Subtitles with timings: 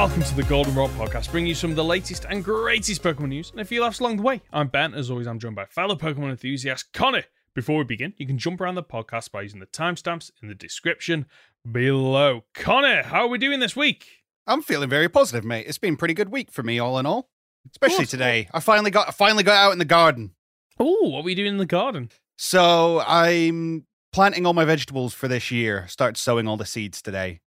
[0.00, 3.28] welcome to the Golden Goldenrod Podcast, bringing you some of the latest and greatest Pokemon
[3.28, 4.40] news and a few laughs along the way.
[4.50, 7.24] I'm Ben, as always, I'm joined by fellow Pokemon enthusiast Conor.
[7.54, 10.54] Before we begin, you can jump around the podcast by using the timestamps in the
[10.54, 11.26] description
[11.70, 12.44] below.
[12.54, 14.06] Conor, how are we doing this week?
[14.46, 15.66] I'm feeling very positive, mate.
[15.68, 17.28] It's been a pretty good week for me, all in all.
[17.70, 18.48] Especially today.
[18.54, 20.30] I finally got I finally got out in the garden.
[20.78, 22.08] Oh, what are we doing in the garden?
[22.38, 25.86] So I'm planting all my vegetables for this year.
[25.88, 27.40] Start sowing all the seeds today.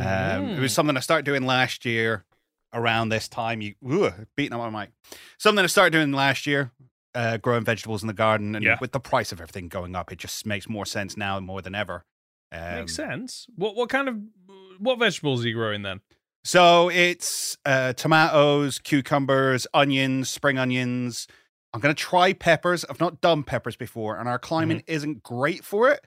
[0.00, 0.74] Um, it was Mm.
[0.74, 2.24] something I started doing last year
[2.72, 3.60] around this time.
[3.60, 4.90] You ooh, beating up my mic.
[5.38, 6.72] Something I started doing last year,
[7.14, 8.78] uh, growing vegetables in the garden, and Yeah.
[8.80, 11.74] with the price of everything going up, it just makes more sense now more than
[11.74, 12.04] ever.
[12.50, 13.46] Um, Makes sense.
[13.54, 14.16] What what kind of
[14.78, 16.00] what vegetables are you growing then?
[16.42, 21.26] So it's uh, tomatoes, cucumbers, onions, spring onions.
[21.72, 22.84] I'm going to try peppers.
[22.88, 26.04] I've not done peppers before, and our climate isn't great for it.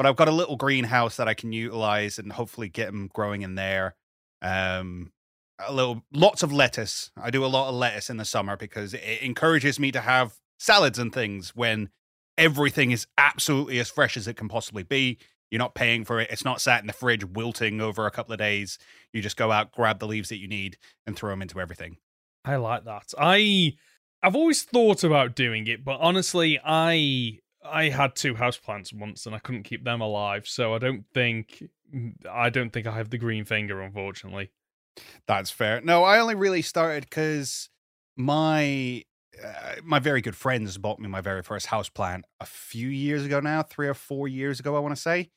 [0.00, 3.42] But I've got a little greenhouse that I can utilize and hopefully get them growing
[3.42, 3.96] in there.
[4.40, 5.12] Um,
[5.58, 7.10] a little, lots of lettuce.
[7.22, 10.38] I do a lot of lettuce in the summer because it encourages me to have
[10.58, 11.90] salads and things when
[12.38, 15.18] everything is absolutely as fresh as it can possibly be.
[15.50, 16.30] You're not paying for it.
[16.30, 18.78] It's not sat in the fridge wilting over a couple of days.
[19.12, 21.98] You just go out, grab the leaves that you need, and throw them into everything.
[22.42, 23.12] I like that.
[23.18, 23.74] I
[24.22, 29.34] I've always thought about doing it, but honestly, I I had two houseplants once and
[29.34, 31.68] I couldn't keep them alive, so I don't think
[32.30, 34.50] I don't think I have the green finger, unfortunately.
[35.26, 35.80] That's fair.
[35.80, 37.68] No, I only really started because
[38.16, 39.04] my
[39.42, 43.24] uh, my very good friends bought me my very first house plant a few years
[43.24, 45.30] ago now, three or four years ago, I want to say.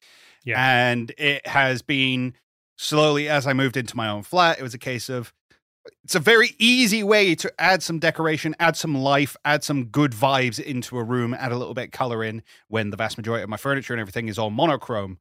[0.43, 0.89] Yeah.
[0.89, 2.33] And it has been
[2.77, 4.59] slowly as I moved into my own flat.
[4.59, 5.33] It was a case of
[6.03, 10.11] it's a very easy way to add some decoration, add some life, add some good
[10.11, 13.49] vibes into a room, add a little bit color in when the vast majority of
[13.49, 15.17] my furniture and everything is all monochrome.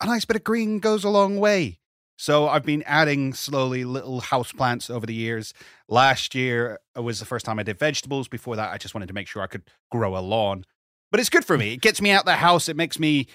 [0.00, 1.78] A nice bit of green goes a long way.
[2.16, 5.54] So I've been adding slowly little house plants over the years.
[5.88, 8.28] Last year was the first time I did vegetables.
[8.28, 10.64] Before that, I just wanted to make sure I could grow a lawn.
[11.10, 11.74] But it's good for me.
[11.74, 12.68] It gets me out the house.
[12.68, 13.26] It makes me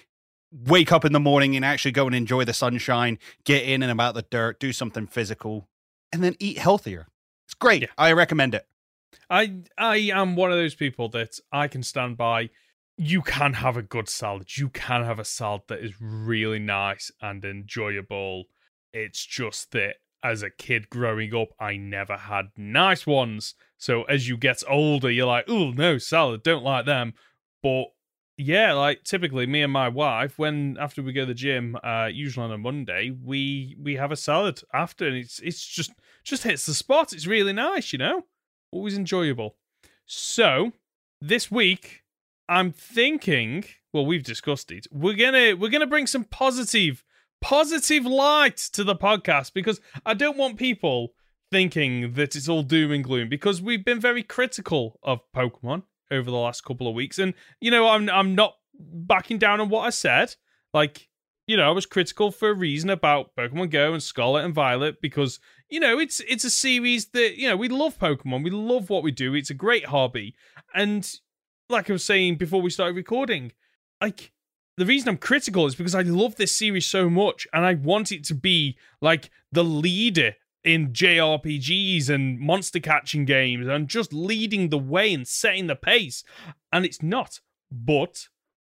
[0.52, 3.92] wake up in the morning and actually go and enjoy the sunshine, get in and
[3.92, 5.68] about the dirt, do something physical,
[6.12, 7.08] and then eat healthier.
[7.46, 7.84] It's great.
[7.84, 7.88] Yeah.
[7.98, 8.66] I recommend it.
[9.30, 12.50] I I am one of those people that I can stand by.
[12.98, 14.58] You can have a good salad.
[14.58, 18.46] You can have a salad that is really nice and enjoyable.
[18.92, 23.54] It's just that as a kid growing up, I never had nice ones.
[23.78, 27.14] So as you get older, you're like, oh no, salad, don't like them.
[27.62, 27.86] But
[28.38, 32.10] yeah, like typically me and my wife, when after we go to the gym, uh,
[32.12, 35.92] usually on a Monday, we we have a salad after, and it's it's just
[36.24, 37.14] just hits the spot.
[37.14, 38.24] It's really nice, you know
[38.72, 39.56] always enjoyable.
[40.06, 40.72] So
[41.22, 42.04] this week,
[42.50, 43.66] I'm thinking.
[43.94, 44.88] Well, we've discussed it.
[44.92, 47.04] We're gonna we're gonna bring some positive
[47.42, 51.14] positive light to the podcast because I don't want people
[51.52, 56.30] thinking that it's all doom and gloom because we've been very critical of Pokemon over
[56.30, 59.82] the last couple of weeks, and you know I'm I'm not backing down on what
[59.82, 60.36] I said.
[60.74, 61.08] Like
[61.48, 65.02] you know, I was critical for a reason about Pokemon Go and Scarlet and Violet
[65.02, 68.90] because you know it's it's a series that you know we love Pokemon, we love
[68.90, 69.34] what we do.
[69.34, 70.36] It's a great hobby,
[70.74, 71.10] and
[71.70, 73.54] like I was saying before we started recording,
[74.02, 74.34] like
[74.78, 78.12] the reason I'm critical is because I love this series so much, and I want
[78.12, 84.70] it to be like the leader in JRPGs and monster catching games, and just leading
[84.70, 86.24] the way and setting the pace,
[86.72, 87.40] and it's not.
[87.72, 88.28] But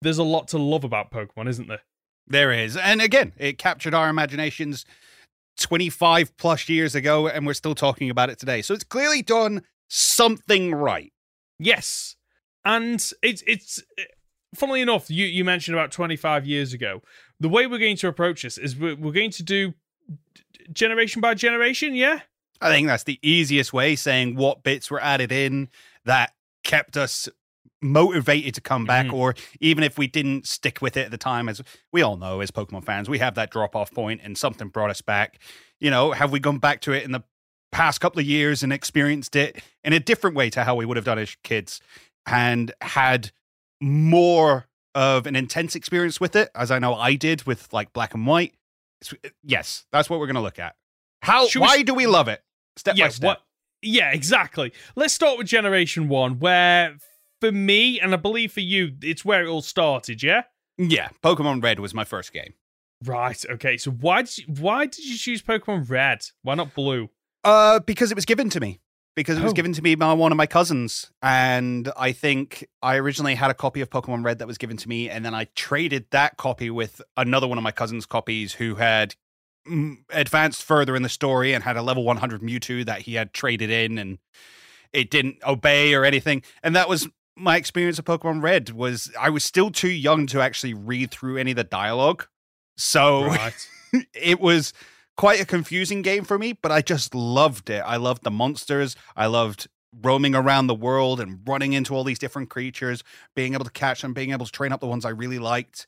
[0.02, 1.82] there's a lot to love about Pokemon, isn't there?
[2.28, 2.78] There is.
[2.78, 4.86] And again, it captured our imaginations
[5.60, 8.62] 25 plus years ago, and we're still talking about it today.
[8.62, 11.12] So it's clearly done something right.
[11.60, 12.16] Yes,
[12.66, 13.84] and it's it's.
[14.54, 17.02] Funnily enough, you you mentioned about twenty five years ago.
[17.40, 19.74] The way we're going to approach this is we're, we're going to do
[20.74, 21.96] generation by generation.
[21.96, 22.22] Yeah,
[22.60, 25.70] I think that's the easiest way, saying what bits were added in
[26.06, 26.34] that
[26.64, 27.28] kept us
[27.82, 29.14] motivated to come back, Mhm.
[29.14, 32.40] or even if we didn't stick with it at the time, as we all know
[32.40, 35.40] as Pokemon fans, we have that drop off point and something brought us back.
[35.80, 37.24] You know, have we gone back to it in the
[37.72, 40.98] past couple of years and experienced it in a different way to how we would
[40.98, 41.82] have done as kids
[42.28, 43.32] and had
[43.80, 48.14] more of an intense experience with it, as I know I did with like black
[48.14, 48.54] and white?
[49.02, 50.76] It's- Yes, that's what we're going to look at.
[51.22, 51.48] How?
[51.48, 52.44] Should why s- do we love it?
[52.78, 53.06] Step yeah.
[53.06, 53.28] by step.
[53.28, 53.42] What?
[53.82, 54.74] Yeah, exactly.
[54.96, 56.98] Let's start with generation one, where
[57.40, 60.22] for me and I believe for you, it's where it all started.
[60.22, 60.44] Yeah.
[60.78, 62.54] Yeah, Pokemon Red was my first game.
[63.04, 63.44] Right.
[63.50, 63.78] Okay.
[63.78, 66.26] So why did you, why did you choose Pokemon Red?
[66.44, 67.10] Why not Blue?
[67.44, 68.80] Uh, because it was given to me.
[69.16, 69.56] Because it was Oh.
[69.56, 73.54] given to me by one of my cousins, and I think I originally had a
[73.54, 76.70] copy of Pokemon Red that was given to me, and then I traded that copy
[76.70, 79.16] with another one of my cousin's copies who had
[80.12, 83.70] advanced further in the story and had a level 100 Mewtwo that he had traded
[83.70, 84.18] in and
[84.92, 86.42] it didn't obey or anything.
[86.64, 90.42] And that was my experience of Pokemon Red was I was still too young to
[90.42, 92.26] actually read through any of the dialogue.
[92.78, 93.68] So Right.
[94.14, 94.74] it was
[95.18, 97.84] quite a confusing game for me, but I just loved it.
[97.86, 98.96] I loved the monsters.
[99.16, 99.68] I loved
[100.02, 103.04] roaming around the world and running into all these different creatures,
[103.36, 105.88] being able to catch them, being able to train up the ones I really liked.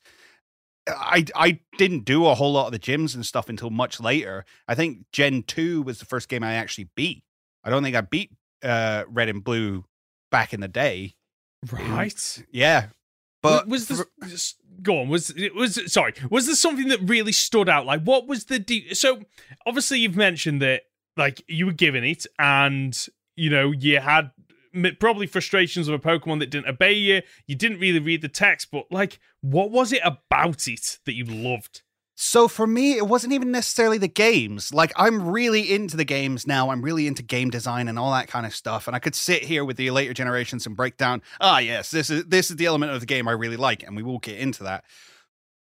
[0.86, 4.44] I I didn't do a whole lot of the gyms and stuff until much later.
[4.68, 7.22] I think Gen 2 was the first game I actually beat.
[7.64, 8.32] I don't think I beat
[8.62, 9.84] uh, Red and Blue
[10.30, 11.14] back in the day.
[11.72, 12.44] Right.
[12.50, 12.88] Yeah.
[13.44, 17.32] But was this for- go on was it was sorry was there something that really
[17.32, 17.86] stood out?
[17.86, 19.20] Like what was the de- so
[19.66, 20.82] obviously you've mentioned that
[21.16, 23.06] like you were given it and
[23.36, 24.32] you know you had
[24.98, 27.22] probably frustrations of a pokemon that didn't obey you.
[27.46, 31.24] You didn't really read the text but like what was it about it that you
[31.24, 31.82] loved
[32.16, 34.72] So for me, it wasn't even necessarily the games.
[34.72, 36.70] Like I'm really into the games now.
[36.70, 38.86] I'm really into game design and all that kind of stuff.
[38.86, 42.10] And I could sit here with the later generations and break down, ah, yes, this
[42.10, 44.38] is this is the element of the game I really like, and we will get
[44.38, 44.84] into that.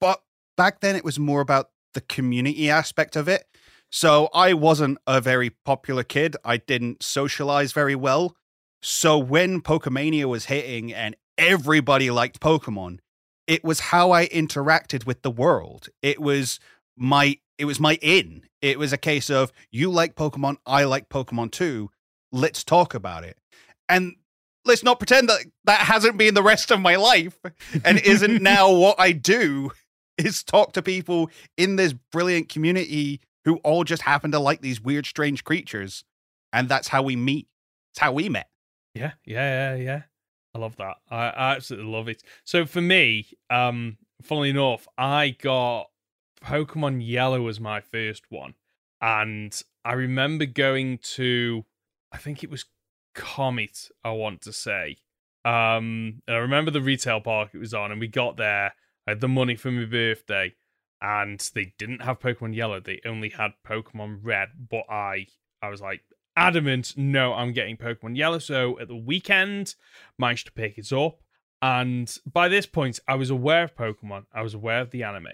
[0.01, 0.23] But
[0.57, 3.45] back then, it was more about the community aspect of it.
[3.91, 6.37] So I wasn't a very popular kid.
[6.45, 8.37] I didn't socialize very well.
[8.83, 12.99] So when Pokemania was hitting and everybody liked Pokemon,
[13.47, 15.89] it was how I interacted with the world.
[16.03, 16.61] It was
[16.97, 18.43] my it was my in.
[18.61, 21.91] It was a case of you like Pokemon, I like Pokemon too.
[22.31, 23.39] Let's talk about it.
[23.89, 24.17] And
[24.65, 27.39] let's not pretend that that hasn't been the rest of my life
[27.85, 29.71] and isn't now what I do
[30.17, 34.81] is talk to people in this brilliant community who all just happen to like these
[34.81, 36.05] weird strange creatures
[36.53, 37.49] and that's how we meet.
[37.93, 38.49] It's how we met.
[38.95, 40.03] Yeah, yeah, yeah, yeah.
[40.55, 40.97] I love that.
[41.11, 42.23] I, I absolutely love it.
[42.45, 45.87] So for me, um, funnily enough, I got
[46.45, 48.55] Pokemon Yellow as my first one,
[49.01, 51.65] and I remember going to,
[52.13, 52.67] I think it was
[53.15, 53.89] Comet.
[54.05, 54.97] I want to say.
[55.45, 58.75] Um, and I remember the retail park it was on, and we got there.
[59.07, 60.55] I had the money for my birthday,
[61.01, 62.81] and they didn't have Pokemon Yellow.
[62.81, 64.51] They only had Pokemon Red.
[64.71, 65.27] But I,
[65.61, 66.03] I was like
[66.37, 68.39] adamant, no, I'm getting Pokemon Yellow.
[68.39, 69.75] So at the weekend,
[70.19, 71.21] managed to pick it up,
[71.63, 74.27] and by this point, I was aware of Pokemon.
[74.33, 75.29] I was aware of the anime.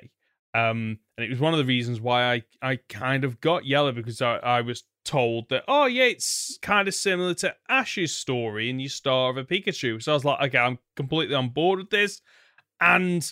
[0.55, 3.93] Um, and it was one of the reasons why I, I kind of got Yellow
[3.93, 8.69] because I, I was told that, oh, yeah, it's kind of similar to Ash's story
[8.69, 10.03] and you star of a Pikachu.
[10.03, 12.21] So I was like, okay, I'm completely on board with this.
[12.81, 13.31] And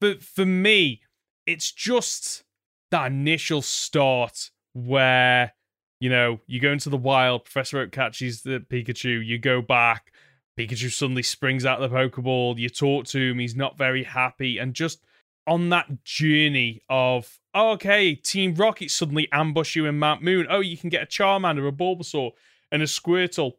[0.00, 1.02] for, for me,
[1.46, 2.44] it's just
[2.90, 5.52] that initial start where,
[6.00, 10.12] you know, you go into the wild, Professor Oak catches the Pikachu, you go back,
[10.58, 14.58] Pikachu suddenly springs out of the Pokeball, you talk to him, he's not very happy,
[14.58, 15.02] and just
[15.46, 20.46] on that journey of oh, okay, Team Rocket suddenly ambush you in Mount Moon.
[20.50, 22.32] Oh, you can get a Charmander, a Bulbasaur,
[22.70, 23.52] and a Squirtle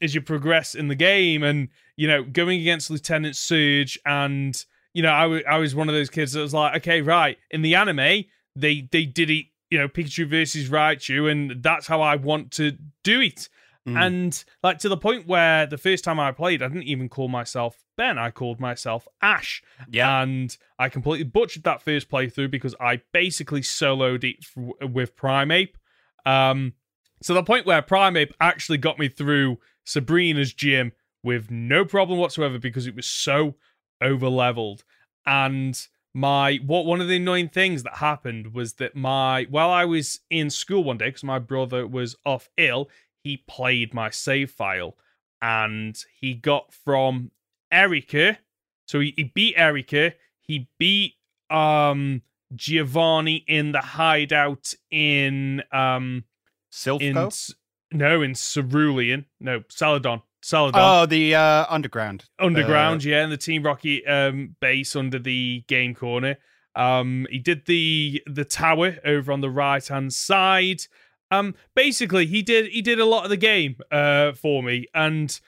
[0.00, 5.02] as you progress in the game, and you know going against Lieutenant Surge, and you
[5.02, 7.62] know I, w- I was one of those kids that was like, okay, right, in
[7.62, 8.24] the anime
[8.56, 12.76] they they did it, you know, Pikachu versus Raichu, and that's how I want to
[13.02, 13.48] do it.
[13.88, 14.06] Mm.
[14.06, 17.28] And like to the point where the first time I played, I didn't even call
[17.28, 18.18] myself Ben.
[18.18, 19.62] I called myself Ash.
[19.88, 20.22] Yeah.
[20.22, 25.74] And I completely butchered that first playthrough because I basically soloed it f- with Primeape.
[26.26, 26.74] Um,
[27.22, 32.58] to the point where Primeape actually got me through Sabrina's gym with no problem whatsoever
[32.58, 33.56] because it was so
[34.00, 34.84] over leveled.
[35.26, 35.78] And
[36.14, 40.20] my what one of the annoying things that happened was that my while I was
[40.28, 42.88] in school one day because my brother was off ill,
[43.22, 44.96] he played my save file
[45.40, 47.30] and he got from
[47.70, 48.38] Erica.
[48.86, 50.14] So he, he beat Erica.
[50.40, 51.14] He beat
[51.48, 52.22] um
[52.54, 56.24] Giovanni in the hideout in um
[56.72, 57.14] Silph in
[57.92, 59.26] no in Cerulean.
[59.40, 60.22] No, Celadon.
[60.42, 60.80] Celadon.
[60.82, 62.24] Oh, the uh, underground.
[62.38, 66.36] underground, yeah, and the Team Rocket um, base under the game corner.
[66.74, 70.82] Um, he did the the tower over on the right hand side.
[71.30, 75.38] Um, basically, he did he did a lot of the game uh for me, and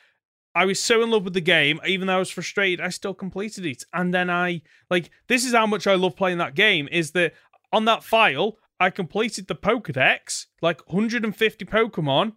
[0.54, 1.80] I was so in love with the game.
[1.86, 3.84] Even though I was frustrated, I still completed it.
[3.92, 6.88] And then I like this is how much I love playing that game.
[6.90, 7.34] Is that
[7.72, 12.32] on that file I completed the Pokedex, like 150 Pokemon,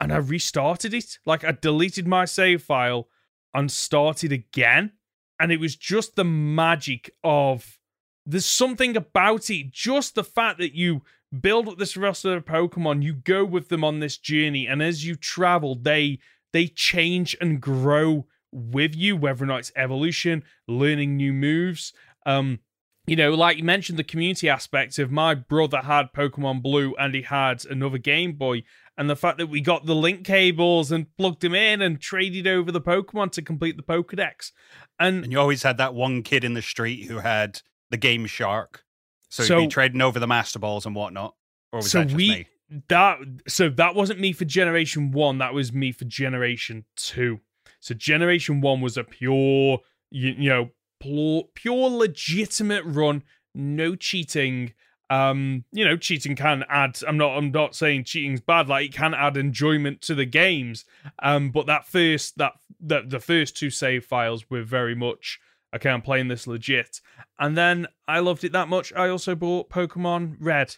[0.00, 1.18] and I restarted it.
[1.26, 3.08] Like I deleted my save file
[3.54, 4.92] and started again.
[5.38, 7.78] And it was just the magic of
[8.26, 11.02] there's something about it, just the fact that you
[11.38, 15.06] build up this roster of Pokemon, you go with them on this journey, and as
[15.06, 16.18] you travel, they
[16.52, 21.92] they change and grow with you, whether or not it's evolution, learning new moves.
[22.26, 22.58] Um,
[23.06, 27.14] you know, like you mentioned, the community aspect of my brother had Pokemon Blue and
[27.14, 28.64] he had another Game Boy,
[29.00, 32.46] and the fact that we got the link cables and plugged him in and traded
[32.46, 34.52] over the Pokemon to complete the Pokedex.
[34.98, 38.26] And, And you always had that one kid in the street who had the Game
[38.26, 38.84] Shark.
[39.30, 41.34] So, So- you'd be trading over the Master Balls and whatnot.
[41.72, 42.46] Or was so that just we me?
[42.88, 47.40] that so that wasn't me for generation one that was me for generation two
[47.80, 49.80] so generation one was a pure
[50.10, 53.22] you, you know pure, pure legitimate run
[53.54, 54.72] no cheating
[55.10, 58.94] um you know cheating can add i'm not i'm not saying cheating's bad like it
[58.94, 60.84] can add enjoyment to the games
[61.22, 65.40] um but that first that the, the first two save files were very much
[65.74, 67.00] okay i'm playing this legit
[67.38, 70.76] and then i loved it that much i also bought pokemon red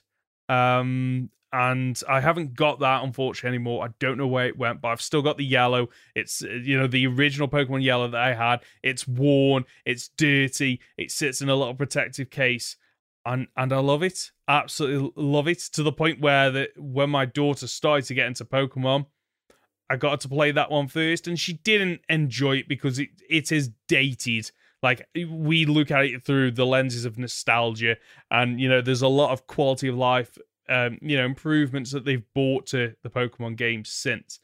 [0.49, 3.85] um and I haven't got that unfortunately anymore.
[3.85, 5.89] I don't know where it went, but I've still got the yellow.
[6.15, 8.61] It's uh, you know the original Pokemon yellow that I had.
[8.83, 12.77] It's worn, it's dirty, it sits in a little protective case,
[13.25, 14.31] and and I love it.
[14.49, 18.45] Absolutely love it to the point where that when my daughter started to get into
[18.45, 19.07] Pokemon,
[19.89, 23.11] I got her to play that one first, and she didn't enjoy it because it
[23.29, 24.51] it is dated.
[24.83, 27.97] Like we look at it through the lenses of nostalgia,
[28.31, 30.37] and you know there's a lot of quality of life
[30.69, 34.41] um, you know, improvements that they've brought to the Pokemon games since.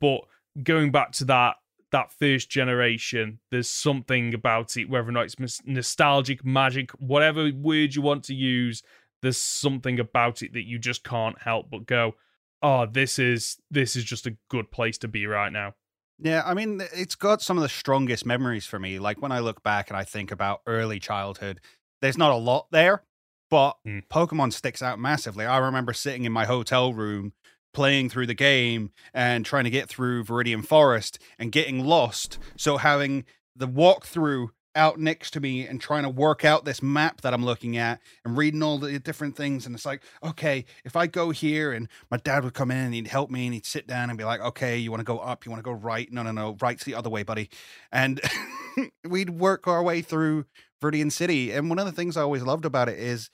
[0.00, 0.22] But
[0.62, 1.56] going back to that
[1.92, 7.50] that first generation, there's something about it, whether or not it's mis- nostalgic, magic, whatever
[7.54, 8.82] word you want to use,
[9.22, 12.14] there's something about it that you just can't help but go,
[12.62, 15.74] oh, this is this is just a good place to be right now.
[16.20, 18.98] Yeah, I mean, it's got some of the strongest memories for me.
[18.98, 21.60] Like when I look back and I think about early childhood,
[22.02, 23.04] there's not a lot there,
[23.50, 24.02] but Mm.
[24.08, 25.46] Pokemon sticks out massively.
[25.46, 27.32] I remember sitting in my hotel room
[27.72, 32.38] playing through the game and trying to get through Viridian Forest and getting lost.
[32.56, 34.48] So having the walkthrough
[34.78, 38.00] out next to me and trying to work out this map that I'm looking at
[38.24, 39.66] and reading all the different things.
[39.66, 42.94] And it's like, okay, if I go here and my dad would come in and
[42.94, 45.18] he'd help me and he'd sit down and be like, okay, you want to go
[45.18, 45.44] up?
[45.44, 46.10] You want to go right?
[46.12, 46.56] No, no, no.
[46.60, 47.50] Right's the other way, buddy.
[47.90, 48.20] And
[49.08, 50.46] we'd work our way through
[50.80, 51.50] Viridian City.
[51.50, 53.30] And one of the things I always loved about it is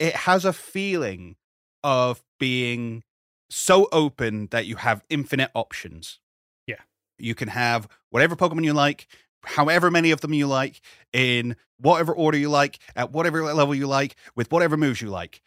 [0.00, 1.36] it has a feeling
[1.84, 3.04] of being
[3.50, 6.20] so open that you have infinite options.
[6.66, 6.80] Yeah.
[7.18, 9.06] You can have whatever Pokemon you like,
[9.44, 10.80] however many of them you like,
[11.12, 15.42] in whatever order you like, at whatever level you like, with whatever moves you like.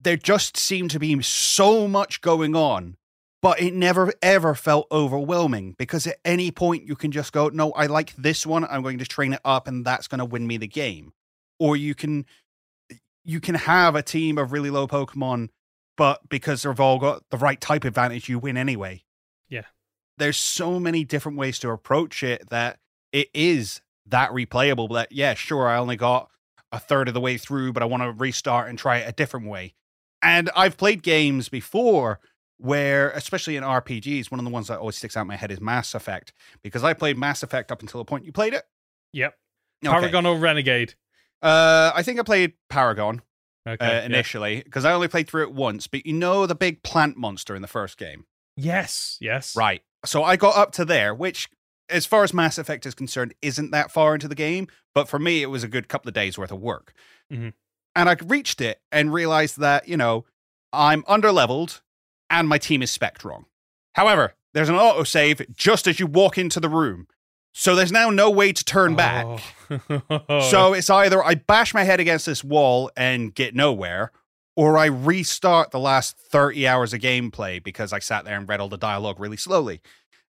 [0.00, 2.96] There just seemed to be so much going on,
[3.42, 7.72] but it never ever felt overwhelming because at any point you can just go, No,
[7.72, 10.46] I like this one, I'm going to train it up, and that's going to win
[10.46, 11.12] me the game.
[11.58, 12.26] Or you can
[13.24, 15.50] you can have a team of really low Pokemon,
[15.98, 19.02] but because they've all got the right type advantage, you win anyway.
[19.48, 19.64] Yeah.
[20.16, 22.78] There's so many different ways to approach it that
[23.12, 24.94] it is that replayable.
[24.94, 26.30] That, yeah, sure, I only got
[26.70, 29.12] a third of the way through, but I want to restart and try it a
[29.12, 29.74] different way.
[30.22, 32.20] And I've played games before
[32.58, 35.50] where, especially in RPGs, one of the ones that always sticks out in my head
[35.50, 38.64] is Mass Effect because I played Mass Effect up until the point you played it.
[39.12, 39.34] Yep.
[39.84, 39.92] Okay.
[39.92, 40.94] Paragon or Renegade.
[41.42, 43.22] Uh, I think I played Paragon
[43.68, 43.98] Okay.
[43.98, 45.86] uh, initially because I only played through it once.
[45.86, 48.24] But you know the big plant monster in the first game,
[48.56, 49.16] Yes.
[49.20, 49.54] Yes.
[49.56, 49.82] right?
[50.04, 51.48] So I got up to there, which,
[51.88, 54.68] as far as Mass Effect is concerned, isn't that far into the game.
[54.94, 56.92] But for me, it was a good couple of days worth of work,
[57.32, 57.52] Mhm.
[57.94, 60.24] and I reached it and realized that you know
[60.72, 61.80] I'm under leveled
[62.30, 63.46] and my team is spec wrong.
[63.94, 67.06] However, there's an autosave just as you walk into the room.
[67.52, 69.26] So there's now no way to turn back.
[69.26, 69.38] Oh.
[70.50, 74.12] So it's either I bash my head against this wall and get nowhere,
[74.56, 78.60] or I restart the last 30 hours of gameplay because I sat there and read
[78.60, 79.82] all the dialogue really slowly.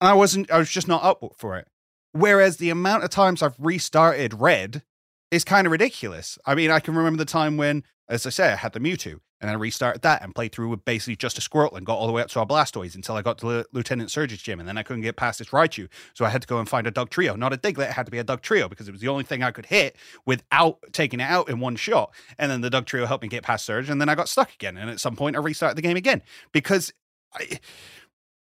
[0.00, 1.68] And I wasn't, I was just not up for it.
[2.12, 4.82] Whereas the amount of times I've restarted Red
[5.30, 6.38] is kind of ridiculous.
[6.46, 9.20] I mean, I can remember the time when, as I say, I had the Mewtwo
[9.40, 12.06] and I restarted that and played through with basically just a Squirtle and got all
[12.06, 14.68] the way up to our Blastoise until I got to L- Lieutenant Surge's gym and
[14.68, 15.88] then I couldn't get past this Raichu.
[16.14, 17.36] So I had to go and find a Dugtrio.
[17.36, 19.42] Not a Diglett, it had to be a Dugtrio because it was the only thing
[19.42, 19.96] I could hit
[20.26, 22.12] without taking it out in one shot.
[22.38, 24.76] And then the Dugtrio helped me get past Surge and then I got stuck again.
[24.76, 26.22] And at some point I restarted the game again
[26.52, 26.92] because
[27.34, 27.60] I,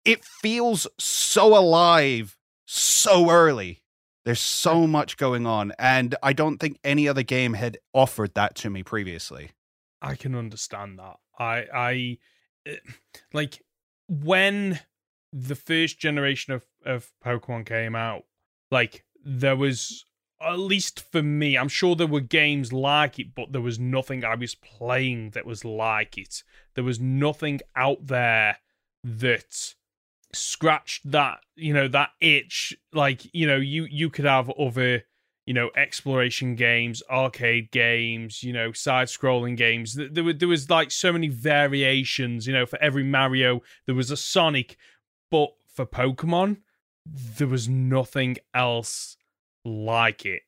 [0.05, 3.81] it feels so alive so early.
[4.27, 8.55] There's so much going on, and I don't think any other game had offered that
[8.55, 9.51] to me previously.
[10.01, 11.15] I can understand that.
[11.39, 12.17] I I
[12.65, 12.75] eh,
[13.31, 13.63] like
[14.09, 14.81] when
[15.31, 18.25] the first generation of of Pokemon came out,
[18.69, 20.03] like there was
[20.41, 24.25] at least for me, I'm sure there were games like it, but there was nothing
[24.25, 26.43] I was playing that was like it.
[26.73, 28.57] There was nothing out there
[29.05, 29.75] that
[30.37, 32.75] scratched that, you know, that itch.
[32.93, 35.03] Like, you know, you you could have other
[35.47, 39.93] you know, exploration games, arcade games, you know, side-scrolling games.
[39.93, 42.45] There, were, there was like so many variations.
[42.45, 44.75] You know, for every Mario, there was a Sonic,
[45.31, 46.57] but for Pokemon,
[47.05, 49.15] there was nothing else
[49.63, 50.41] like it.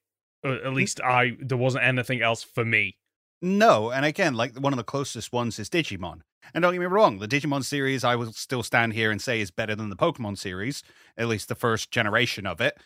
[0.44, 0.74] At hmm.
[0.74, 2.98] least I, there wasn't anything else for me.
[3.42, 6.22] No, and again, like one of the closest ones is Digimon.
[6.54, 9.42] And don't get me wrong, the Digimon series I will still stand here and say
[9.42, 10.84] is better than the Pokemon series,
[11.18, 12.78] at least the first generation of it.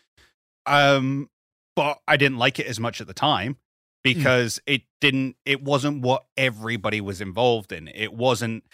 [0.66, 1.30] Um,
[1.76, 3.56] but I didn't like it as much at the time
[4.02, 4.74] because mm.
[4.74, 7.88] it didn't it wasn't what everybody was involved in.
[7.88, 8.64] It wasn't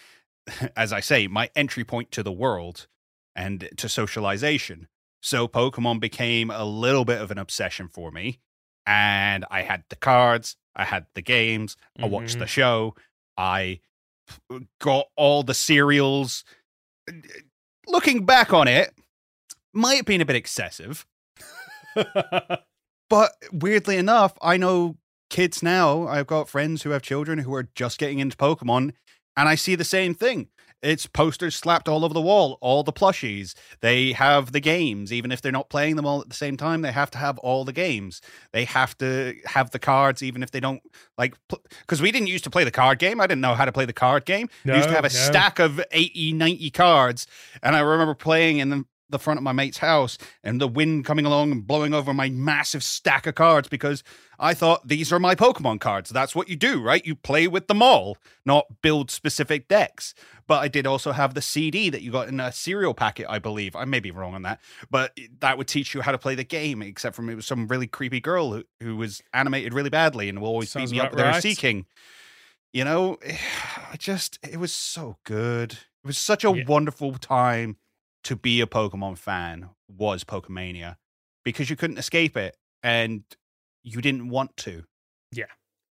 [0.75, 2.87] as I say, my entry point to the world
[3.35, 4.87] and to socialization.
[5.21, 8.39] So Pokemon became a little bit of an obsession for me.
[8.85, 12.39] And I had the cards, I had the games, I watched mm-hmm.
[12.39, 12.95] the show,
[13.37, 13.79] I
[14.79, 16.43] got all the cereals.
[17.87, 18.93] Looking back on it,
[19.73, 21.05] might have been a bit excessive.
[23.09, 24.97] but weirdly enough, I know
[25.29, 26.07] kids now.
[26.07, 28.93] I've got friends who have children who are just getting into Pokemon,
[29.35, 30.49] and I see the same thing.
[30.81, 33.53] It's posters slapped all over the wall, all the plushies.
[33.81, 36.81] They have the games, even if they're not playing them all at the same time.
[36.81, 38.21] They have to have all the games.
[38.51, 40.81] They have to have the cards, even if they don't
[41.17, 41.35] like.
[41.47, 43.21] Because pl- we didn't used to play the card game.
[43.21, 44.49] I didn't know how to play the card game.
[44.65, 45.19] No, we used to have a no.
[45.19, 47.27] stack of 80, 90 cards.
[47.61, 51.05] And I remember playing in the the front of my mate's house and the wind
[51.05, 54.03] coming along and blowing over my massive stack of cards because
[54.39, 56.09] I thought these are my Pokemon cards.
[56.09, 57.05] That's what you do, right?
[57.05, 60.15] You play with them all, not build specific decks.
[60.51, 63.39] But I did also have the CD that you got in a cereal packet, I
[63.39, 63.73] believe.
[63.73, 66.43] I may be wrong on that, but that would teach you how to play the
[66.43, 70.27] game, except from it was some really creepy girl who, who was animated really badly
[70.27, 71.35] and will always beat me up with right.
[71.35, 71.85] her seeking.
[72.73, 73.17] You know,
[73.93, 75.71] I just, it was so good.
[75.71, 76.65] It was such a yeah.
[76.67, 77.77] wonderful time
[78.25, 80.97] to be a Pokemon fan was Pokemania
[81.45, 83.23] because you couldn't escape it and
[83.83, 84.83] you didn't want to.
[85.31, 85.45] Yeah.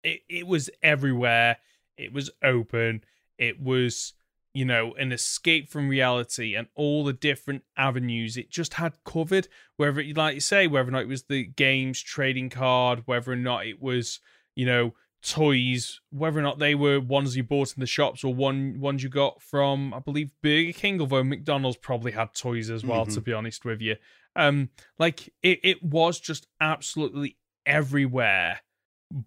[0.04, 1.56] It it was everywhere.
[1.98, 3.02] It was open.
[3.36, 4.14] It was,
[4.54, 9.48] you know, an escape from reality and all the different avenues it just had covered.
[9.76, 13.32] Whether it, like you say, whether or not it was the games trading card, whether
[13.32, 14.20] or not it was,
[14.54, 18.32] you know, toys, whether or not they were ones you bought in the shops or
[18.32, 22.84] one ones you got from, I believe, Burger King, although McDonald's probably had toys as
[22.84, 23.14] well, mm-hmm.
[23.14, 23.96] to be honest with you.
[24.36, 28.60] Um, like it, it was just absolutely everywhere,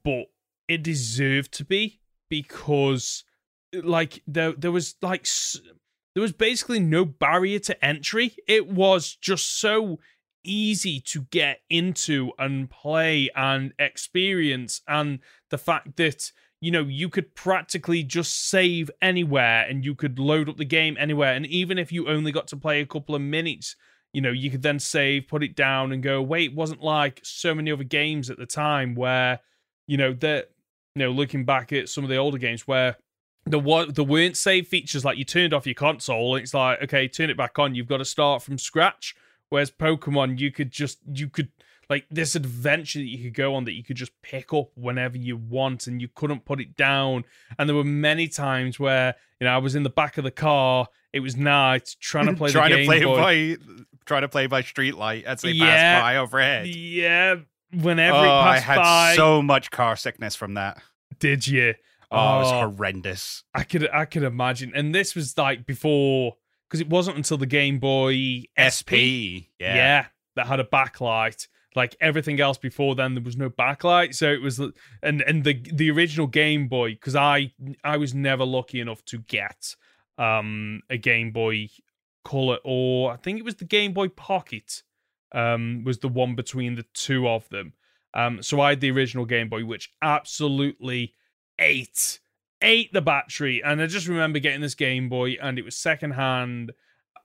[0.04, 0.26] but
[0.68, 3.24] it deserved to be because,
[3.84, 5.28] like, there there was like
[6.16, 8.36] there was basically no barrier to entry.
[8.48, 10.00] It was just so
[10.44, 17.10] easy to get into and play and experience and the fact that you know you
[17.10, 21.78] could practically just save anywhere and you could load up the game anywhere and even
[21.78, 23.76] if you only got to play a couple of minutes
[24.14, 27.20] you know you could then save put it down and go wait it wasn't like
[27.24, 29.40] so many other games at the time where
[29.86, 30.50] you know that
[30.96, 32.96] you know looking back at some of the older games where
[33.50, 36.82] there, was, there weren't save features like you turned off your console and it's like
[36.82, 39.16] okay turn it back on you've got to start from scratch
[39.50, 41.50] Whereas Pokemon, you could just you could
[41.90, 45.18] like this adventure that you could go on that you could just pick up whenever
[45.18, 47.24] you want and you couldn't put it down.
[47.58, 50.32] And there were many times where, you know, I was in the back of the
[50.32, 53.56] car, it was night, trying to play trying the Game to play Boy.
[53.56, 53.64] by
[54.06, 56.68] trying to play by streetlight as they yeah, pass by overhead.
[56.68, 57.36] Yeah.
[57.74, 60.82] Whenever oh, it passed I had by, so much car sickness from that.
[61.20, 61.76] Did you?
[62.12, 63.44] Oh, oh, it was horrendous.
[63.54, 64.72] I could I could imagine.
[64.74, 66.36] And this was like before
[66.68, 69.76] because it wasn't until the Game Boy SP, yeah.
[69.76, 71.48] yeah, that had a backlight.
[71.76, 74.60] Like everything else before then, there was no backlight, so it was
[75.04, 77.52] and and the the original Game Boy because I
[77.84, 79.76] I was never lucky enough to get
[80.18, 81.70] um a Game Boy
[82.26, 84.82] Color or I think it was the Game Boy Pocket
[85.34, 87.74] um was the one between the two of them.
[88.14, 91.14] Um, so I had the original Game Boy, which absolutely
[91.60, 92.20] ate
[92.62, 93.62] ate the battery.
[93.64, 96.74] And I just remember getting this Game Boy, and it was secondhand.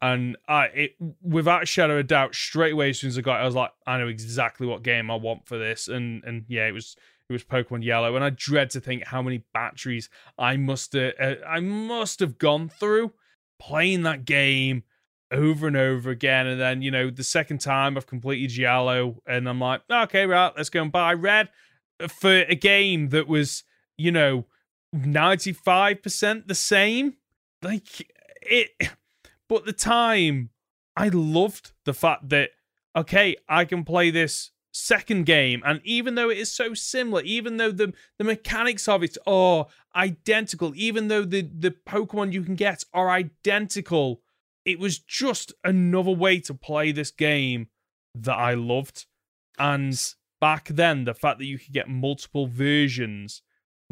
[0.01, 3.39] And I, it, without a shadow of doubt, straight away as soon as I got
[3.39, 5.89] it, I was like, I know exactly what game I want for this.
[5.89, 6.97] And and yeah, it was
[7.29, 11.15] it was Pokemon Yellow, and I dread to think how many batteries I must have,
[11.21, 13.13] uh, I must have gone through
[13.61, 14.83] playing that game
[15.31, 16.47] over and over again.
[16.47, 20.53] And then you know the second time I've completed Yellow, and I'm like, okay, right,
[20.57, 21.49] let's go and buy Red
[22.09, 23.63] for a game that was
[24.03, 24.47] you know
[24.95, 27.15] 95% the same.
[27.63, 28.11] Like
[28.43, 28.71] it
[29.49, 30.51] but the time
[30.97, 32.51] I loved the fact that
[32.97, 37.59] okay, I can play this second game and even though it is so similar even
[37.59, 42.55] though the the mechanics of it are identical even though the the pokemon you can
[42.55, 44.23] get are identical
[44.65, 47.69] it was just another way to play this game
[48.15, 49.05] that i loved
[49.59, 53.43] and back then, the fact that you could get multiple versions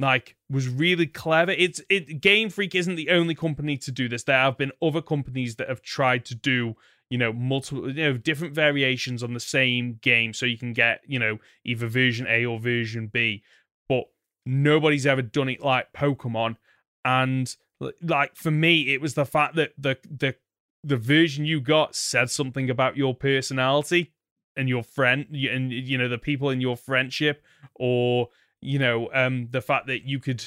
[0.01, 1.53] like was really clever.
[1.53, 4.25] It's it Game Freak isn't the only company to do this.
[4.25, 6.75] There have been other companies that have tried to do,
[7.11, 11.03] you know, multiple you know, different variations on the same game so you can get,
[11.07, 13.43] you know, either version A or version B.
[13.89, 14.05] But
[14.47, 16.57] nobody's ever done it like Pokemon.
[17.05, 17.55] And
[18.03, 20.35] like for me, it was the fact that the the
[20.83, 24.13] the version you got said something about your personality
[24.57, 27.43] and your friend and you know the people in your friendship
[27.75, 28.29] or
[28.61, 30.45] you know um the fact that you could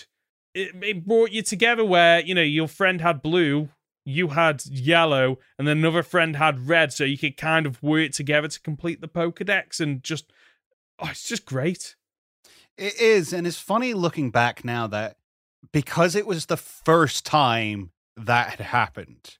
[0.53, 3.69] it, it brought you together where you know your friend had blue
[4.05, 6.91] you had yellow and then another friend had red.
[6.91, 10.31] So you could kind of work together to complete the pokédex and just
[10.99, 11.95] oh it's just great.
[12.77, 15.17] It is and it's funny looking back now that
[15.71, 19.37] because it was the first time that had happened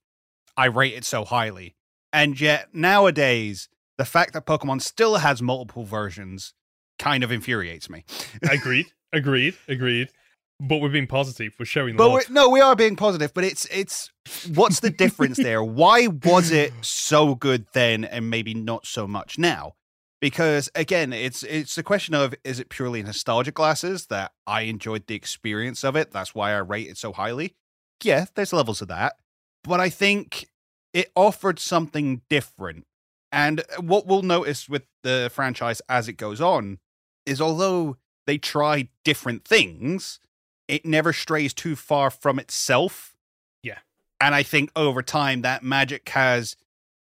[0.58, 1.76] i rate it so highly.
[2.12, 6.54] And yet nowadays the fact that pokemon still has multiple versions
[7.00, 8.06] kind of infuriates me.
[8.50, 8.88] agreed.
[9.12, 9.56] Agreed.
[9.68, 10.10] Agreed.
[10.60, 11.54] But we're being positive.
[11.60, 11.96] We're showing.
[11.96, 13.34] But no, we are being positive.
[13.34, 14.12] But it's it's
[14.54, 15.64] what's the difference there?
[15.64, 19.74] Why was it so good then, and maybe not so much now?
[20.22, 25.08] Because again, it's it's a question of is it purely nostalgia glasses that I enjoyed
[25.08, 26.12] the experience of it?
[26.12, 27.56] That's why I rate it so highly.
[28.02, 29.16] Yeah, there's levels of that,
[29.64, 30.48] but I think
[30.94, 32.86] it offered something different.
[33.32, 36.80] And uh, what we'll notice with the franchise as it goes on
[37.26, 40.20] is although they try different things,
[40.68, 43.16] it never strays too far from itself.
[43.62, 43.80] Yeah.
[44.22, 46.56] And I think over time that magic has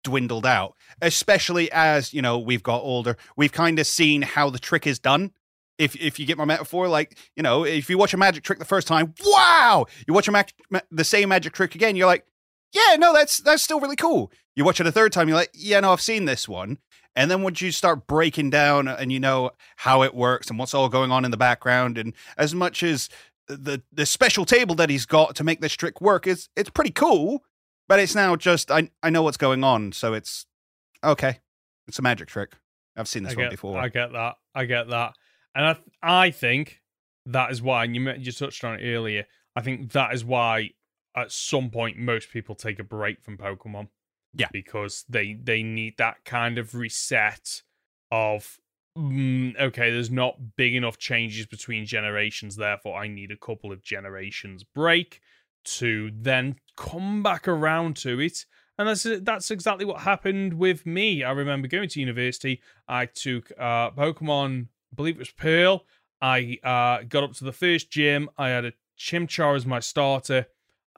[0.05, 3.17] dwindled out, especially as, you know, we've got older.
[3.37, 5.33] We've kind of seen how the trick is done.
[5.79, 8.59] If, if you get my metaphor, like, you know, if you watch a magic trick
[8.59, 9.87] the first time, wow!
[10.07, 12.27] You watch a mag- ma- the same magic trick again, you're like,
[12.73, 14.31] yeah, no, that's that's still really cool.
[14.55, 16.79] You watch it a third time, you're like, yeah, no, I've seen this one.
[17.15, 20.75] And then once you start breaking down and you know how it works and what's
[20.75, 23.09] all going on in the background, and as much as
[23.49, 26.91] the the special table that he's got to make this trick work is it's pretty
[26.91, 27.45] cool,
[27.89, 30.47] but it's now just I I know what's going on, so it's
[31.05, 31.41] okay.
[31.87, 32.53] It's a magic trick.
[32.97, 33.79] I've seen this I get, one before.
[33.79, 34.37] I get that.
[34.55, 35.15] I get that.
[35.55, 36.81] And I I think
[37.27, 39.27] that is why and you you touched on it earlier.
[39.55, 40.71] I think that is why
[41.15, 43.89] at some point most people take a break from Pokemon
[44.35, 47.63] yeah, because they they need that kind of reset
[48.11, 48.59] of
[48.97, 53.83] mm, okay, there's not big enough changes between generations, therefore I need a couple of
[53.83, 55.21] generations break
[55.65, 58.45] to then come back around to it.
[58.79, 61.23] And that's that's exactly what happened with me.
[61.23, 62.63] I remember going to university.
[62.89, 65.85] I took uh, Pokemon, I believe it was Pearl.
[66.21, 68.31] I uh, got up to the first gym.
[68.39, 70.47] I had a Chimchar as my starter,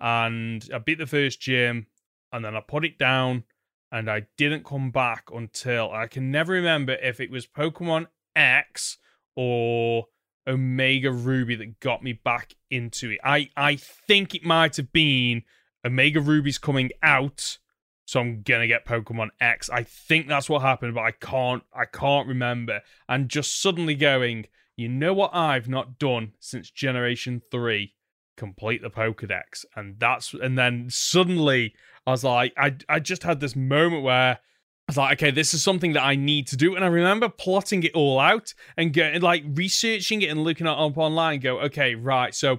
[0.00, 1.86] and I beat the first gym
[2.34, 3.44] and then I put it down
[3.92, 8.98] and I didn't come back until I can never remember if it was Pokemon X
[9.36, 10.06] or
[10.46, 13.20] Omega Ruby that got me back into it.
[13.22, 15.44] I I think it might have been
[15.86, 17.58] Omega Ruby's coming out,
[18.04, 19.70] so I'm gonna get Pokemon X.
[19.70, 22.82] I think that's what happened, but I can't I can't remember.
[23.08, 27.93] And just suddenly going, you know what I've not done since Generation Three?
[28.36, 31.74] Complete the Pokedex, and that's and then suddenly
[32.06, 34.38] I was like, I I just had this moment where
[34.86, 36.76] I was like, okay, this is something that I need to do.
[36.76, 40.70] And I remember plotting it all out and getting like researching it and looking it
[40.70, 42.34] up online go, okay, right.
[42.34, 42.58] So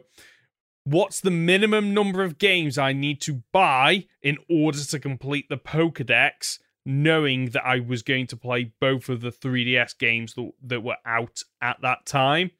[0.85, 5.57] what's the minimum number of games I need to buy in order to complete the
[5.57, 10.83] Pokedex, knowing that I was going to play both of the 3DS games that, that
[10.83, 12.51] were out at that time.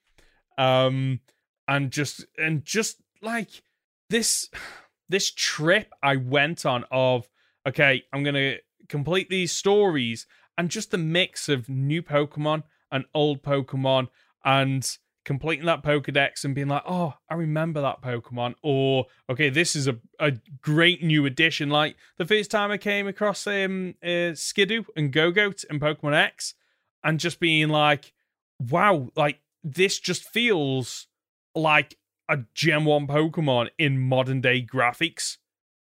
[0.60, 1.21] Um
[1.67, 3.63] and just and just like
[4.09, 4.49] this
[5.09, 7.27] this trip I went on of
[7.67, 8.55] okay, I'm gonna
[8.88, 14.07] complete these stories and just the mix of new Pokemon and old Pokemon
[14.43, 18.53] and completing that Pokedex and being like, oh, I remember that Pokemon.
[18.61, 21.69] Or, okay, this is a, a great new addition.
[21.69, 26.53] Like the first time I came across um, uh, Skiddo and Gogoat in Pokemon X
[27.03, 28.13] and just being like,
[28.59, 31.07] wow, like this just feels
[31.55, 31.97] like
[32.29, 35.38] a Gen 1 Pokemon in modern day graphics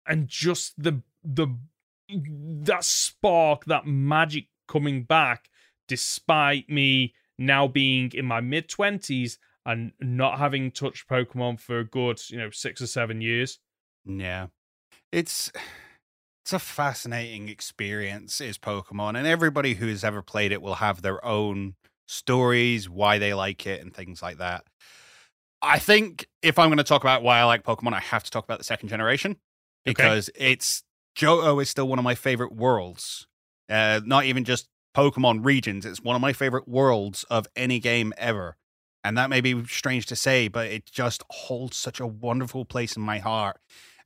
[0.07, 1.49] and just the the
[2.09, 5.49] that spark, that magic coming back
[5.89, 11.85] despite me now being in my mid 20s and not having touched Pokemon for a
[11.85, 13.59] good, you know, 6 or 7 years.
[14.05, 14.49] Yeah.
[15.13, 15.51] It's
[16.43, 21.01] it's a fascinating experience is Pokemon and everybody who has ever played it will have
[21.01, 21.75] their own
[22.07, 24.65] stories, why they like it and things like that.
[25.65, 28.31] I think if I'm going to talk about why I like Pokemon, I have to
[28.31, 29.37] talk about the second generation
[29.85, 30.53] because okay.
[30.53, 30.83] it's
[31.17, 33.27] Johto is still one of my favorite worlds.
[33.69, 35.87] Uh, not even just Pokemon regions.
[35.87, 38.57] It's one of my favorite worlds of any game ever.
[39.03, 42.97] And that may be strange to say, but it just holds such a wonderful place
[42.97, 43.59] in my heart.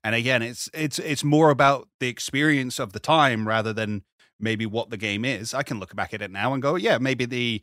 [0.02, 4.02] And again, it's it's it's more about the experience of the time rather than
[4.40, 5.54] maybe what the game is.
[5.54, 7.62] I can look back at it now and go, yeah, maybe the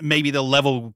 [0.00, 0.94] maybe the level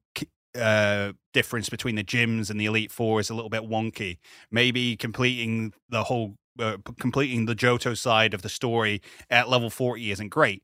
[0.55, 4.17] uh, difference between the gyms and the Elite Four is a little bit wonky.
[4.51, 10.11] Maybe completing the whole uh, completing the Johto side of the story at level 40
[10.11, 10.63] isn't great,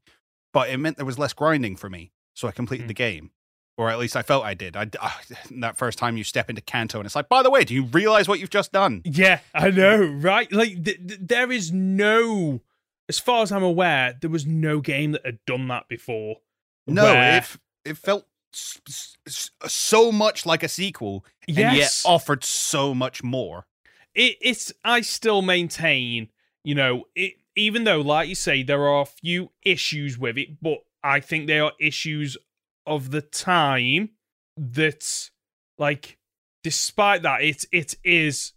[0.53, 2.11] but it meant there was less grinding for me.
[2.33, 2.89] So I completed mm.
[2.89, 3.31] the game.
[3.77, 4.75] Or at least I felt I did.
[4.75, 5.09] I, uh,
[5.59, 7.85] that first time you step into Kanto, and it's like, by the way, do you
[7.85, 9.01] realize what you've just done?
[9.05, 10.51] Yeah, I know, right?
[10.51, 12.61] Like, th- th- there is no,
[13.09, 16.37] as far as I'm aware, there was no game that had done that before.
[16.85, 17.37] No, where...
[17.37, 21.57] it, it felt Uh, so much like a sequel, yes.
[21.57, 23.65] and yet offered so much more.
[24.13, 26.29] It, it's I still maintain,
[26.63, 30.61] you know, it, even though, like you say, there are a few issues with it,
[30.61, 32.37] but I think they are issues
[32.85, 34.09] of the time
[34.57, 35.29] that,
[35.77, 36.17] like,
[36.63, 38.53] despite that, it it is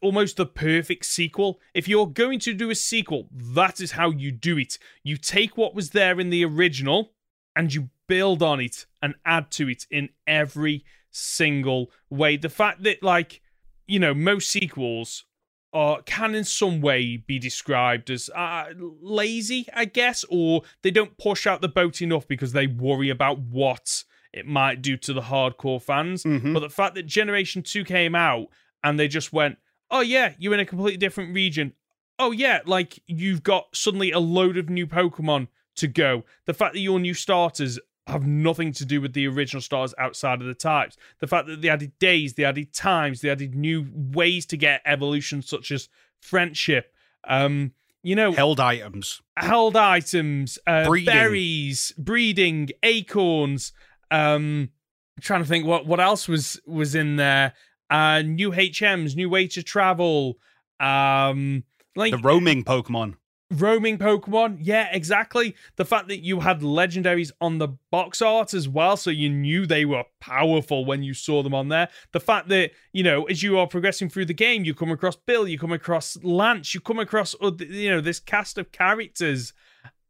[0.00, 1.60] almost the perfect sequel.
[1.74, 4.78] If you're going to do a sequel, that is how you do it.
[5.04, 7.12] You take what was there in the original
[7.54, 12.36] and you build on it and add to it in every single way.
[12.36, 13.40] The fact that, like,
[13.86, 15.24] you know, most sequels
[15.72, 21.16] are can in some way be described as uh, lazy, I guess, or they don't
[21.16, 25.22] push out the boat enough because they worry about what it might do to the
[25.22, 26.24] hardcore fans.
[26.24, 26.52] Mm-hmm.
[26.52, 28.48] But the fact that Generation 2 came out
[28.82, 29.58] and they just went,
[29.90, 31.74] oh, yeah, you're in a completely different region.
[32.18, 36.24] Oh, yeah, like you've got suddenly a load of new Pokemon to go.
[36.46, 40.40] The fact that your new starters have nothing to do with the original stars outside
[40.40, 40.96] of the types.
[41.20, 44.82] The fact that they added days, they added times, they added new ways to get
[44.84, 45.88] evolution, such as
[46.20, 46.92] friendship.
[47.28, 51.12] Um, you know, held items, held items, uh, breeding.
[51.12, 53.72] berries, breeding, acorns.
[54.10, 54.70] Um,
[55.16, 57.54] I'm trying to think what what else was was in there.
[57.88, 60.38] Uh, new HMs, new way to travel.
[60.80, 61.62] Um,
[61.94, 63.14] like the roaming Pokemon
[63.52, 64.58] roaming Pokemon.
[64.60, 65.54] Yeah, exactly.
[65.76, 69.66] The fact that you had legendaries on the box art as well, so you knew
[69.66, 71.88] they were powerful when you saw them on there.
[72.12, 75.16] The fact that, you know, as you are progressing through the game, you come across
[75.16, 79.52] Bill, you come across Lance, you come across, you know, this cast of characters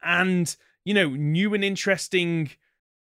[0.02, 2.50] and, you know, new and interesting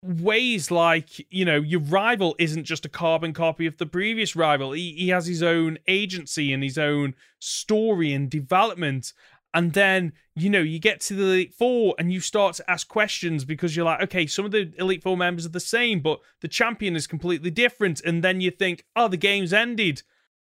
[0.02, 4.72] ways like you know your rival isn't just a carbon copy of the previous rival
[4.72, 9.12] he, he has his own agency and his own story and development
[9.52, 12.88] and then you know you get to the elite four and you start to ask
[12.88, 16.20] questions because you're like okay some of the elite four members are the same but
[16.40, 18.00] the champion is completely different.
[18.00, 20.02] And then you think oh the game's ended.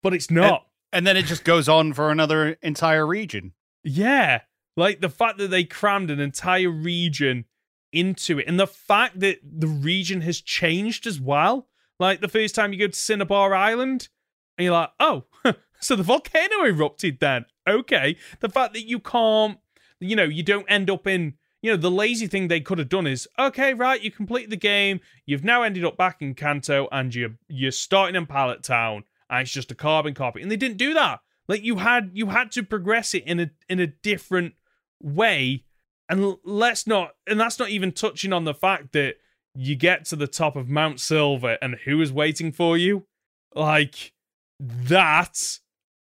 [0.03, 0.65] But it's not.
[0.91, 3.53] and, and then it just goes on for another entire region.
[3.83, 4.41] Yeah.
[4.75, 7.45] Like the fact that they crammed an entire region
[7.91, 11.67] into it and the fact that the region has changed as well.
[11.99, 14.09] Like the first time you go to cinnabar island
[14.57, 15.25] and you're like oh
[15.79, 18.17] so the volcano erupted then okay.
[18.39, 19.57] The fact that you can't,
[19.99, 22.89] you know, you don't end up in, you know, the lazy thing they could have
[22.89, 26.87] done is, okay, right, you complete the game, you've now ended up back in Kanto,
[26.91, 30.57] and you're you're starting in Pallet Town, and it's just a carbon copy, and they
[30.57, 31.19] didn't do that.
[31.47, 34.53] Like you had you had to progress it in a in a different
[35.01, 35.65] way,
[36.09, 39.15] and let's not, and that's not even touching on the fact that
[39.55, 43.05] you get to the top of Mount Silver, and who is waiting for you?
[43.53, 44.13] Like
[44.59, 45.59] that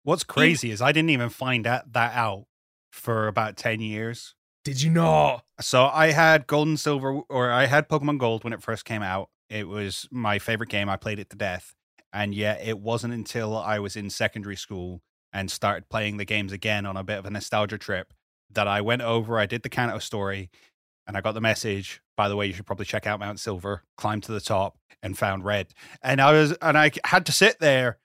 [0.08, 2.46] What's crazy is I didn't even find that, that out
[2.90, 4.34] for about 10 years.
[4.64, 5.44] Did you not?
[5.60, 9.02] So I had Gold and Silver, or I had Pokemon Gold when it first came
[9.02, 9.28] out.
[9.50, 10.88] It was my favorite game.
[10.88, 11.74] I played it to death.
[12.10, 16.52] And yet it wasn't until I was in secondary school and started playing the games
[16.52, 18.14] again on a bit of a nostalgia trip
[18.50, 20.48] that I went over, I did the Kanto story,
[21.06, 22.00] and I got the message.
[22.16, 23.82] By the way, you should probably check out Mount Silver.
[23.98, 25.74] Climbed to the top and found red.
[26.02, 27.98] And I was, and I had to sit there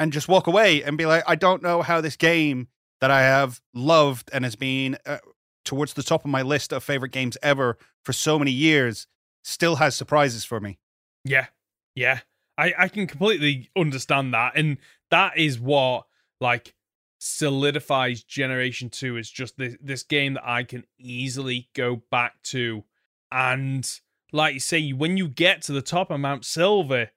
[0.00, 2.68] and just walk away and be like, I don't know how this game
[3.02, 5.18] that I have loved and has been uh,
[5.62, 9.06] towards the top of my list of favorite games ever for so many years
[9.44, 10.78] still has surprises for me.
[11.22, 11.48] Yeah.
[11.94, 12.20] Yeah.
[12.56, 14.52] I, I can completely understand that.
[14.56, 14.78] And
[15.10, 16.06] that is what
[16.40, 16.74] like
[17.18, 22.84] solidifies Generation 2 as just this, this game that I can easily go back to.
[23.30, 23.86] And
[24.32, 27.10] like you say, when you get to the top of Mount Silver,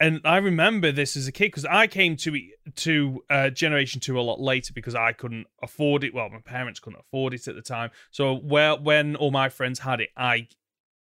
[0.00, 2.40] and I remember this as a kid because I came to
[2.76, 6.14] to uh, Generation Two a lot later because I couldn't afford it.
[6.14, 7.90] Well, my parents couldn't afford it at the time.
[8.10, 10.48] So where when all my friends had it, I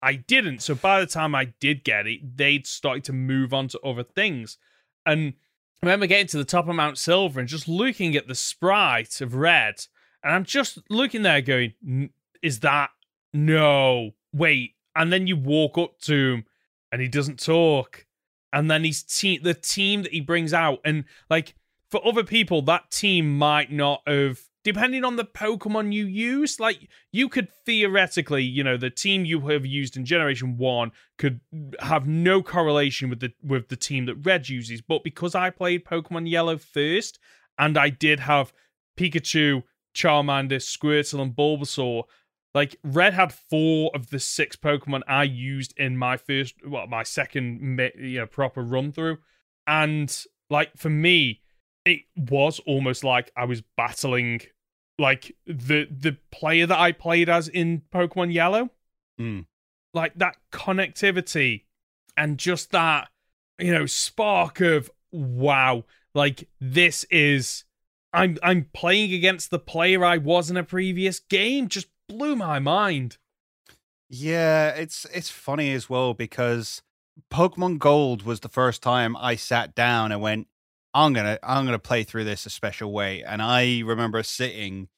[0.02, 0.62] I didn't.
[0.62, 4.04] So by the time I did get it, they'd started to move on to other
[4.04, 4.58] things.
[5.06, 5.34] And
[5.82, 9.22] I remember getting to the top of Mount Silver and just looking at the sprite
[9.22, 9.86] of Red,
[10.24, 12.10] and I'm just looking there going,
[12.42, 12.92] "Is that
[13.34, 14.12] no?
[14.34, 16.46] wait, and then you walk up to him
[16.92, 18.06] and he doesn't talk,
[18.54, 21.56] and then he's team, the team that he brings out, and like
[21.90, 26.90] for other people, that team might not have depending on the Pokemon you use, like
[27.12, 31.40] you could theoretically, you know, the team you have used in Generation One could
[31.80, 34.82] have no correlation with the with the team that Red uses.
[34.82, 37.20] But because I played Pokemon Yellow first,
[37.58, 38.54] and I did have
[38.98, 39.64] Pikachu,
[39.96, 42.04] Charmander, Squirtle, and Bulbasaur.
[42.56, 47.04] Like Red had four of the six Pokemon I used in my first, well, my
[47.04, 49.20] second, you know, proper run through,
[49.68, 51.42] and like for me,
[51.86, 54.42] it was almost like I was battling
[54.98, 58.70] like the the player that I played as in Pokemon Yellow.
[59.20, 59.46] Mm.
[59.94, 61.64] Like that connectivity
[62.16, 63.10] and just that,
[63.58, 67.64] you know, spark of wow, like this is
[68.14, 71.68] I'm I'm playing against the player I was in a previous game.
[71.68, 73.18] Just blew my mind.
[74.10, 76.82] Yeah, it's it's funny as well because
[77.32, 80.48] Pokemon Gold was the first time I sat down and went,
[80.94, 83.24] I'm gonna I'm gonna play through this a special way.
[83.24, 84.90] And I remember sitting,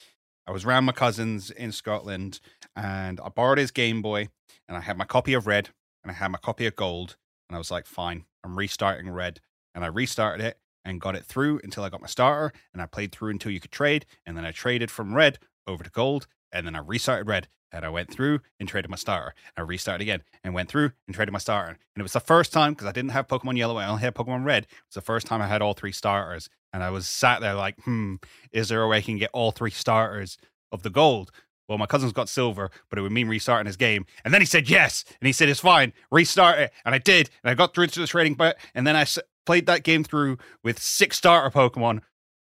[0.48, 2.40] I was around my cousins in Scotland,
[2.76, 4.30] and I borrowed his Game Boy,
[4.68, 5.70] and I had my copy of Red,
[6.04, 7.18] and I had my copy of Gold,
[7.50, 9.42] and I was like, fine, I'm restarting Red,
[9.76, 12.86] and I restarted it and got it through until I got my starter, and I
[12.86, 16.28] played through until you could trade, and then I traded from Red over to Gold,
[16.52, 19.34] and then I restarted Red, and I went through and traded my starter.
[19.56, 21.70] I restarted again and went through and traded my starter.
[21.70, 24.16] And it was the first time because I didn't have Pokemon Yellow, I only had
[24.16, 24.64] Pokemon Red.
[24.64, 26.50] It was the first time I had all three starters.
[26.74, 28.16] And I was sat there like, hmm,
[28.52, 30.38] is there a way I can get all three starters
[30.72, 31.32] of the gold?
[31.68, 34.06] Well, my cousin's got silver, but it would mean restarting his game.
[34.26, 35.06] And then he said yes.
[35.22, 36.74] And he said, it's fine, restart it.
[36.86, 37.30] And I did.
[37.44, 38.58] And I got through to the trading bit.
[38.76, 39.06] And then I
[39.46, 42.02] played that game through with six starter Pokemon.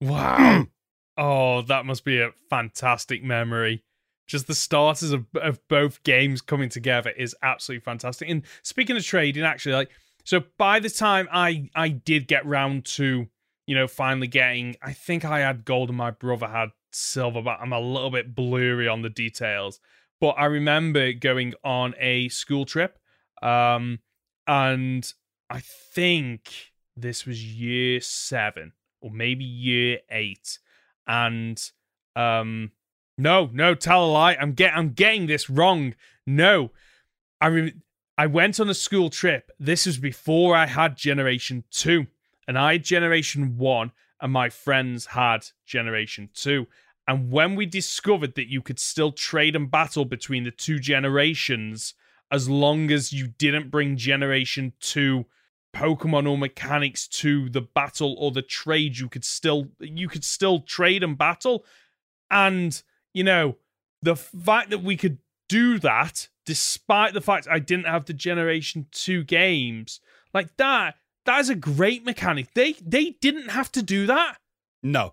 [0.00, 0.66] Wow.
[1.18, 3.84] oh, that must be a fantastic memory
[4.30, 8.28] just the starters of, of both games coming together is absolutely fantastic.
[8.28, 9.90] And speaking of trading, actually, like
[10.22, 13.26] so by the time I I did get round to
[13.66, 17.58] you know finally getting, I think I had gold and my brother had silver, but
[17.60, 19.80] I'm a little bit blurry on the details.
[20.20, 23.00] But I remember going on a school trip,
[23.42, 23.98] um,
[24.46, 25.12] and
[25.48, 30.60] I think this was year seven or maybe year eight,
[31.08, 31.60] and
[32.14, 32.70] um
[33.20, 34.34] no, no, tell a lie.
[34.34, 35.94] I'm get I'm getting this wrong.
[36.26, 36.70] No.
[37.40, 37.74] I re-
[38.16, 39.50] I went on a school trip.
[39.58, 42.06] This was before I had generation 2.
[42.46, 46.66] And I had generation 1 and my friends had generation 2.
[47.06, 51.94] And when we discovered that you could still trade and battle between the two generations
[52.30, 55.26] as long as you didn't bring generation 2
[55.74, 60.60] Pokemon or mechanics to the battle or the trade, you could still you could still
[60.60, 61.64] trade and battle.
[62.30, 62.82] And
[63.14, 63.56] you know,
[64.02, 65.18] the fact that we could
[65.48, 70.00] do that despite the fact I didn't have the Generation 2 games,
[70.34, 70.96] like that,
[71.26, 72.54] that is a great mechanic.
[72.54, 74.38] They they didn't have to do that.
[74.82, 75.12] No.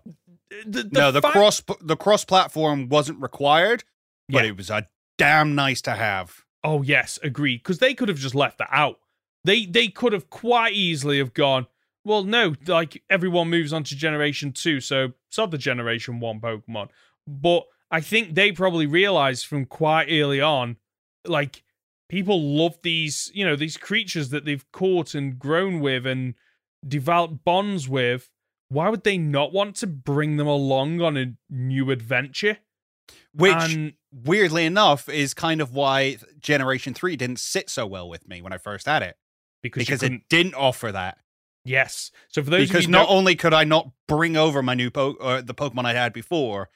[0.66, 3.84] The, the no, the fact- cross the cross platform wasn't required,
[4.28, 4.50] but Yeah.
[4.50, 6.44] it was a damn nice to have.
[6.64, 7.58] Oh yes, agreed.
[7.58, 8.98] Because they could have just left that out.
[9.44, 11.66] They they could have quite easily have gone.
[12.04, 16.88] Well, no, like everyone moves on to Generation Two, so sub the Generation One Pokemon.
[17.26, 20.76] But I think they probably realized from quite early on,
[21.26, 21.62] like
[22.08, 26.34] people love these, you know, these creatures that they've caught and grown with and
[26.86, 28.28] developed bonds with.
[28.70, 32.58] Why would they not want to bring them along on a new adventure?
[33.32, 38.28] Which and weirdly enough is kind of why Generation 3 didn't sit so well with
[38.28, 39.16] me when I first had it.
[39.62, 41.18] because, Because it didn't offer that.
[41.64, 42.10] yes.
[42.28, 45.16] So for those of because not only could I not bring over my new po-
[45.18, 46.68] or the Pokemon I had before,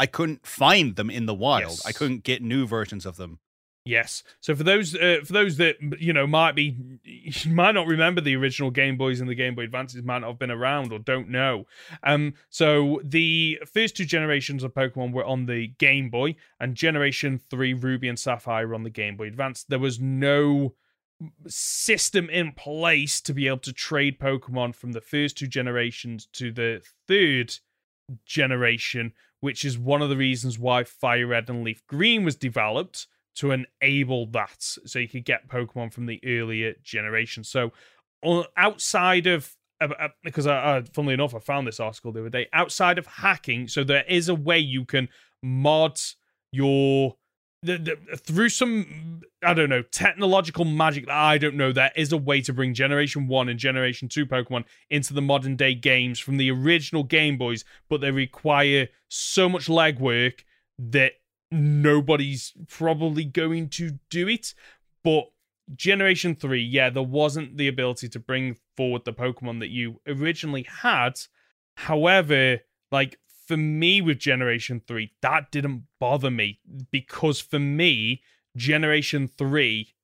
[0.00, 1.72] I couldn't find them in the wild.
[1.72, 1.86] Yes.
[1.86, 3.38] I couldn't get new versions of them.
[3.84, 4.22] Yes.
[4.40, 6.74] So for those uh, for those that you know might be
[7.46, 10.38] might not remember the original Game Boys and the Game Boy Advances might not have
[10.38, 11.66] been around or don't know.
[12.02, 17.38] Um so the first two generations of Pokemon were on the Game Boy and generation
[17.50, 19.64] 3 Ruby and Sapphire were on the Game Boy Advance.
[19.64, 20.74] There was no
[21.46, 26.50] system in place to be able to trade Pokemon from the first two generations to
[26.50, 27.54] the third
[28.24, 33.06] generation, which is one of the reasons why Fire Red and Leaf Green was developed
[33.36, 37.44] to enable that, so you could get Pokemon from the earlier generation.
[37.44, 37.72] So,
[38.56, 39.56] outside of
[40.22, 42.48] because I, uh, funnily enough, I found this article the other day.
[42.52, 45.08] Outside of hacking, so there is a way you can
[45.42, 45.98] mod
[46.52, 47.16] your
[47.62, 51.72] the, the, through some I don't know technological magic that I don't know.
[51.72, 55.56] There is a way to bring Generation One and Generation Two Pokemon into the modern
[55.56, 60.40] day games from the original Game Boys, but they require so much legwork
[60.78, 61.12] that
[61.50, 64.54] nobody's probably going to do it.
[65.02, 65.30] But
[65.76, 70.66] Generation 3, yeah, there wasn't the ability to bring forward the Pokemon that you originally
[70.82, 71.20] had.
[71.76, 73.18] However, like
[73.50, 78.22] for me with Generation 3, that didn't bother me because for me,
[78.56, 79.94] Generation 3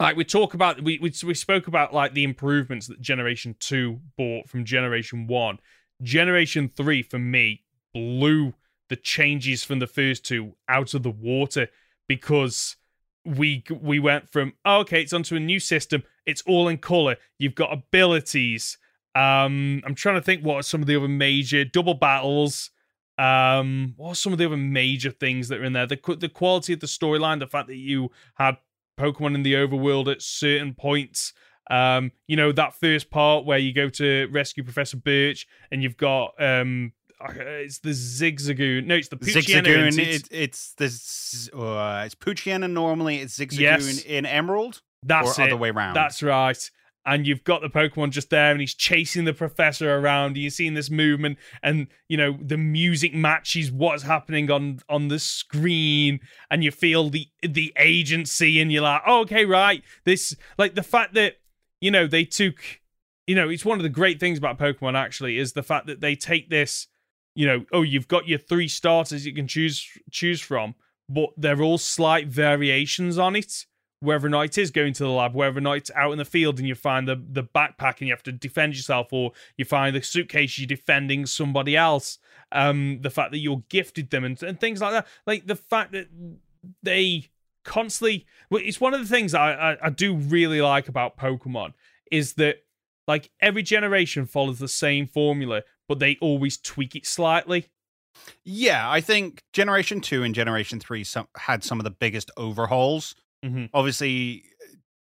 [0.00, 4.00] like we talk about we, we we spoke about like the improvements that generation 2
[4.16, 5.58] brought from generation 1
[6.02, 7.62] generation 3 for me
[7.94, 8.54] blew
[8.88, 11.68] the changes from the first two out of the water
[12.08, 12.76] because
[13.24, 16.02] we we went from oh, okay it's onto a new system.
[16.26, 17.16] It's all in color.
[17.38, 18.78] You've got abilities.
[19.14, 22.70] Um i'm trying to think what are some of the other major double battles
[23.18, 26.28] um what are some of the other major things that are in there the the
[26.28, 28.56] quality of the storyline the fact that you had
[28.98, 31.32] pokemon in the overworld at certain points
[31.70, 35.96] um you know that first part where you go to rescue professor birch and you've
[35.96, 36.92] got um
[37.24, 38.86] it's the Zigzagoon.
[38.86, 39.16] No, it's the.
[39.16, 39.96] Zigzagoon.
[39.96, 41.48] It's, It, it's this.
[41.56, 42.16] Uh, it's
[42.68, 43.18] normally.
[43.18, 44.02] It's Zigzagoon Yes.
[44.02, 45.46] in Emerald, that's or it.
[45.46, 45.94] other way around.
[45.94, 46.70] That's right.
[47.04, 50.36] And you've got the Pokemon just there, and he's chasing the professor around.
[50.36, 55.18] You're seeing this movement, and you know the music matches what's happening on on the
[55.18, 59.82] screen, and you feel the the agency, and you're like, oh, okay, right.
[60.04, 61.38] This like the fact that
[61.80, 62.56] you know they took,
[63.26, 66.00] you know, it's one of the great things about Pokemon actually is the fact that
[66.00, 66.86] they take this,
[67.34, 70.76] you know, oh, you've got your three starters you can choose choose from,
[71.08, 73.66] but they're all slight variations on it
[74.02, 76.18] whether or not it is going to the lab, whether or not it's out in
[76.18, 79.32] the field and you find the, the backpack and you have to defend yourself, or
[79.56, 82.18] you find the suitcase you're defending somebody else.
[82.50, 85.06] Um, the fact that you're gifted them and, and things like that.
[85.26, 86.08] Like the fact that
[86.82, 87.30] they
[87.64, 91.74] constantly it's one of the things I, I, I do really like about Pokemon
[92.10, 92.64] is that
[93.08, 97.68] like every generation follows the same formula, but they always tweak it slightly.
[98.44, 103.14] yeah, I think Generation Two and Generation Three some, had some of the biggest overhauls.
[103.44, 103.70] Mhm.
[103.74, 104.44] Obviously,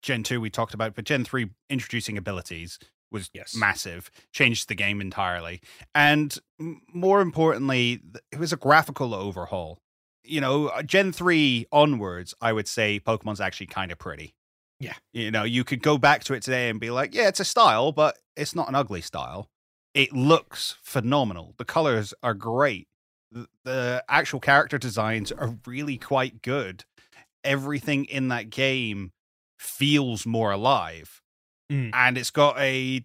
[0.02, 2.78] Gen Two we talked about, but Gen Three introducing abilities
[3.10, 3.54] was Yes.
[3.54, 5.62] massive, changed the game entirely,
[5.94, 8.00] and more importantly,
[8.30, 9.78] it was a graphical overhaul.
[10.24, 14.34] You know, uh, Gen Three onwards, I would say Pokemon's actually kind of pretty.
[14.78, 14.94] Yeah.
[15.12, 17.44] You know, you could go back to it today and be like, yeah, it's a
[17.44, 19.48] style, but it's not an ugly style.
[19.94, 21.54] It looks phenomenal.
[21.56, 22.88] The colors are great.
[23.64, 26.84] The actual character designs are really quite good.
[27.48, 29.12] Everything in that game
[29.58, 31.20] feels more alive.
[31.72, 31.90] Mm.
[31.94, 33.04] And it's got a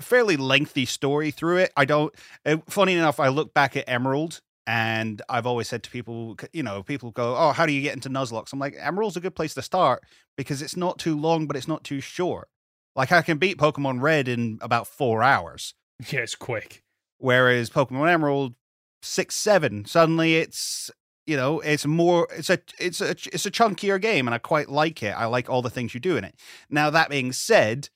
[0.00, 1.72] fairly lengthy story through it.
[1.76, 2.14] I don't,
[2.46, 6.62] uh, funny enough, I look back at Emerald and I've always said to people, you
[6.62, 8.52] know, people go, oh, how do you get into Nuzlocke?
[8.52, 10.02] I'm like, Emerald's a good place to start
[10.36, 12.48] because it's not too long, but it's not too short.
[12.96, 15.74] Like I can beat Pokemon Red in about four hours,
[16.10, 16.82] Yeah, it's quick.
[17.18, 18.54] whereas Pokemon Emerald
[19.02, 19.84] six seven.
[19.84, 20.90] Suddenly it's
[21.32, 24.68] you know it's more it's a it's a it's a chunkier game, and I quite
[24.68, 25.12] like it.
[25.16, 26.34] I like all the things you do in it.
[26.68, 27.88] Now that being said,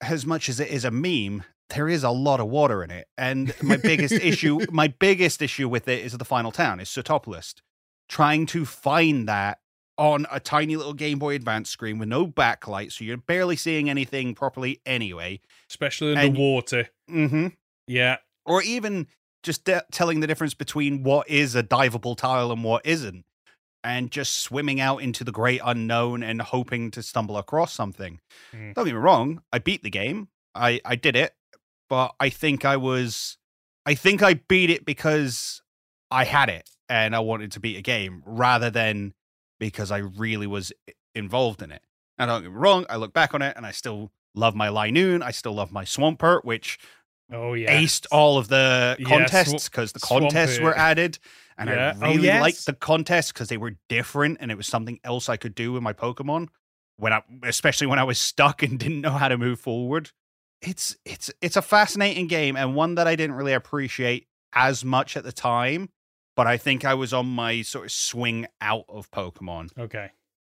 [0.00, 1.44] as much as it is a meme.
[1.70, 5.66] There is a lot of water in it, and my biggest issue, my biggest issue
[5.66, 7.54] with it is the final town, is Sootopolis.
[8.06, 9.60] Trying to find that
[9.96, 13.88] on a tiny little Game Boy Advance screen with no backlight, so you're barely seeing
[13.88, 15.40] anything properly anyway.
[15.70, 16.88] Especially in And- the water.
[17.10, 17.46] Mm-hmm.
[17.88, 18.18] Yeah.
[18.44, 19.06] Or even
[19.44, 23.24] just de- telling the difference between what is a diveable tile and what isn't,
[23.84, 28.18] and just swimming out into the great unknown and hoping to stumble across something.
[28.52, 28.74] Mm.
[28.74, 30.28] Don't get me wrong, I beat the game.
[30.56, 31.34] I I did it,
[31.88, 33.38] but I think I was,
[33.86, 35.62] I think I beat it because
[36.10, 39.14] I had it and I wanted to beat a game rather than
[39.60, 40.72] because I really was
[41.14, 41.82] involved in it.
[42.18, 44.68] Now, don't get me wrong, I look back on it and I still love my
[44.68, 45.22] Linoone.
[45.22, 46.78] I still love my Swampert, which
[47.32, 47.80] Oh yeah.
[47.80, 51.18] aced all of the contests because the contests were added.
[51.56, 51.94] And Yeah.
[52.00, 52.40] I Oh, really yes.
[52.40, 55.72] liked the contests because they were different and it was something else I could do
[55.72, 56.48] with my Pokemon
[56.96, 60.10] when I especially when I was stuck and didn't know how to move forward.
[60.60, 65.16] It's it's it's a fascinating game and one that I didn't really appreciate as much
[65.16, 65.90] at the time,
[66.36, 69.76] but I think I was on my sort of swing out of Pokemon.
[69.78, 70.10] Okay.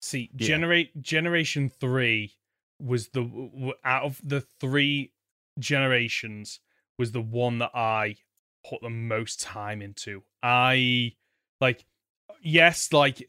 [0.01, 0.47] See, Yeah.
[0.47, 2.33] generate generation three
[2.79, 5.11] was the out of the three
[5.59, 6.59] generations
[6.97, 8.17] was the one that I
[8.67, 10.23] put the most time into.
[10.41, 11.13] I
[11.61, 11.85] like,
[12.41, 13.27] yes, like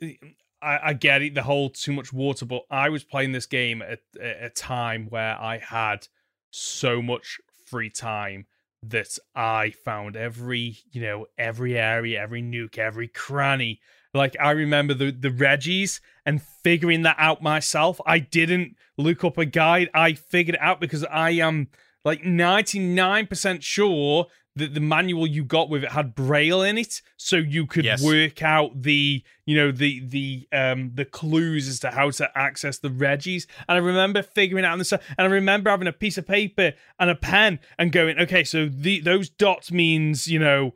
[0.62, 3.83] I, I get it, the whole too much water, but I was playing this game
[3.83, 6.09] at, at a time where I had
[6.51, 8.47] so much free time
[8.83, 13.81] that I found every, you know, every area, every nuke, every cranny.
[14.14, 18.01] Like I remember the the Regis and figuring that out myself.
[18.07, 19.91] I didn't look up a guide.
[19.93, 21.68] I figured it out because I am
[22.07, 27.36] like 99% sure that the manual you got with it had braille in it so
[27.36, 28.02] you could Yes.
[28.02, 32.78] work out the you know the the um the clues as to how to access
[32.78, 36.26] the Regis and i remember figuring out this and i remember having a piece of
[36.26, 40.74] paper and a pen and going okay so the those dots means you know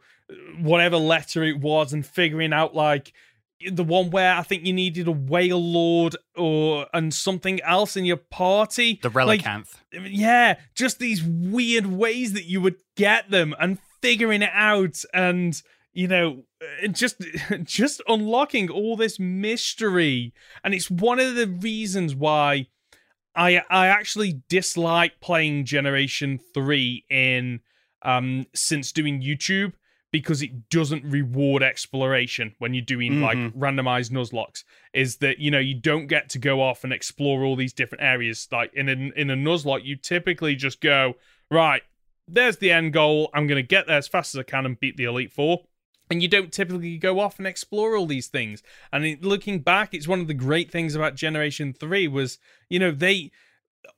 [0.61, 3.13] whatever letter it was and figuring out like
[3.71, 8.17] the one where i think you needed a Wailord or and something else in your
[8.17, 8.99] party.
[9.03, 9.75] The Like, relicanth.
[9.93, 15.61] yeah, just these weird ways that you would get them and figuring it out and
[15.93, 17.17] you know uh, just
[17.65, 20.33] just unlocking all this mystery.
[20.65, 22.67] And it's one of the reasons why
[23.35, 27.61] I I actually dislike playing Generation 3 in
[28.03, 29.73] um since doing YouTube
[30.13, 33.53] because it doesn't reward exploration when you're doing like Mhm.
[33.53, 37.55] randomized nuzlockes is that you know you don't get to go off and explore all
[37.57, 38.49] these different areas.
[38.51, 41.15] Like in a in a nuzlocke you typically just go
[41.51, 41.83] right
[42.33, 43.29] there's the end goal.
[43.35, 45.65] I'm going to get there as fast as i can and beat the elite 4
[46.11, 48.63] and you don't typically go off and explore all these things.
[48.93, 52.39] And it, looking back it's one of the great things about generation 3 was
[52.69, 53.31] you know they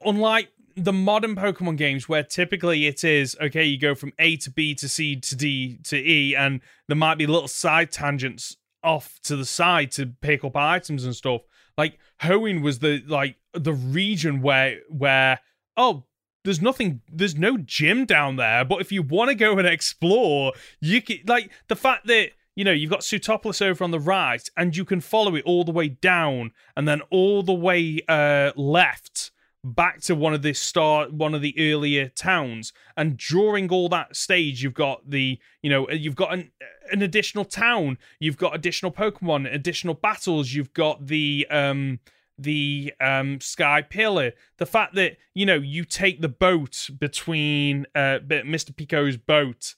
[0.05, 4.51] unlike the modern Pokemon games, where typically it is okay, you go from A to
[4.51, 9.19] B to C to D to E, and there might be little side tangents off
[9.25, 11.43] to the side to pick up items and stuff.
[11.79, 15.41] Like Hoenn was the like the region where where
[15.77, 16.05] oh
[16.45, 20.53] there's nothing there's no gym down there, but if you want to go and explore,
[20.81, 24.47] you can like the fact that you know, you've got Sootopolis over on the right,
[24.57, 28.53] and you can follow it all the way down, and then all the way uh,
[28.57, 29.31] left
[29.65, 32.73] back to one of the start, one of the earlier towns.
[32.97, 36.51] And during all that stage, you've got the, you know, you've got an
[36.91, 42.01] an additional town, you've got additional Pokemon, additional battles, you've got the um
[42.39, 48.19] the um sky pillar the fact that you know you take the boat between uh
[48.27, 49.75] mr pico's boat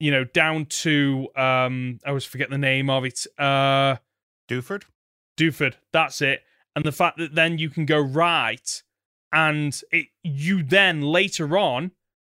[0.00, 3.26] you know, down to um I always forget the name of it.
[3.38, 3.96] Uh
[4.48, 4.84] Dewford?
[5.36, 6.42] Dewford, that's it.
[6.74, 8.82] And the fact that then you can go right
[9.32, 11.90] and it you then later on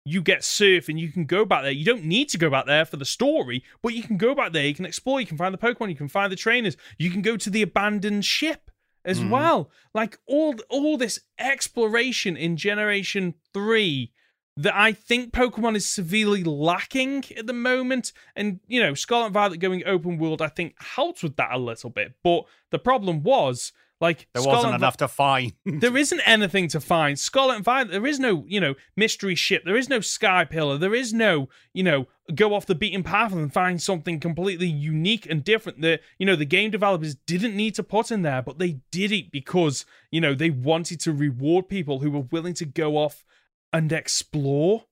[0.07, 1.73] you get surf and you can go back there.
[1.73, 4.53] You don't need to go back there for the story, but you can go back
[4.53, 7.11] there, you can explore, you can find the Pokemon, you can find the trainers, you
[7.11, 8.71] can go to the abandoned ship
[9.07, 9.31] as Mhm.
[9.31, 9.71] well.
[9.95, 14.13] Like all all this exploration in generation 3
[14.57, 18.13] that I think Pokemon is severely lacking at the moment.
[18.37, 21.91] And, you know, Scarlet Violet going open world, I think, helps with that a little
[21.91, 22.13] bit.
[22.23, 25.53] But the problem was, like, There Scarlet wasn't Vi- enough to find.
[25.65, 27.19] there isn't anything to find.
[27.19, 29.63] Scarlet and Violet, there is no, you know, mystery ship.
[29.65, 30.77] There is no sky pillar.
[30.79, 35.27] There is no, you know, go off the beaten path and find something completely unique
[35.31, 38.59] and different that, you know, the game developers didn't need to put in there, but
[38.59, 42.65] they did it because, you know, they wanted to reward people who were willing to
[42.65, 43.25] go off
[43.73, 44.85] and explore.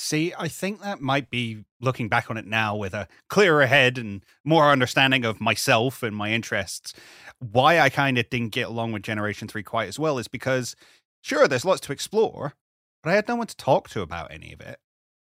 [0.00, 3.98] See, I think that might be looking back on it now with a clearer head
[3.98, 6.94] and more understanding of myself and my interests.
[7.40, 10.76] Why I kind of didn't get along with Generation 3 quite as well is because,
[11.20, 12.54] sure, there's lots to explore,
[13.02, 14.78] but I had no one to talk to about any of it.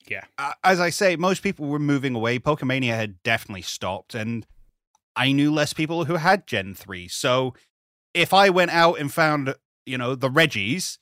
[0.07, 0.23] Yeah.
[0.63, 2.39] As I say, most people were moving away.
[2.39, 4.47] Pokemania had definitely stopped, and
[5.17, 7.09] I knew less people who had Gen 3.
[7.09, 7.55] So
[8.13, 9.53] if I went out and found,
[9.85, 10.97] you know, the Regis,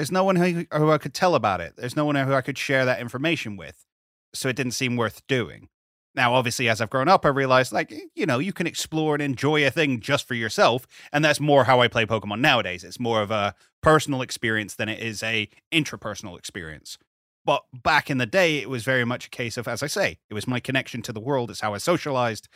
[0.00, 1.74] there's no one who, who I could tell about it.
[1.76, 3.84] There's no one who I could share that information with.
[4.32, 5.68] So it didn't seem worth doing.
[6.14, 9.20] Now, obviously, as I've grown up, I realized, like, you know, you can explore and
[9.20, 10.86] enjoy a thing just for yourself.
[11.12, 12.82] And that's more how I play Pokemon nowadays.
[12.82, 16.96] It's more of a personal experience than it is a intrapersonal experience.
[17.44, 20.18] But back in the day, it was very much a case of, as I say,
[20.30, 21.50] it was my connection to the world.
[21.50, 22.48] It's how I socialized.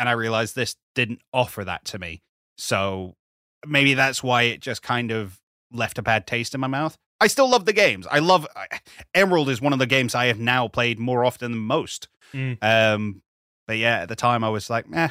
[0.00, 2.22] And I realized this didn't offer that to me.
[2.58, 3.14] So
[3.64, 5.38] maybe that's why it just kind of
[5.72, 6.96] left a bad taste in my mouth.
[7.20, 8.06] I still love the games.
[8.10, 8.80] I love I-
[9.14, 12.08] Emerald is one of the games I have now played more often than most.
[12.32, 12.58] Mm.
[12.62, 13.22] Um,
[13.66, 15.08] but yeah, at the time I was like, eh,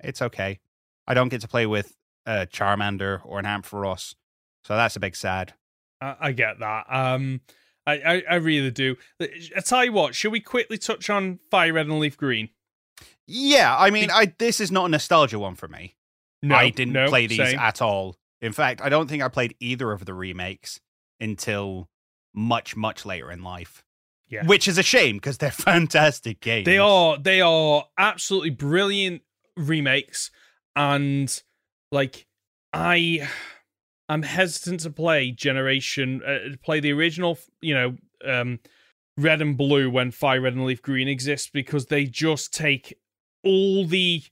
[0.00, 0.60] it's okay.
[1.06, 1.96] I don't get to play with
[2.26, 4.14] a Charmander or an Ampharos,
[4.62, 5.54] so that's a big sad.
[6.00, 6.84] I, I get that.
[6.90, 7.40] Um,
[7.86, 8.96] I, I, I really do.
[9.20, 12.50] I tell you what, should we quickly touch on Fire Red and Leaf Green?
[13.26, 15.96] Yeah, I mean, I this is not a nostalgia one for me.
[16.42, 17.58] No, I didn't no, play these same.
[17.58, 18.16] at all.
[18.40, 20.80] In fact, I don't think I played either of the remakes
[21.20, 21.88] until
[22.34, 23.84] much, much later in life.
[24.28, 24.44] Yeah.
[24.44, 26.66] Which is a shame because they're fantastic games.
[26.66, 29.22] They are they are absolutely brilliant
[29.56, 30.30] remakes,
[30.76, 31.42] and
[31.90, 32.26] like
[32.72, 33.26] I,
[34.08, 38.60] I'm hesitant to play Generation, uh, play the original, you know, um,
[39.16, 42.98] Red and Blue when Fire Red and Leaf Green exists because they just take
[43.42, 44.22] all the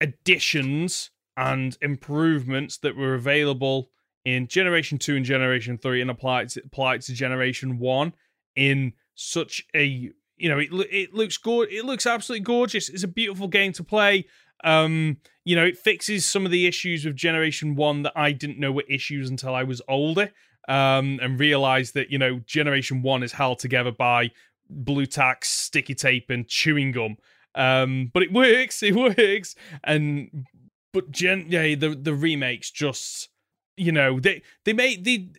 [0.00, 1.10] additions
[1.40, 3.90] and improvements that were available
[4.24, 8.12] in Generation Two and Generation Three and apply it to, apply it to Generation One
[8.56, 11.70] in such a you know, it it looks good.
[11.70, 12.88] It looks absolutely gorgeous.
[12.88, 14.26] It's a beautiful game to play.
[14.64, 18.58] Um, you know, it fixes some of the issues with Generation One that I didn't
[18.58, 20.32] know were issues until I was older.
[20.68, 24.30] Um, and realized that you know Generation One is held together by
[24.68, 27.16] Blu Tack, sticky tape, and chewing gum.
[27.54, 28.82] Um, but it works.
[28.82, 29.56] It works.
[29.82, 30.46] And
[30.92, 33.28] but gen yeah, the the remakes just
[33.76, 35.30] you know they they made the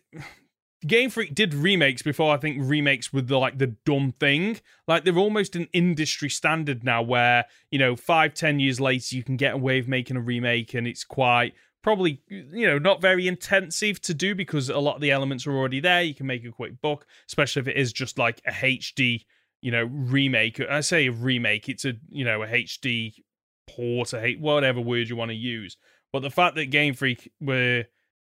[0.86, 4.58] Game Freak did remakes before I think remakes were the, like the dumb thing.
[4.88, 9.22] Like they're almost an industry standard now where, you know, five, ten years later you
[9.22, 13.28] can get away with making a remake and it's quite probably, you know, not very
[13.28, 16.02] intensive to do because a lot of the elements are already there.
[16.02, 19.24] You can make a quick book, especially if it is just like a HD,
[19.60, 20.60] you know, remake.
[20.60, 23.14] I say a remake, it's a, you know, a HD
[23.66, 25.76] port, a whatever word you want to use.
[26.12, 27.84] But the fact that Game Freak were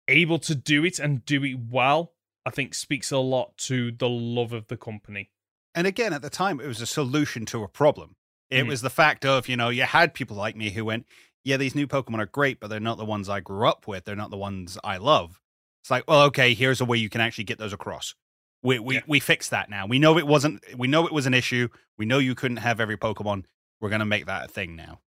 [0.08, 2.14] able to do it and do it well
[2.46, 5.30] I think speaks a lot to the love of the company.
[5.74, 8.16] And again, at the time, it was a solution to a problem.
[8.50, 8.68] It mm.
[8.68, 11.06] was the fact of, you know, you had people like me who went,
[11.42, 14.04] yeah, these new Pokemon are great, but they're not the ones I grew up with.
[14.04, 15.40] They're not the ones I love.
[15.82, 18.14] It's like, well, okay, here's a way you can actually get those across.
[18.62, 19.02] We we, yeah.
[19.06, 19.86] we fixed that now.
[19.86, 20.64] We know it wasn't.
[20.78, 21.68] We know it was an issue.
[21.98, 23.44] We know you couldn't have every Pokemon.
[23.80, 25.00] We're gonna make that a thing now.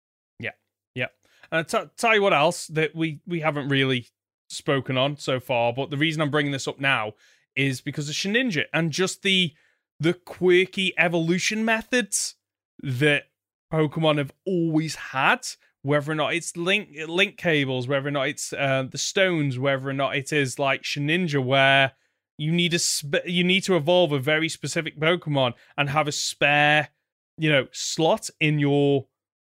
[1.51, 4.07] And t- tell you what else that we we haven't really
[4.49, 7.13] spoken on so far, but the reason I'm bringing this up now
[7.55, 9.53] is because of Shedinja and just the
[9.99, 12.35] the quirky evolution methods
[12.81, 13.23] that
[13.71, 15.47] Pokemon have always had.
[15.83, 19.87] Whether or not it's link link cables, whether or not it's uh, the stones, whether
[19.87, 21.93] or not it is like Shedinja, where
[22.37, 26.11] you need a sp- you need to evolve a very specific Pokemon and have a
[26.11, 26.89] spare,
[27.37, 29.07] you know, slot in your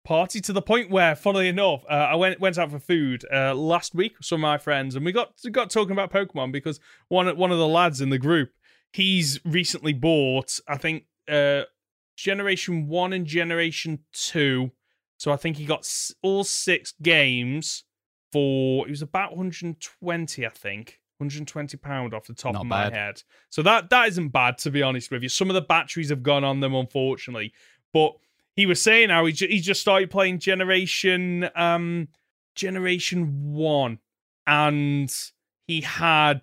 [0.10, 3.54] party to the point where, funnily enough, uh, I went went out for food uh,
[3.54, 6.80] last week with some of my friends, and we got got talking about Pokemon because
[7.10, 8.50] one one of the lads in the group
[8.92, 11.62] he's recently bought, I think, uh,
[12.18, 14.72] Generation One and Generation Two.
[15.18, 15.88] So I think he got
[16.24, 17.84] all six games
[18.32, 21.00] for it was about 120, I think.
[21.18, 22.94] 120 pound off the top Not of my bad.
[22.94, 23.24] head.
[23.50, 25.30] So that that isn't bad to be honest with you.
[25.30, 27.52] Some of the batteries have gone on them unfortunately,
[27.94, 28.14] but
[28.56, 32.08] he was saying how he, he just started playing Generation um
[32.56, 34.00] Generation One,
[34.46, 35.14] and
[35.68, 36.42] he had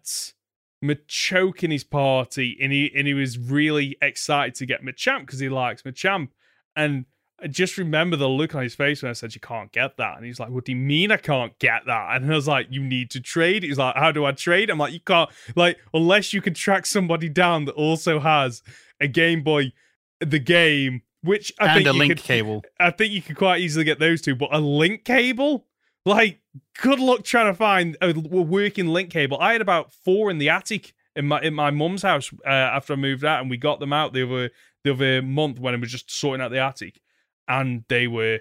[0.83, 5.41] Machoke in his party, and he and he was really excited to get Machamp because
[5.41, 6.29] he likes Machamp,
[6.75, 7.07] and.
[7.39, 10.17] I just remember the look on his face when I said, You can't get that.
[10.17, 12.17] And he's like, What do you mean I can't get that?
[12.17, 13.63] And I was like, You need to trade.
[13.63, 14.71] He's like, How do I trade?
[14.71, 18.63] I'm like, You can't, like, unless you can track somebody down that also has
[19.03, 19.75] a Game Boy,
[20.21, 22.64] the game, which I and think a link could, cable.
[22.81, 25.66] I think you could quite easily get those two, but a link cable,
[26.05, 26.41] like,
[26.81, 29.39] good luck trying to find a working link cable.
[29.41, 32.93] I had about four in the attic in my in my mum's house uh, after
[32.93, 34.51] I moved out, and we got them out the other
[34.85, 37.01] the other month when I was just sorting out the attic,
[37.49, 38.41] and they were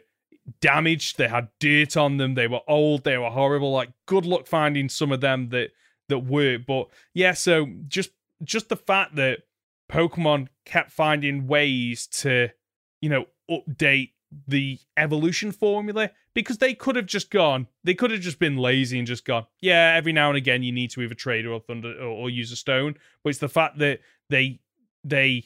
[0.61, 1.17] damaged.
[1.17, 2.36] They had dirt on them.
[2.36, 3.03] They were old.
[3.03, 3.71] They were horrible.
[3.71, 5.71] Like, good luck finding some of them that
[6.09, 6.61] that work.
[6.67, 8.11] But yeah, so just
[8.43, 9.39] just the fact that
[9.91, 12.49] Pokemon kept finding ways to
[13.01, 14.11] you know, update
[14.47, 18.97] the evolution formula because they could have just gone, they could have just been lazy
[18.97, 21.93] and just gone, yeah, every now and again you need to either trade or thunder
[21.99, 22.95] or, or use a stone.
[23.23, 24.59] But it's the fact that they
[25.03, 25.45] they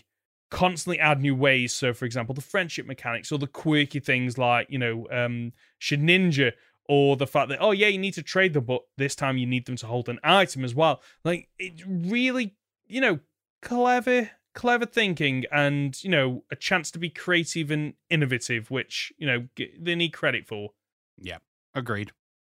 [0.50, 1.74] constantly add new ways.
[1.76, 6.54] So, for example, the friendship mechanics or the quirky things like you know, um, Shedinja
[6.88, 9.46] or the fact that oh yeah, you need to trade them, but this time you
[9.46, 11.02] need them to hold an item as well.
[11.24, 12.56] Like it really,
[12.88, 13.20] you know,
[13.62, 19.26] clever clever thinking and you know a chance to be creative and innovative which you
[19.26, 19.48] know
[19.80, 20.72] they need credit for.
[21.18, 21.38] Yeah
[21.74, 22.12] agreed.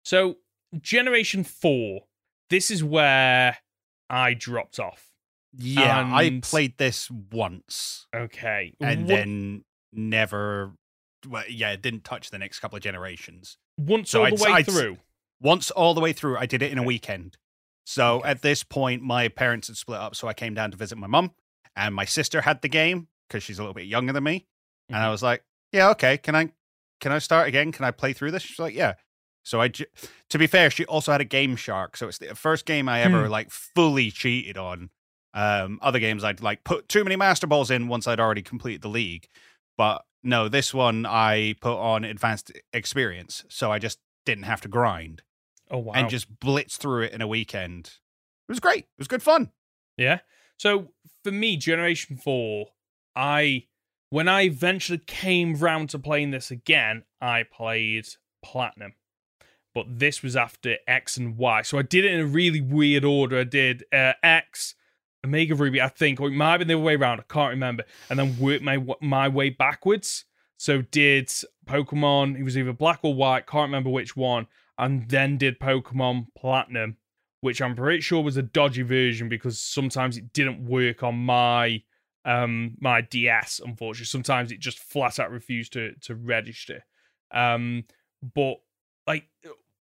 [0.04, 0.38] So
[0.80, 2.00] generation 4
[2.50, 3.58] this is where
[4.10, 5.12] i dropped off.
[5.56, 6.12] Yeah and...
[6.12, 8.08] i played this once.
[8.14, 8.74] Okay.
[8.80, 9.08] And what...
[9.08, 10.72] then never
[11.28, 13.58] well yeah it didn't touch the next couple of generations.
[13.78, 14.96] Once so all I'd, the way I'd, through?
[15.40, 17.36] once all the way through i did it in a weekend.
[17.86, 18.30] So okay.
[18.30, 21.06] at this point my parents had split up so i came down to visit my
[21.06, 21.30] mum
[21.76, 24.94] and my sister had the game because she's a little bit younger than me, mm-hmm.
[24.94, 25.12] and I mm-hmm.
[25.12, 26.50] was like, "Yeah, okay, can I
[27.00, 27.72] can I start again?
[27.72, 28.94] Can I play through this?" She's like, "Yeah."
[29.44, 32.64] So I, to be fair, she also had a Game Shark, so it's the first
[32.64, 33.30] game I ever mm.
[33.30, 34.90] like fully cheated on.
[35.34, 38.82] Um, other games I'd like put too many Master Balls in once I'd already completed
[38.82, 39.28] the league,
[39.76, 44.68] but no, this one I put on advanced experience, so I just didn't have to
[44.68, 45.22] grind.
[45.70, 45.94] Oh wow!
[45.94, 47.86] And just blitz through it in a weekend.
[48.48, 48.84] It was great.
[48.84, 49.50] It was good fun.
[49.96, 50.20] Yeah.
[50.58, 50.92] So
[51.24, 52.66] for me, Generation 4,
[53.16, 53.64] I
[54.10, 58.06] when I eventually came round to playing this again, I played
[58.44, 58.92] Platinum.
[59.74, 61.62] But this was after X and Y.
[61.62, 63.40] So I did it in a really weird order.
[63.40, 64.74] I did uh, X,
[65.24, 67.20] Omega Ruby, I think, or it might have been the other way around.
[67.20, 67.84] I can't remember.
[68.10, 70.26] And then worked my my way backwards.
[70.58, 71.30] So did
[71.66, 72.38] Pokemon.
[72.38, 73.46] It was either black or white.
[73.46, 74.46] Can't remember which one.
[74.76, 76.98] And then did Pokemon Platinum,
[77.42, 81.82] which I'm pretty sure was a dodgy version because sometimes it didn't work on my
[82.24, 83.60] um my DS.
[83.62, 86.84] Unfortunately, sometimes it just flat out refused to to register.
[87.30, 87.84] Um,
[88.34, 88.56] but
[89.06, 89.28] like,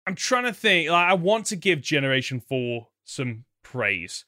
[0.07, 0.91] I'm trying to think.
[0.91, 4.25] Like, I want to give Generation Four some praise.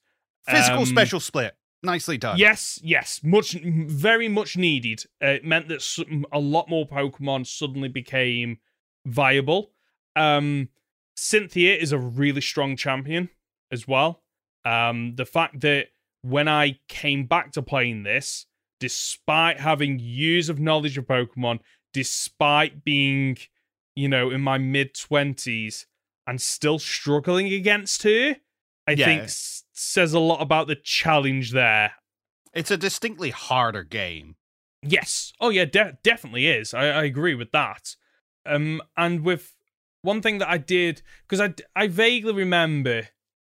[0.49, 1.57] Physical Um, special split.
[1.83, 2.37] Nicely done.
[2.39, 5.05] Yes, yes, much, very much needed.
[5.23, 8.59] Uh, it meant that some, a lot more Pokemon suddenly became
[9.05, 9.73] viable.
[10.17, 10.69] Um,
[11.17, 13.31] Cynthia is a really strong champion
[13.73, 14.23] as well.
[14.65, 15.89] Um, the fact that
[16.23, 18.47] when I came back to playing this,
[18.81, 21.61] despite having years of knowledge of Pokemon,
[21.93, 23.39] despite being,
[23.95, 25.87] you know, in my mid twenties
[26.27, 28.37] and still struggling against her,
[28.87, 29.07] I Yeah.
[29.07, 31.95] think s- says a lot about the challenge there.
[32.53, 34.37] It's a distinctly harder game.
[34.83, 35.33] Yes.
[35.41, 36.75] Oh yeah, de- definitely is.
[36.75, 37.97] I, I agree with that.
[38.45, 39.56] Um, and with
[40.07, 43.09] one thing that I did because I I vaguely remember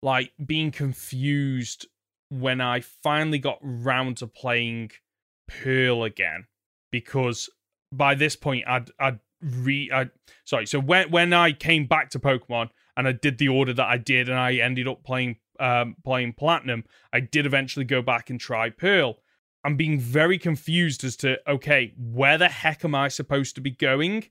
[0.01, 1.87] like being confused
[2.29, 4.91] when I finally got round to playing
[5.47, 6.45] Pearl again
[6.91, 7.49] because
[7.91, 10.09] by this point I'd I'd re I
[10.43, 13.87] sorry so when when I came back to Pokemon and I did the order that
[13.87, 16.83] I did and I ended up playing um playing Platinum
[17.13, 19.19] I did eventually go back and try Pearl
[19.63, 23.71] I'm being very confused as to okay, where the heck am I supposed to be
[23.71, 24.25] going?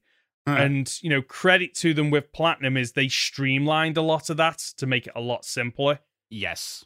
[0.48, 0.56] Huh.
[0.62, 4.58] And you know, credit to them with Platinum is they streamlined a lot of that
[4.78, 6.00] to make it a lot simpler.
[6.30, 6.84] Yes.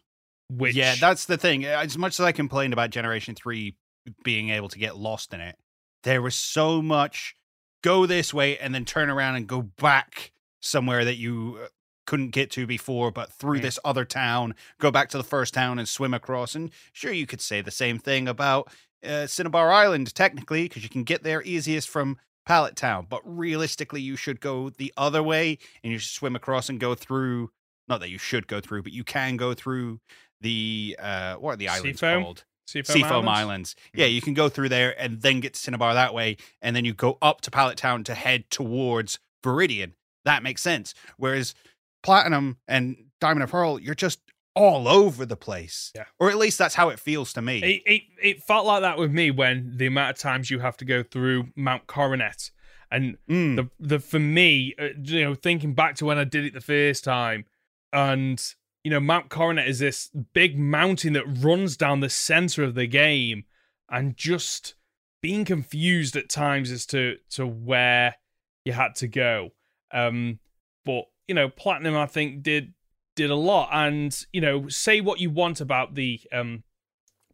[0.50, 1.64] Which Yeah, that's the thing.
[1.64, 3.76] As much as I complained about Generation 3
[4.24, 5.56] being able to get lost in it,
[6.02, 7.36] there was so much
[7.82, 11.66] go this way and then turn around and go back somewhere that you uh,
[12.06, 13.62] couldn't get to before, but through Mm.
[13.62, 16.54] this other town, go back to the first town and swim across.
[16.54, 18.70] And sure, you could say the same thing about
[19.04, 23.06] uh, Cinnabar Island, technically, because you can get there easiest from Pallet Town.
[23.08, 26.94] But realistically, you should go the other way and you should swim across and go
[26.94, 27.50] through.
[27.88, 30.00] Not that you should go through, but you can go through
[30.40, 32.22] the uh what are the islands Seafoam?
[32.22, 32.44] called?
[32.66, 33.38] Seafoam, Seafoam Islands?
[33.40, 33.76] Islands.
[33.94, 36.84] Yeah, you can go through there and then get to Cinnabar that way, and then
[36.84, 39.92] you go up to Pallet Town to head towards Viridian.
[40.24, 40.94] That makes sense.
[41.16, 41.54] Whereas
[42.02, 44.20] Platinum and Diamond of Pearl, you're just
[44.54, 45.90] all over the place.
[45.94, 46.04] Yeah.
[46.18, 47.58] Or at least that's how it feels to me.
[47.60, 50.76] It, it it felt like that with me when the amount of times you have
[50.78, 52.50] to go through Mount Coronet,
[52.90, 53.56] and Mm.
[53.56, 56.60] the the for me, uh, you know, thinking back to when I did it the
[56.60, 57.44] first time,
[57.92, 58.42] and
[58.84, 62.86] you know, Mount Coronet is this big mountain that runs down the center of the
[62.86, 63.44] game,
[63.88, 64.74] and just
[65.22, 68.16] being confused at times as to to where
[68.64, 69.50] you had to go.
[69.92, 70.40] Um,
[70.84, 72.74] but you know, Platinum, I think did
[73.16, 76.64] did a lot, and you know, say what you want about the um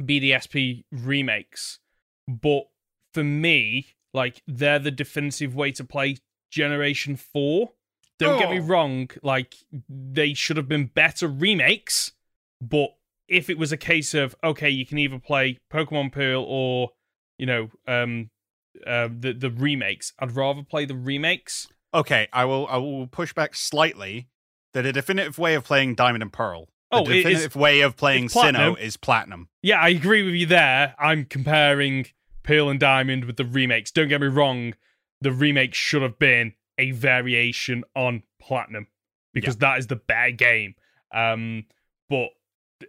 [0.02, 1.78] BDSP remakes,
[2.28, 2.64] but
[3.12, 6.16] for me, like they're the definitive way to play
[6.50, 7.72] Generation Four.
[8.18, 8.64] Don't get me Oh.
[8.64, 9.54] wrong, like
[9.88, 12.12] they should have been better remakes,
[12.60, 12.90] but
[13.28, 16.90] if it was a case of okay, you can either play Pokemon Pearl or
[17.38, 18.30] you know um
[18.86, 21.68] uh, the the remakes, I'd rather play the remakes.
[21.94, 24.28] Okay, I will I will push back slightly
[24.82, 26.66] that a definitive way of playing Diamond and Pearl.
[26.90, 28.28] The Oh, it is- definitive way of playing.
[28.28, 29.48] Sinnoh is platinum.
[29.62, 30.94] Yeah, I agree with you there.
[30.98, 32.06] I'm comparing
[32.42, 33.90] Pearl and Diamond with the remakes.
[33.90, 34.74] Don't get me wrong,
[35.20, 38.86] the remake should have been a variation on Platinum
[39.34, 40.76] because that is the better game.
[41.12, 41.64] Um,
[42.08, 42.28] but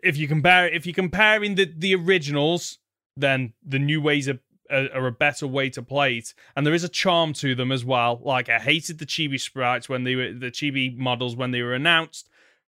[0.03, 2.77] if you compare, if you're comparing the the originals,
[3.17, 6.73] then the new ways are, are are a better way to play it, and there
[6.73, 8.19] is a charm to them as well.
[8.23, 11.73] Like I hated the chibi sprites when they were the chibi models when they were
[11.73, 12.29] announced.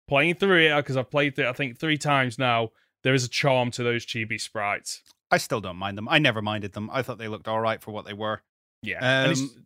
[0.07, 2.71] Playing through it because I've played it, I think three times now.
[3.03, 5.01] There is a charm to those chibi sprites.
[5.31, 6.07] I still don't mind them.
[6.09, 6.89] I never minded them.
[6.91, 8.41] I thought they looked all right for what they were.
[8.83, 9.65] Yeah, Um,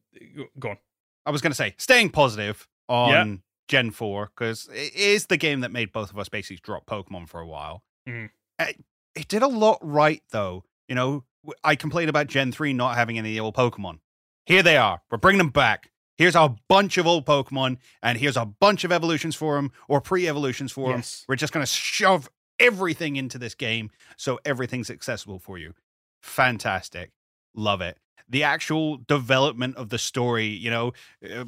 [0.60, 0.78] go on.
[1.26, 3.36] I was going to say, staying positive on Yeah.
[3.68, 7.28] Gen 4, because it is the game that made both of us basically drop Pokemon
[7.28, 7.84] for a while.
[8.08, 8.30] Mhm.
[8.60, 10.64] It, it did a lot right, though.
[10.88, 11.24] You know,
[11.64, 14.00] I complained about Gen 3 not having any old Pokemon.
[14.46, 15.02] Here they are.
[15.10, 15.92] We're bringing them back.
[16.18, 20.00] Here's a bunch of old Pokemon, and here's a bunch of evolutions for them, or
[20.00, 21.00] pre evolutions for them.
[21.00, 21.26] Yes.
[21.28, 22.30] We're just going to shove
[22.60, 25.74] everything into this game so everything's accessible for you.
[26.22, 27.12] Fantastic.
[27.54, 27.98] Love it.
[28.30, 30.94] The actual development of the story, you know,
[31.30, 31.46] uh,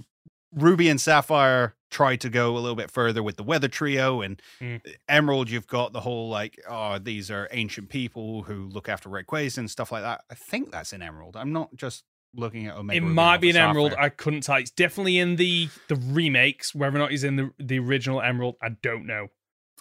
[0.54, 4.42] Ruby and Sapphire tried to go a little bit further with the Weather Trio, and
[4.60, 4.82] Mm.
[5.08, 9.58] Emerald, you've got the whole like, oh, these are ancient people who look after Rayquaza
[9.60, 10.24] and stuff like that.
[10.30, 11.36] I think that's in Emerald.
[11.36, 12.98] I'm not just looking at Omega.
[12.98, 13.94] It Ruby might be an Emerald.
[13.98, 14.58] I couldn't tell.
[14.58, 16.76] It's definitely in the the remakes.
[16.76, 19.30] Whether or not he's in the the original Emerald, I don't know.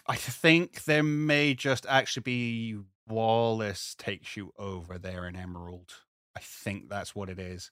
[0.07, 2.77] I think there may just actually be
[3.09, 5.93] Wallace takes you over there in Emerald.
[6.37, 7.71] I think that's what it is.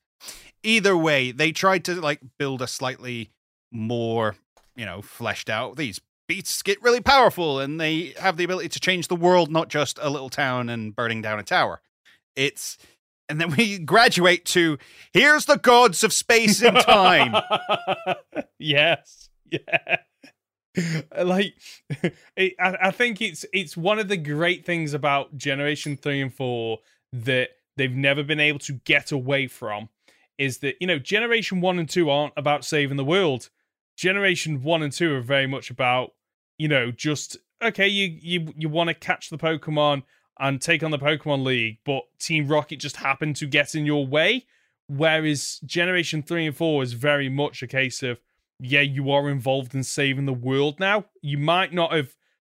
[0.63, 3.31] Either way, they tried to like build a slightly
[3.75, 4.37] more,
[4.77, 5.77] you know, fleshed out.
[5.77, 9.69] These beasts get really powerful and they have the ability to change the world, not
[9.69, 11.81] just a little town and burning down a tower.
[12.37, 12.79] It's
[13.29, 14.79] and then we graduate to
[15.13, 17.35] here's the gods of space and time.
[18.59, 19.29] yes.
[19.51, 19.97] Yeah.
[21.25, 21.55] like
[22.37, 26.35] it, I, I think it's it's one of the great things about generation 3 and
[26.35, 26.79] 4
[27.13, 29.89] that they've never been able to get away from
[30.37, 33.51] is that you know generation 1 and 2 aren't about saving the world
[33.97, 36.13] generation 1 and 2 are very much about
[36.59, 40.03] you know just okay you you you want to catch the pokemon
[40.41, 44.07] and take on the pokemon league but team rocket just happened to get in your
[44.07, 44.45] way
[44.89, 48.21] whereas generation 3 and 4 is very much a case of
[48.61, 51.07] yeah, you are involved in saving the world now.
[51.21, 52.15] You might not have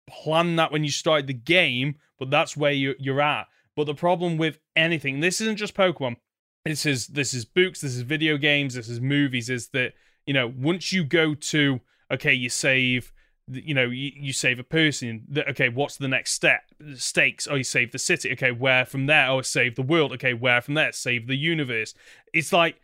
[0.08, 3.48] planned that when you started the game, but that's where you're, you're at.
[3.76, 6.18] But the problem with anything, this isn't just Pokemon.
[6.66, 9.50] This is this is books, this is video games, this is movies.
[9.50, 9.94] Is that
[10.28, 13.12] you know once you go to okay, you save
[13.50, 16.64] you know you, you save a person that okay what's the next step
[16.96, 20.34] stakes oh you save the city okay where from there oh save the world okay
[20.34, 21.94] where from there save the universe
[22.34, 22.78] it's like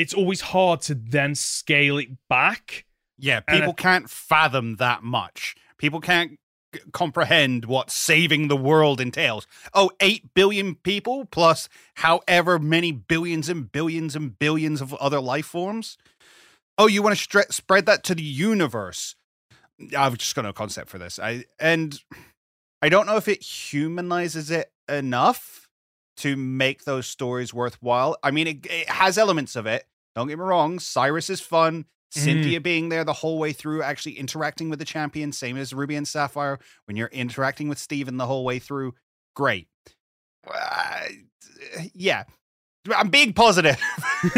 [0.00, 2.86] it's always hard to then scale it back.
[3.18, 5.54] Yeah, people can't fathom that much.
[5.76, 6.38] People can't
[6.74, 9.46] g- comprehend what saving the world entails.
[9.74, 15.44] Oh, 8 billion people plus however many billions and billions and billions of other life
[15.44, 15.98] forms.
[16.80, 19.14] Oh, you want to stre- spread that to the universe.
[19.94, 21.18] I've just got no concept for this.
[21.18, 22.00] I and
[22.80, 25.68] I don't know if it humanizes it enough
[26.16, 28.16] to make those stories worthwhile.
[28.22, 29.84] I mean, it, it has elements of it.
[30.14, 30.78] Don't get me wrong.
[30.78, 31.82] Cyrus is fun.
[31.82, 31.86] Mm.
[32.18, 35.96] Cynthia being there the whole way through, actually interacting with the champion, same as Ruby
[35.96, 36.58] and Sapphire.
[36.86, 38.94] When you're interacting with Steven the whole way through,
[39.36, 39.68] great.
[40.50, 41.08] Uh,
[41.92, 42.24] yeah,
[42.94, 43.78] I'm being positive.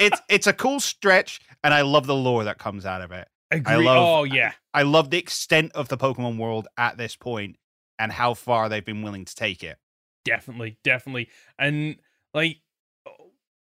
[0.00, 3.28] it's it's a cool stretch, and I love the lore that comes out of it.
[3.50, 3.74] Agree.
[3.74, 3.96] I love.
[3.96, 7.56] oh yeah, I love the extent of the Pokemon world at this point,
[7.98, 9.78] and how far they've been willing to take it.
[10.24, 11.96] definitely, definitely, and
[12.34, 12.58] like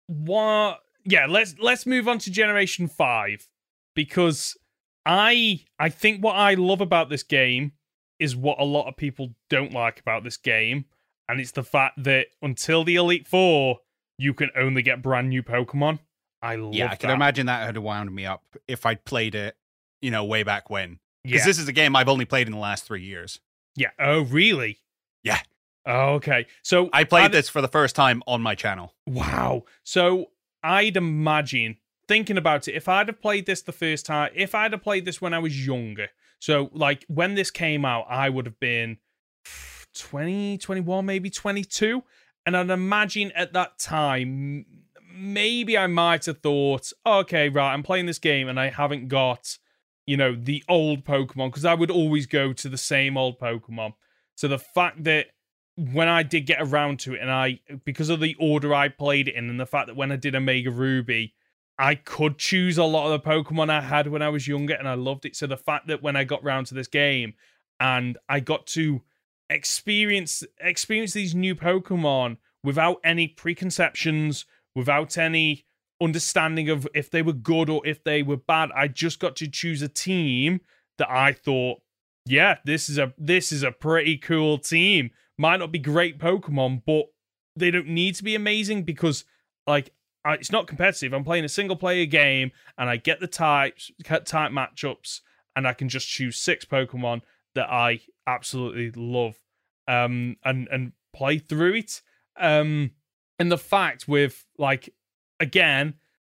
[0.07, 0.79] what?
[1.05, 3.47] Yeah, let's let's move on to Generation Five
[3.93, 4.57] because
[5.05, 7.73] I I think what I love about this game
[8.19, 10.85] is what a lot of people don't like about this game,
[11.29, 13.79] and it's the fact that until the Elite Four,
[14.17, 15.99] you can only get brand new Pokemon.
[16.41, 17.15] I love yeah, I can that.
[17.15, 19.55] imagine that had wound me up if I'd played it,
[20.01, 20.99] you know, way back when.
[21.23, 23.39] Because Yeah, this is a game I've only played in the last three years.
[23.75, 23.91] yeah.
[23.97, 24.79] Oh, really?
[25.23, 25.39] Yeah.
[25.85, 26.47] Oh, okay.
[26.61, 28.93] So I played I'd- this for the first time on my channel.
[29.07, 29.63] Wow.
[29.83, 30.31] So
[30.63, 31.77] I'd imagine
[32.09, 35.05] thinking about it, if I'd have played this the first time, if I'd have played
[35.05, 36.09] this when I was younger,
[36.39, 38.97] so like when this came out, I would have been
[39.93, 42.03] 20, 21, maybe 22.
[42.45, 44.65] And I'd imagine at that time,
[45.15, 49.57] maybe I might have thought, okay, right, I'm playing this game and I haven't got,
[50.05, 53.93] you know, the old Pokemon, because I would always go to the same old Pokemon.
[54.35, 55.27] So the fact that
[55.75, 59.27] when I did get around to it, and I because of the order I played
[59.27, 61.33] it in, and the fact that when I did Omega Ruby,
[61.79, 64.87] I could choose a lot of the Pokemon I had when I was younger, and
[64.87, 65.35] I loved it.
[65.35, 67.33] So the fact that when I got round to this game,
[67.79, 69.01] and I got to
[69.49, 75.65] experience experience these new Pokemon without any preconceptions, without any
[76.01, 79.47] understanding of if they were good or if they were bad, I just got to
[79.47, 80.61] choose a team
[80.97, 81.81] that I thought,
[82.25, 85.11] yeah, this is a this is a pretty cool team.
[85.37, 87.05] Might not be great Pokemon, but
[87.55, 89.25] they don't need to be amazing because,
[89.67, 89.93] like,
[90.25, 91.13] I, it's not competitive.
[91.13, 95.21] I'm playing a single player game and I get the types, type matchups,
[95.55, 97.21] and I can just choose six Pokemon
[97.55, 99.35] that I absolutely love,
[99.87, 102.01] um, and and play through it.
[102.37, 102.91] Um,
[103.39, 104.93] and the fact with like,
[105.39, 105.95] again,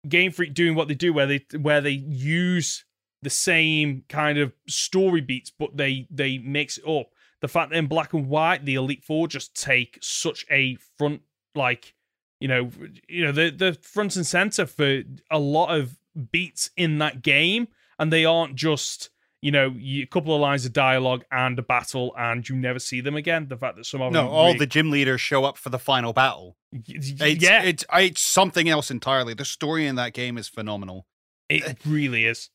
[0.07, 2.85] Game Freak doing what they do, where they where they use
[3.21, 7.07] the same kind of story beats, but they they mix it up
[7.45, 11.21] the fact that in black and white the elite four just take such a front
[11.53, 11.93] like
[12.39, 12.71] you know
[13.07, 15.99] you know the the front and center for a lot of
[16.31, 17.67] beats in that game
[17.99, 19.09] and they aren't just
[19.45, 22.79] you know you, a couple of lines of dialogue and a battle and you never
[22.79, 25.45] see them again the fact that some of No, them all the gym leaders show
[25.45, 26.57] up for the final battle.
[26.87, 29.35] It's, yeah it's it's something else entirely.
[29.35, 31.05] The story in that game is phenomenal.
[31.47, 32.49] it really is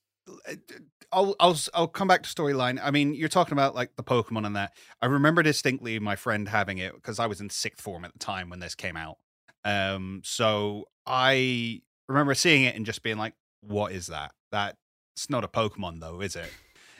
[1.12, 2.80] I'll I'll I'll come back to storyline.
[2.82, 4.72] I mean, you're talking about like the Pokemon and that.
[5.00, 8.18] I remember distinctly my friend having it because I was in sixth form at the
[8.18, 9.18] time when this came out.
[9.64, 14.32] Um, so I remember seeing it and just being like, "What is that?
[14.52, 14.76] That's
[15.28, 16.50] not a Pokemon, though, is it?"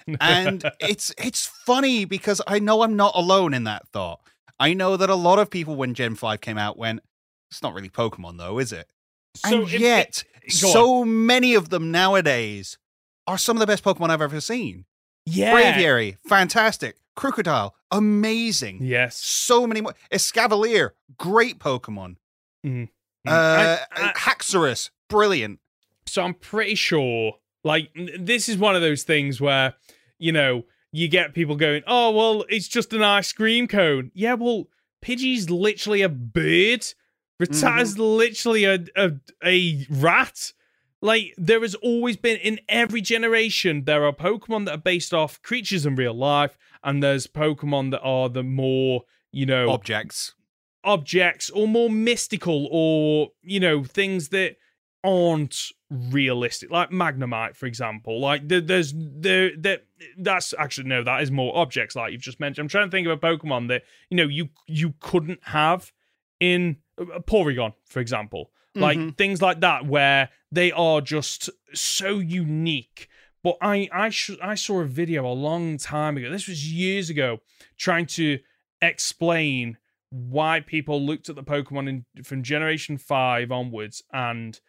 [0.20, 4.20] and it's it's funny because I know I'm not alone in that thought.
[4.59, 7.01] I know that a lot of people when Gen 5 came out went,
[7.51, 8.88] it's not really Pokemon though, is it?
[9.36, 10.24] So and yet,
[10.61, 10.72] go on.
[10.72, 12.76] so many of them nowadays
[13.26, 14.84] are some of the best Pokemon I've ever seen.
[15.26, 15.55] yeah.
[15.55, 16.96] Braviary, fantastic.
[17.16, 18.78] Krookodile, amazing.
[18.82, 19.16] Yes.
[19.16, 19.94] So many more.
[20.12, 22.16] Escavalier, great Pokemon.
[22.66, 22.88] Mm.
[23.26, 25.61] Uh, I- I- Haxorus, brilliant.
[26.07, 27.34] so I'm pretty sure,
[27.64, 29.74] like, this is one of those things where,
[30.18, 34.11] you know, you get people going, oh, well, it's just an ice cream cone.
[34.14, 34.64] Yeah, well,
[35.02, 36.84] Pidgey's literally a bird.
[37.40, 38.02] Rattata's mm-hmm.
[38.02, 39.12] literally a, a,
[39.44, 40.52] a rat.
[41.00, 45.40] Like, there has always been, in every generation, there are Pokemon that are based off
[45.42, 50.34] creatures in real life, and there's Pokemon that are the more, you know, Objects.
[50.82, 54.56] objects or more mystical or you know things that
[55.03, 56.70] aren't realistic.
[56.70, 59.84] Like magnemite for example like there, there's there that
[60.18, 62.64] that's actually no that is more objects like you've just mentioned.
[62.64, 65.92] I'm trying to think of a pokemon that you know you you couldn't have
[66.38, 68.51] in uh, porygon for example.
[68.74, 69.16] Like Mhm.
[69.16, 73.09] things like that where they are just so unique.
[73.42, 76.30] But i i sh- i saw a video a long time ago.
[76.30, 77.40] This was years ago
[77.78, 78.38] trying to
[78.80, 79.78] explain
[80.11, 84.61] why people looked at the Pokemon in, from Generation 5 onwards and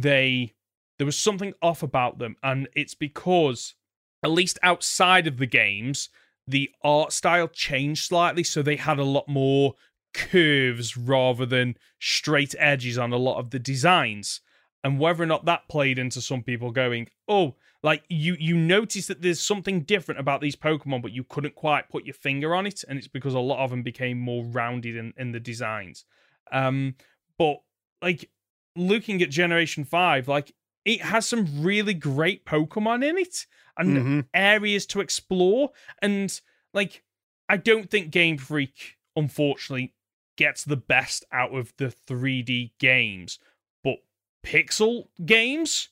[0.00, 0.54] they
[0.98, 3.74] there was something off about them and it's because
[4.22, 6.08] at least outside of the games
[6.46, 9.74] the art style changed slightly so they had a lot more
[10.12, 14.40] curves rather than straight edges on a lot of the designs.
[14.84, 19.06] And whether or not that played into some people going oh like you you notice
[19.06, 22.66] that there's something different about these pokemon but you couldn't quite put your finger on
[22.66, 26.04] it and it's because a lot of them became more rounded in, in the designs.
[26.50, 26.96] Um
[27.38, 27.58] but
[28.02, 28.28] like
[28.76, 30.52] looking at generation 5 like
[30.84, 33.46] it has some really great pokemon in it
[33.76, 34.26] and Mhm.
[34.34, 35.70] areas to explore
[36.00, 36.40] and
[36.74, 37.02] like
[37.48, 39.92] i don't think game freak unfortunately
[40.36, 43.38] gets the best out of the 3d games
[43.84, 43.96] but
[44.44, 45.88] pixel games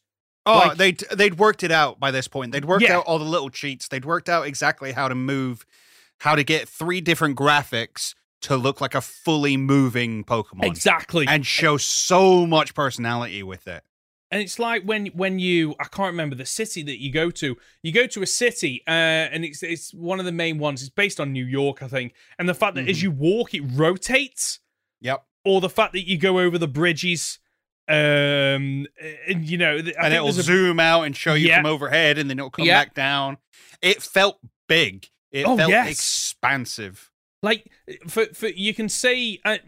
[0.47, 2.53] Oh, Like- they'd they'd worked it out by this point.
[2.53, 2.97] They'd worked Yeah.
[2.97, 3.89] out all the little cheats.
[3.89, 5.66] They'd worked out exactly how to move,
[6.20, 10.64] how to get three different graphics to look like a fully moving Pokemon.
[10.64, 13.82] exactly And show so much personality with it.
[14.30, 17.57] and it's like when when you I can't remember the city that you go to.
[17.82, 18.91] You go to a city, uh,
[19.32, 20.80] and it's it's one of the main ones.
[20.82, 22.14] It's based on New York, I think.
[22.38, 23.03] And the fact that as Mhm.
[23.03, 24.61] you walk, it rotates,
[25.01, 25.24] Yep.
[25.45, 27.38] or the fact that you go over the bridges,
[27.88, 28.86] um,
[29.26, 31.57] and you know, I and it'll a- zoom out and show you Yeah.
[31.59, 32.84] from overhead and then it'll come Yeah.
[32.84, 33.38] back down.
[33.82, 34.38] It felt
[34.68, 35.09] big.
[35.32, 35.88] It Oh, felt yes.
[35.91, 37.09] expansive.
[37.43, 37.70] Like
[38.09, 39.59] for for you can see uh,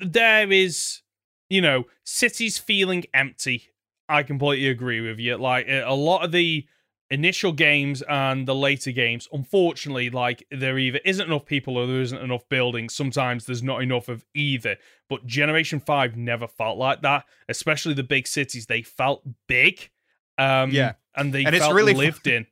[0.00, 1.00] there is
[1.48, 3.70] you know cities feeling empty
[4.08, 6.66] i completely agree with you like uh, a lot of the
[7.10, 12.00] initial games and the later games unfortunately like there either isn't enough people or there
[12.00, 14.76] isn't enough buildings sometimes there's not enough of either
[15.10, 19.90] but generation 5 never felt like that especially the big cities they felt big
[20.38, 20.94] um Yeah.
[21.14, 22.46] and they And it's felt really lived in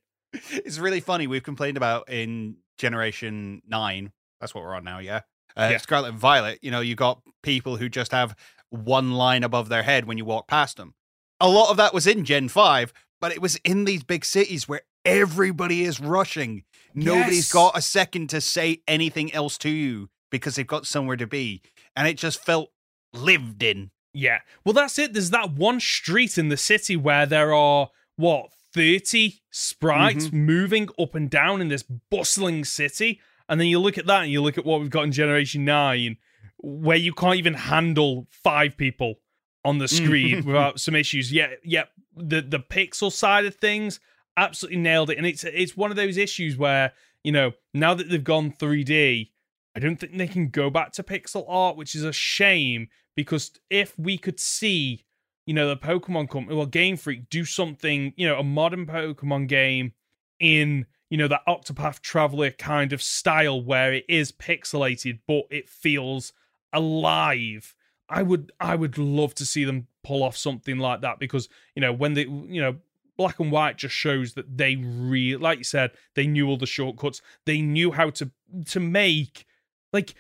[0.53, 1.27] It's really funny.
[1.27, 4.13] We've complained about in Generation 9.
[4.41, 5.21] That's what we're on now, yeah?
[5.57, 5.79] Uh, Yeah.
[5.79, 8.35] Scarlet and Violet, you know, you got people who just have
[8.71, 10.95] one line above their head when you walk past them.
[11.41, 14.69] A lot of that was in Gen 5, but it was in these big cities
[14.69, 16.63] where everybody is rushing.
[16.95, 17.53] Nobody's Yes.
[17.53, 21.63] got a second to say anything else to you because they've got somewhere to be.
[21.97, 22.71] And it just felt
[23.13, 23.91] lived in.
[24.13, 24.39] Yeah.
[24.65, 25.13] Well, that's it.
[25.13, 30.37] There's that one street in the city where there are, what, 30 sprites Mm-hmm.
[30.47, 33.21] moving up and down in this bustling city.
[33.51, 35.65] And then you look at that and you look at what we've got in Generation
[35.65, 36.17] 9,
[36.59, 39.17] where you can't even handle five people
[39.65, 40.45] on the screen mm.
[40.47, 41.33] without some issues.
[41.33, 41.85] Yeah, yeah.
[42.17, 44.01] The the pixel side of things
[44.37, 45.19] absolutely nailed it.
[45.19, 46.93] And it's it's one of those issues where,
[47.25, 49.31] you know, now that they've gone 3D,
[49.77, 53.53] I don't think they can go back to pixel art, which is a shame because
[53.69, 55.05] if we could see,
[55.47, 59.49] you know, the Pokemon company, well, Game Freak do something, you know, a modern Pokemon
[59.49, 59.93] game
[60.39, 65.69] in, you know, that Octopath Traveler kind of style where it is pixelated, but it
[65.69, 66.33] feels
[66.73, 67.75] alive.
[68.09, 71.81] I would, I would love to see them pull off something like that because, you
[71.83, 72.77] know, when they, you know,
[73.21, 76.65] black and white just shows that they really, like you said, they knew all the
[76.65, 77.21] shortcuts.
[77.45, 78.31] They knew how to
[78.69, 79.45] to make
[79.93, 80.15] like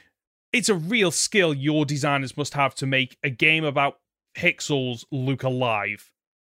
[0.52, 4.00] it's a real skill your designers must have to make a game about
[4.36, 6.10] pixels look alive.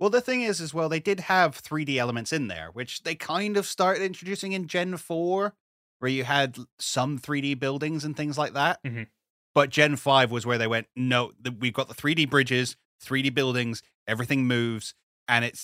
[0.03, 3.15] Well, the thing is, as well, they did have 3D elements in there, which they
[3.15, 5.55] kind of started introducing in Gen 4,
[6.01, 8.83] where you had some 3D buildings and things like that.
[8.83, 9.07] Mhm.
[9.55, 11.31] But Gen 5 was where they went, no,
[11.61, 14.93] we've got the 3D bridges, 3D buildings, everything moves,
[15.29, 15.57] and it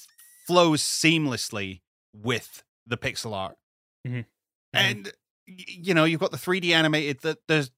[0.47, 1.81] flows seamlessly
[2.13, 3.59] with the pixel art.
[4.07, 4.19] Mhm.
[4.19, 4.27] Mhm.
[4.73, 5.13] And
[5.47, 7.73] you know, you've got the 3D animated the there's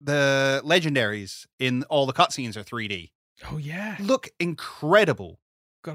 [0.00, 3.12] the legendaries in all the cutscenes are 3D.
[3.44, 5.38] Oh yeah, Look incredible.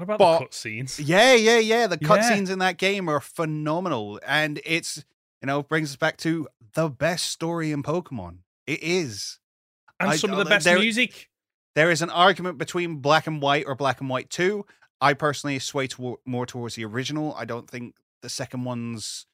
[0.00, 1.00] Forgot about but- the cutscenes.
[1.06, 1.86] Yeah, yeah, yeah.
[1.86, 2.08] The Yeah.
[2.08, 4.18] cutscenes in that game are phenomenal.
[4.26, 5.04] And it's
[5.42, 8.38] you know, brings us back to the best story in Pokemon.
[8.66, 9.38] It is.
[9.98, 11.28] And I- some of uh, the best there- music.
[11.74, 14.64] There is an argument between Black and White or Black and White 2.
[15.00, 17.34] I personally sway to- more towards the original.
[17.34, 19.26] I don't think the second one's.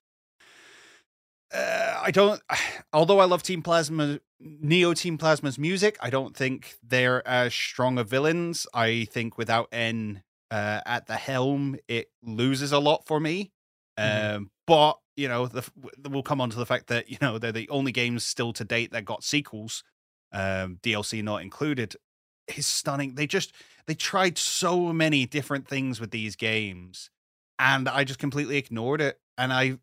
[1.52, 2.40] Uh, I don't.
[2.92, 7.98] Although I love Team Plasma, Neo Team Plasma's music, I don't think they're as strong
[7.98, 8.66] of villains.
[8.72, 13.52] I think without N uh, at the helm, it loses a lot for me.
[13.98, 14.36] Mhm.
[14.36, 15.68] Um, but you know, the,
[16.08, 18.64] we'll come on to the fact that you know they're the only games still to
[18.64, 19.82] date that got sequels,
[20.32, 21.96] um, DLC not included.
[22.56, 23.14] Is stunning.
[23.14, 23.52] They just
[23.86, 27.10] they tried so many different things with these games,
[27.58, 29.20] and I just completely ignored it.
[29.36, 29.78] And I,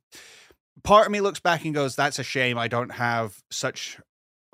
[0.83, 2.57] part of me looks back and goes, "That's a shame.
[2.57, 3.99] I don't have such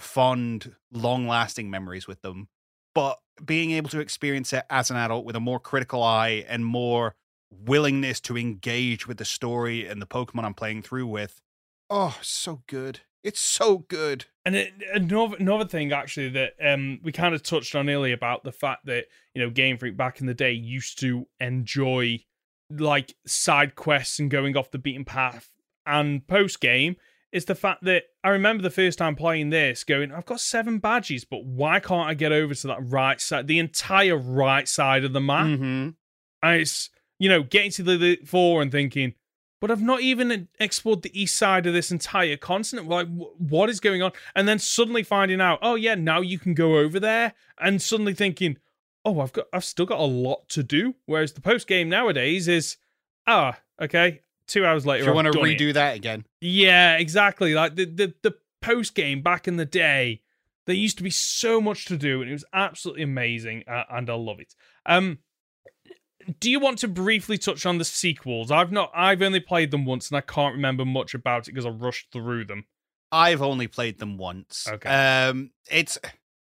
[0.02, 2.50] fond, long-lasting memories with them."
[2.94, 6.66] But being able to experience it as an adult with a more critical eye and
[6.66, 7.16] more
[7.52, 11.42] willingness to engage with the story and the Pokemon I'm playing through with.
[11.90, 13.02] Oh, so good.
[13.24, 14.26] It's so good.
[14.46, 18.44] And it, another another thing actually that um we kind of touched on earlier about
[18.44, 22.24] the fact that you know Game Freak back in the day used to enjoy
[22.70, 25.52] like side quests and going off the beaten path
[25.86, 26.96] and post game
[27.32, 30.80] is the fact that I remember the first time playing this going I've got seven
[30.80, 35.04] badges but why can't I get over to that right side the entire right side
[35.06, 35.90] of the map Mm-hmm.
[36.44, 39.14] and it's you know getting to the Elite Four and thinking,
[39.60, 42.88] but I've not even explored the east side of this entire continent.
[42.90, 44.12] Like, wh- what is going on?
[44.36, 48.16] And then suddenly finding out, oh yeah, now you can go over there, and suddenly
[48.16, 48.58] thinking,
[49.06, 50.96] oh, I've got, I've still got a lot to do.
[51.06, 52.78] Whereas the post game nowadays is,
[53.28, 54.22] ah, okay,
[54.52, 55.58] two hours later, Do you I've want to done it.
[55.58, 56.26] redo that again?
[56.42, 57.54] Yeah, exactly.
[57.54, 60.22] Like the the, the post game back in the day,
[60.68, 64.10] there used to be so much to do, and it was absolutely amazing, uh, and
[64.10, 64.54] I love it.
[64.86, 65.20] Um,
[66.40, 68.52] do you want to briefly touch on the sequels?
[68.52, 68.92] I've not.
[68.94, 72.12] I've only played them once, and I can't remember much about it because I rushed
[72.12, 72.66] through them.
[73.12, 74.68] I've only played them once.
[74.70, 74.88] Okay.
[74.90, 75.98] Um, it's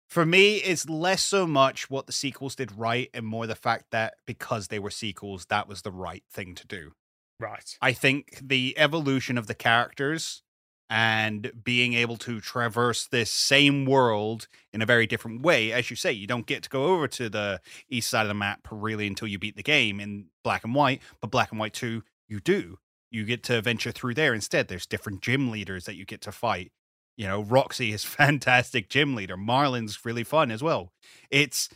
[0.08, 3.86] for me, it's less so much what the sequels did right, and more the fact
[3.92, 6.92] that because they were sequels, that was the right thing to do.
[7.40, 7.78] Right.
[7.82, 10.44] I think the evolution of the characters
[10.90, 15.72] and being able to traverse this same world in a very different way.
[15.72, 17.60] As you say, you don't get to go over to the
[17.90, 21.02] east side of the map really until you beat the game in black and white,
[21.22, 22.78] but black and white 2, you do.
[23.10, 24.68] You get to venture through there instead.
[24.68, 26.72] There's different gym leaders that you get to fight.
[27.18, 29.38] You know, Roxie is fantastic gym leader.
[29.38, 30.92] Marlon's really fun as well.
[31.32, 31.70] It's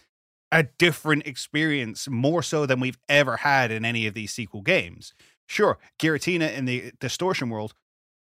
[0.51, 5.13] a different experience, more so than we've ever had in any of these sequel games.
[5.49, 7.73] Sure, Giratina in the distortion world,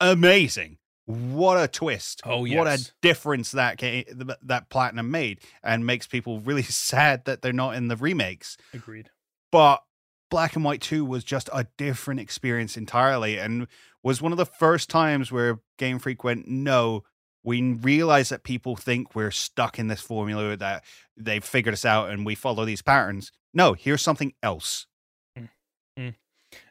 [0.01, 0.79] amazing.
[1.07, 2.21] What a twist.
[2.25, 2.57] Oh, yes.
[2.57, 4.05] What a difference that game,
[4.43, 8.57] that Platinum made and makes people really sad that they're not in the remakes.
[8.73, 9.11] Agreed.
[9.51, 9.83] But
[10.31, 13.67] Black and White 2 was just a different experience entirely and
[14.05, 17.03] was one of the first times where Game Freak went, no,
[17.43, 20.85] we realize that people think we're stuck in this formula, that
[21.17, 23.33] they've figured us out and we follow these patterns.
[23.53, 24.87] No, here's something else.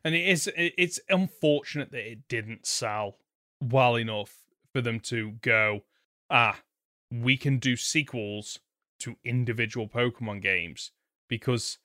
[0.03, 3.17] And it is it's unfortunate that it didn't sell
[3.61, 5.81] well enough for them to go.
[6.29, 6.61] Ah,
[7.11, 8.59] we can do sequels
[8.99, 10.91] to individual Pokemon games
[11.29, 11.77] because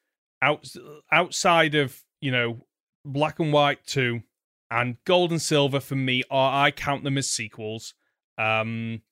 [0.43, 0.67] out
[1.13, 2.67] outside of you know
[3.05, 4.23] Black and White two
[4.71, 7.95] and Gold and Silver for me are I count them as sequels.
[8.39, 9.03] Um,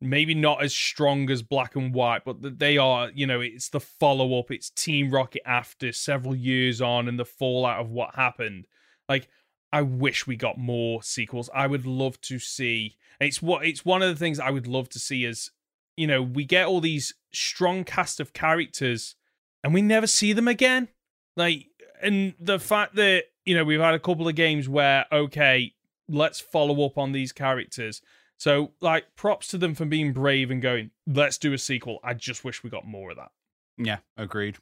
[0.00, 3.10] maybe not as strong as Black and White, but they are.
[3.14, 4.50] You know, it's the follow up.
[4.50, 8.66] It's Team Rocket after several years on and the fallout of what happened.
[9.08, 9.28] Like
[9.72, 11.50] I wish we got more sequels.
[11.54, 12.96] I would love to see.
[13.20, 15.50] It's what it's one of the things I would love to see is
[15.96, 19.16] you know we get all these strong cast of characters
[19.64, 20.88] and we never see them again.
[21.36, 21.66] Like
[22.00, 25.74] and the fact that you know we've had a couple of games where okay
[26.08, 28.00] let's follow up on these characters.
[28.38, 31.98] So like props to them for being brave and going let's do a sequel.
[32.02, 33.30] I just wish we got more of that.
[33.76, 34.58] Yeah, agreed.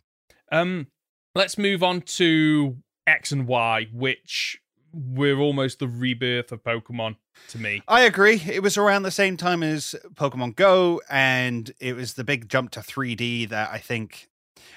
[0.50, 0.88] Um,
[1.34, 2.76] let's move on to
[3.06, 4.60] X and Y, which
[4.92, 7.16] were almost the rebirth of Pokemon
[7.48, 7.82] to me.
[7.86, 8.42] I agree.
[8.46, 12.70] It was around the same time as Pokemon Go, and it was the big jump
[12.72, 14.28] to 3D that I think,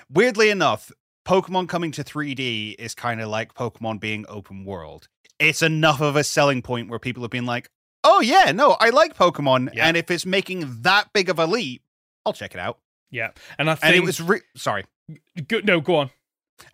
[0.10, 0.92] weirdly enough,
[1.26, 5.08] Pokemon coming to 3D is kind of like Pokemon being open world.
[5.38, 7.70] It's enough of a selling point where people have been like,
[8.04, 9.74] oh, yeah, no, I like Pokemon.
[9.74, 9.88] Yeah.
[9.88, 11.82] And if it's making that big of a leap,
[12.26, 12.80] I'll check it out.
[13.12, 14.86] Yeah, and I think And it was, re- sorry.
[15.48, 15.66] good.
[15.66, 16.10] No, go on.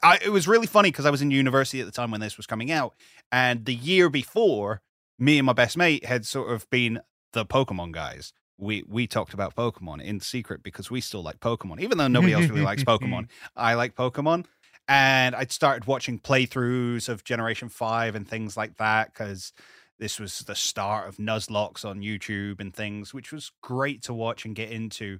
[0.01, 2.37] I, it was really funny because I was in university at the time when this
[2.37, 2.93] was coming out,
[3.31, 4.81] and the year before,
[5.19, 6.99] me and my best mate had sort of been
[7.33, 8.33] the Pokemon guys.
[8.57, 12.33] We we talked about Pokemon in secret because we still like Pokemon, even though nobody
[12.33, 13.27] else really likes Pokemon.
[13.55, 14.45] I like Pokemon,
[14.87, 19.53] and I'd started watching playthroughs of Generation Five and things like that because
[19.99, 24.45] this was the start of Nuzlocke on YouTube and things, which was great to watch
[24.45, 25.19] and get into.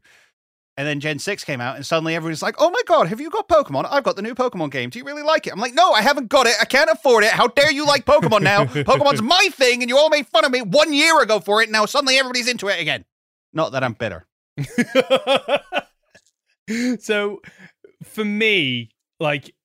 [0.78, 3.30] And then Gen 6 came out, and suddenly everyone's like, oh my God, have you
[3.30, 3.88] got Pokemon?
[3.90, 4.90] I've got the new Pokemon game.
[4.90, 5.54] Do you really like it?
[5.54, 6.56] I'm like, no, I haven't got it.
[6.60, 7.32] I can't afford it.
[7.32, 8.66] How dare you like Pokemon now?
[8.66, 11.70] Pokemon's my thing, and you all made fun of me one year ago for it.
[11.70, 13.06] Now suddenly everybody's into it again.
[13.54, 14.28] Not that I'm bitter.
[17.00, 17.42] so
[18.04, 19.56] for me, like,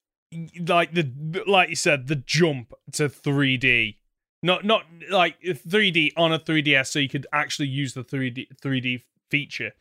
[0.61, 3.97] like the like you said, the jump to 3D
[4.43, 9.03] not not like 3D on a 3DS, so you could actually use the 3D 3D
[9.31, 9.73] feature.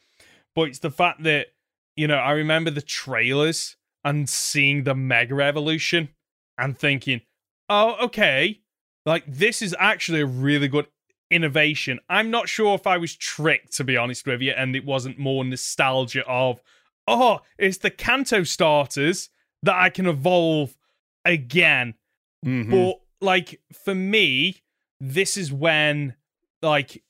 [0.56, 1.48] But it's the fact that
[1.96, 6.10] you know I remember the trailers and seeing the Mega Evolution
[6.58, 7.22] and thinking,
[7.70, 8.62] oh okay,
[9.06, 10.88] like this is actually a really good
[11.32, 12.00] innovation.
[12.10, 15.20] I'm not sure if I was tricked to be honest with you, and it wasn't
[15.20, 16.60] more nostalgia of,
[17.08, 19.30] oh, it's the Kanto starters
[19.64, 20.76] that I can evolve
[21.26, 21.94] again.
[22.46, 22.72] Mm-hmm.
[22.72, 24.62] But like for me,
[25.00, 26.16] this is when
[26.62, 27.04] like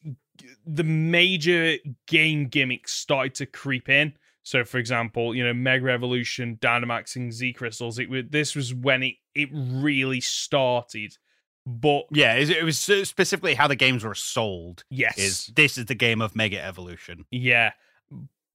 [0.66, 1.76] the major
[2.08, 4.14] game gimmicks started to creep in.
[4.44, 8.00] So, for example, you know, Mega Evolution, Dynamaxing Z crystals.
[8.00, 11.18] It this was when it it really started.
[11.66, 14.86] But yeah, it was specifically how the games were sold.
[14.90, 17.26] Yes, is this is the game of Mega Evolution?
[17.30, 17.74] Yeah,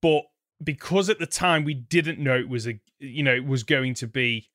[0.03, 0.25] but
[0.63, 3.95] because at the time we didn't know it was a you know it was going
[3.95, 4.51] to be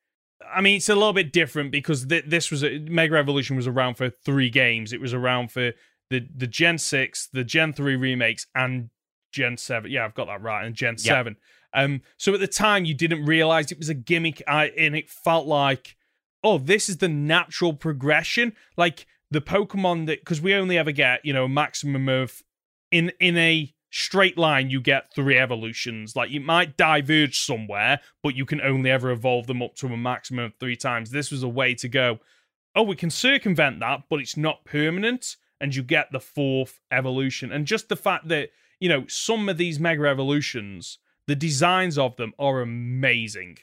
[0.48, 3.68] I mean, it's a little bit different because th- this was a, Mega Evolution was
[3.68, 4.94] around for three games.
[4.94, 5.74] It was around for
[6.10, 8.90] the the Gen six, the Gen three remakes, and
[9.32, 9.92] Gen seven.
[9.92, 11.00] Yeah, I've got that right, and Gen yep.
[11.00, 11.36] seven.
[11.74, 15.46] Um, so at the time, you didn't realize it was a gimmick, and it felt
[15.46, 15.96] like,
[16.44, 18.54] oh, this is the natural progression.
[18.76, 22.42] Like the Pokemon that because we only ever get you know a maximum of
[22.92, 26.16] in in a straight line you get three evolutions.
[26.16, 29.98] Like you might diverge somewhere but you can only ever evolve them up to a
[29.98, 31.12] maximum of three times.
[31.12, 32.20] This was a way to go
[32.76, 37.52] oh we can circumvent that but it's not permanent and you get the fourth evolution.
[37.52, 38.50] And just the fact that
[38.80, 43.58] you know some of these mega evolutions the designs of them are amazing.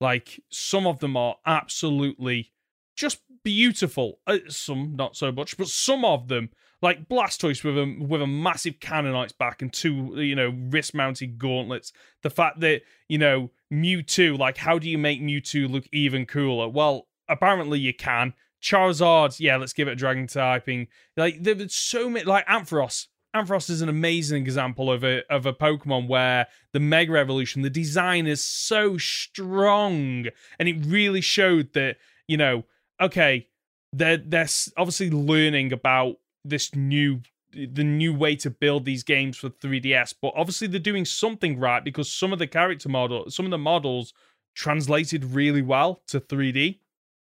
[0.00, 2.52] Like some of them are absolutely
[2.94, 4.20] just beautiful.
[4.26, 6.50] Uh, some not so much but some of them
[6.80, 10.54] like Blastoise with a with a massive cannon on its back and two you know
[10.70, 11.92] wrist mounted gauntlets.
[12.22, 16.68] The fact that you know Mewtwo, like how do you make Mewtwo look even cooler?
[16.68, 18.34] Well, apparently you can.
[18.62, 20.88] Charizard, yeah, let's give it a dragon typing.
[21.16, 23.06] Like there's so many like Ampharos.
[23.36, 27.70] Ampharos is an amazing example of a of a Pokemon where the Mega Evolution, the
[27.70, 30.26] design is so strong,
[30.58, 31.96] and it really showed that
[32.26, 32.64] you know,
[33.00, 33.48] okay,
[33.92, 36.16] they're they're obviously learning about
[36.48, 37.20] this new
[37.52, 40.14] the new way to build these games for 3DS.
[40.20, 43.58] But obviously they're doing something right because some of the character model, some of the
[43.58, 44.12] models
[44.54, 46.78] translated really well to 3D.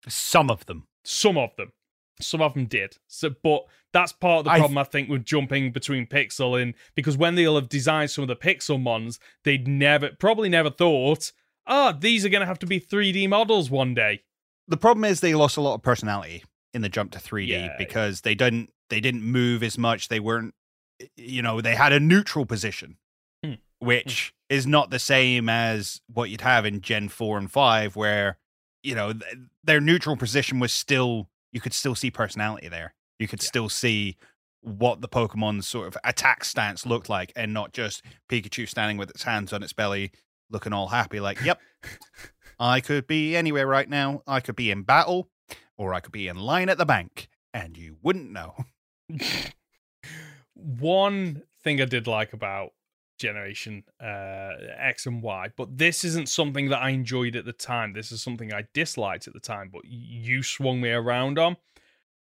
[0.08, 0.88] Some of them.
[1.04, 1.72] Some of them.
[2.20, 2.98] Some of them did.
[3.08, 6.62] So, but that's part of the problem I, th- I think with jumping between pixel
[6.62, 10.70] and because when they'll have designed some of the pixel ones, they'd never probably never
[10.70, 11.32] thought,
[11.68, 14.24] oh, these are going to have to be 3D models one day.
[14.68, 16.44] The problem is they lost a lot of personality
[16.74, 17.76] in the jump to 3D yeah.
[17.78, 20.08] because they didn't they didn't move as much.
[20.08, 20.54] They weren't,
[21.16, 22.98] you know, they had a neutral position,
[23.46, 23.60] mm.
[23.80, 24.56] which mm.
[24.56, 28.38] is not the same as what you'd have in Gen 4 and 5, where,
[28.84, 32.94] you know, th- their neutral position was still, you could still see personality there.
[33.20, 33.48] You could yeah.
[33.48, 34.18] still see
[34.62, 39.10] what the Pokemon's sort of attack stance looked like and not just Pikachu standing with
[39.10, 40.12] its hands on its belly
[40.50, 41.60] looking all happy, like, yep,
[42.60, 44.24] I could be anywhere right now.
[44.26, 45.30] I could be in battle
[45.78, 48.56] or I could be in line at the bank and you wouldn't know.
[50.54, 52.72] One thing I did like about
[53.18, 57.94] Generation uh, X and Y, but this isn't something that I enjoyed at the time.
[57.94, 61.58] This is something I disliked at the time, but you swung me around on.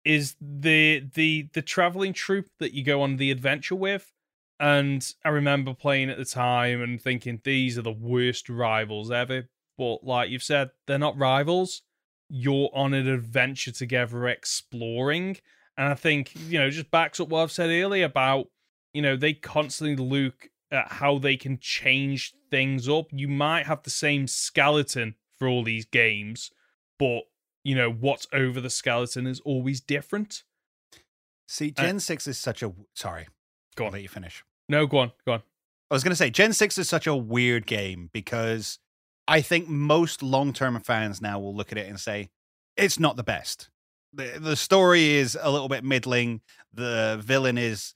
[0.05, 4.13] Is the the the traveling troop that you go on the adventure with?
[4.61, 9.49] And I remember playing at the time and thinking these are the worst rivals ever.
[9.77, 11.83] But like you've said, they're not rivals.
[12.29, 15.39] You're on an adventure together exploring.
[15.77, 18.47] And I think, you know, just backs up what I've said earlier about,
[18.93, 23.07] you know, they constantly look at how they can change things up.
[23.11, 26.51] You might have the same skeleton for all these games,
[26.99, 27.23] but,
[27.65, 30.45] you know, what's over the skeleton is always different.
[31.49, 32.73] See, Gen uh, 6 is such a.
[32.95, 33.27] Sorry.
[33.75, 33.89] Go on.
[33.89, 34.45] I'll let you finish.
[34.69, 35.13] No, go on.
[35.27, 35.43] Go on.
[35.91, 38.79] I was going to say, Gen 6 is such a weird game because
[39.27, 42.31] I think most long term fans now will look at it and say,
[42.77, 43.69] it's not the best
[44.15, 46.41] the the story is a little bit middling.
[46.73, 47.95] The villain is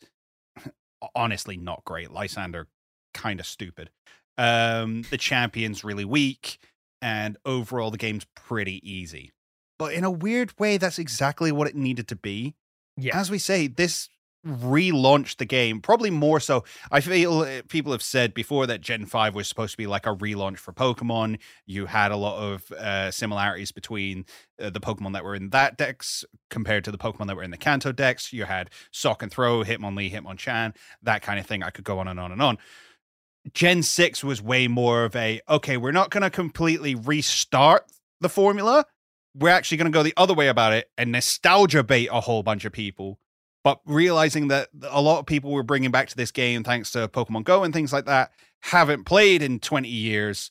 [1.14, 2.08] honestly not great.
[2.08, 2.66] Lysandre
[3.14, 3.90] kind of stupid.
[4.36, 6.58] Um, the champion's really weak,
[7.02, 9.32] and overall the game's pretty easy.
[9.78, 12.54] But in a weird way, that's exactly what it needed to be.
[12.96, 13.18] Yeah.
[13.18, 14.08] As we say, this
[14.46, 16.62] relaunched the game probably more so
[16.92, 20.06] i feel uh, people have said before that gen 5 was supposed to be like
[20.06, 21.38] a relaunch for pokemon.
[21.66, 24.24] You had a lot of uh, similarities between
[24.60, 27.50] uh, the pokemon that were in that dex compared to the pokemon that were in
[27.50, 31.62] the kanto dex you had Sawk and Throh hitmonlee hitmonchan that kind of thing.
[31.62, 32.58] I could go on and on and on.
[33.52, 37.84] Gen 6 was way more of a okay we're not going to completely restart
[38.20, 38.84] the formula.
[39.34, 42.42] We're actually going to go the other way about it and nostalgia bait a whole
[42.42, 43.18] bunch of people
[43.68, 47.06] but realizing that a lot of people were bringing back to this game thanks to
[47.06, 48.32] Pokemon Go and things like that
[48.62, 50.50] haven't played in 20 years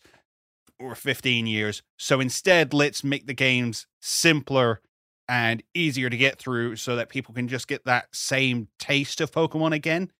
[0.80, 1.82] or 15 years.
[1.98, 4.82] So instead, let's make the games simpler
[5.28, 9.32] and easier to get through so that people can just get that same taste of
[9.32, 10.12] Pokemon again.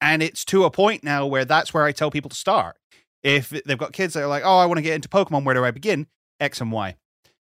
[0.00, 2.76] And it's to a point now where that's where I tell people to start.
[3.24, 5.56] If they've got kids that are like, oh, I want to get into Pokemon, where
[5.56, 6.06] do I begin?
[6.38, 6.94] X and Y.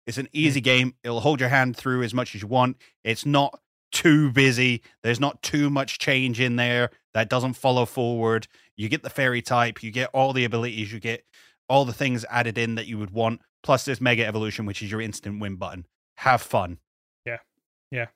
[0.06, 0.66] It's an easy mm.
[0.66, 0.94] game.
[1.04, 2.78] It'll hold your hand through as much as you want.
[3.04, 3.60] It's not
[3.92, 4.82] too busy.
[5.04, 8.48] There's not too much change in there that doesn't follow forward.
[8.76, 11.26] You get the fairy type, you get all the abilities, you get
[11.70, 13.42] all the things added in that you would want.
[13.64, 15.86] Plus, there's Mega Evolution, which is your instant win button.
[16.16, 16.80] Have fun.
[17.26, 17.38] Yeah,
[17.92, 18.08] yeah,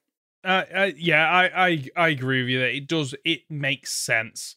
[0.43, 1.30] uh, uh, yeah.
[1.30, 3.15] I, I I agree with you that it does.
[3.23, 4.56] It makes sense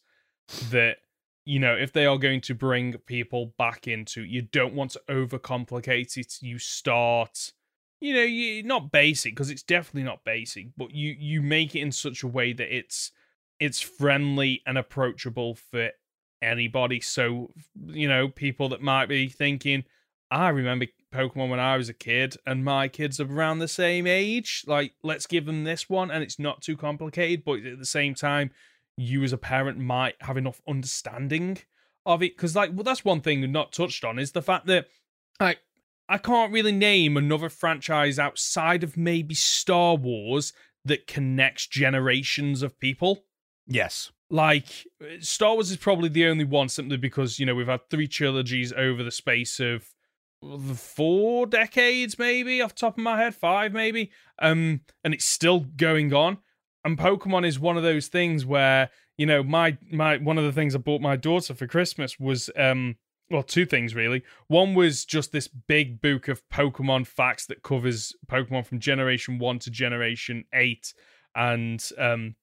[0.71, 0.97] that
[1.45, 5.01] you know if they are going to bring people back into, you don't want to
[5.09, 6.41] overcomplicate it.
[6.41, 7.53] You start
[8.01, 11.81] you know, you, not basic because it's definitely not basic, but you you make it
[11.81, 13.11] in such a way that it's
[13.59, 15.89] it's friendly and approachable for
[16.41, 17.01] anybody.
[17.01, 17.51] So
[17.85, 19.83] you know, people that might be thinking,
[20.31, 24.05] I remember Pokemon when I was a kid, and my kids are around the same
[24.07, 24.63] age.
[24.67, 28.13] Like, let's give them this one, and it's not too complicated, but at the same
[28.13, 28.51] time,
[28.95, 31.57] you as a parent might have enough understanding
[32.05, 32.35] of it.
[32.35, 34.87] Because, like, well, that's one thing not touched on is the fact that,
[35.39, 35.59] like,
[36.09, 40.53] I can't really name another franchise outside of maybe Star Wars
[40.83, 43.25] that connects generations of people.
[43.67, 44.11] Yes.
[44.31, 44.87] Like
[45.19, 48.73] Star Wars is probably the only one simply because, you know, we've had three trilogies
[48.73, 49.85] over the space of
[50.77, 54.09] four decades maybe off top of my head, five maybe.
[54.41, 56.39] Um and it's still going on.
[56.83, 60.53] And Pokemon is one of those things where, you know, my my one of the
[60.53, 62.95] things I bought my daughter for Christmas was um
[63.29, 64.23] well, two things really.
[64.47, 69.59] One was just this big book of Pokemon facts that covers Pokemon from Generation 1
[69.59, 70.93] to Generation 8
[71.35, 72.35] and um,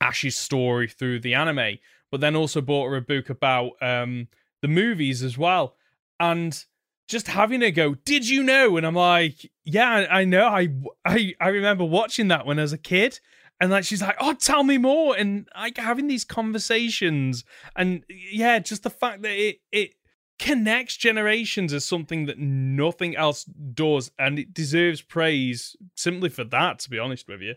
[0.00, 1.78] Ash's story through the anime.
[2.10, 4.28] But then also bought her a book about um,
[4.62, 5.76] the movies as well.
[6.20, 6.64] And
[7.08, 8.76] just having her go, did you know?
[8.76, 10.46] And I'm like, yeah, I know.
[10.46, 10.68] I,
[11.04, 13.20] I, I remember watching that when I was a kid.
[13.60, 15.16] And like she's like, oh, tell me more.
[15.16, 17.44] And like having these conversations.
[17.76, 19.94] And yeah, just the fact that it it
[20.38, 26.78] connects generations is something that nothing else does, and it deserves praise simply for that.
[26.80, 27.54] To be honest with you,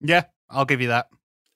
[0.00, 1.08] yeah, I'll give you that.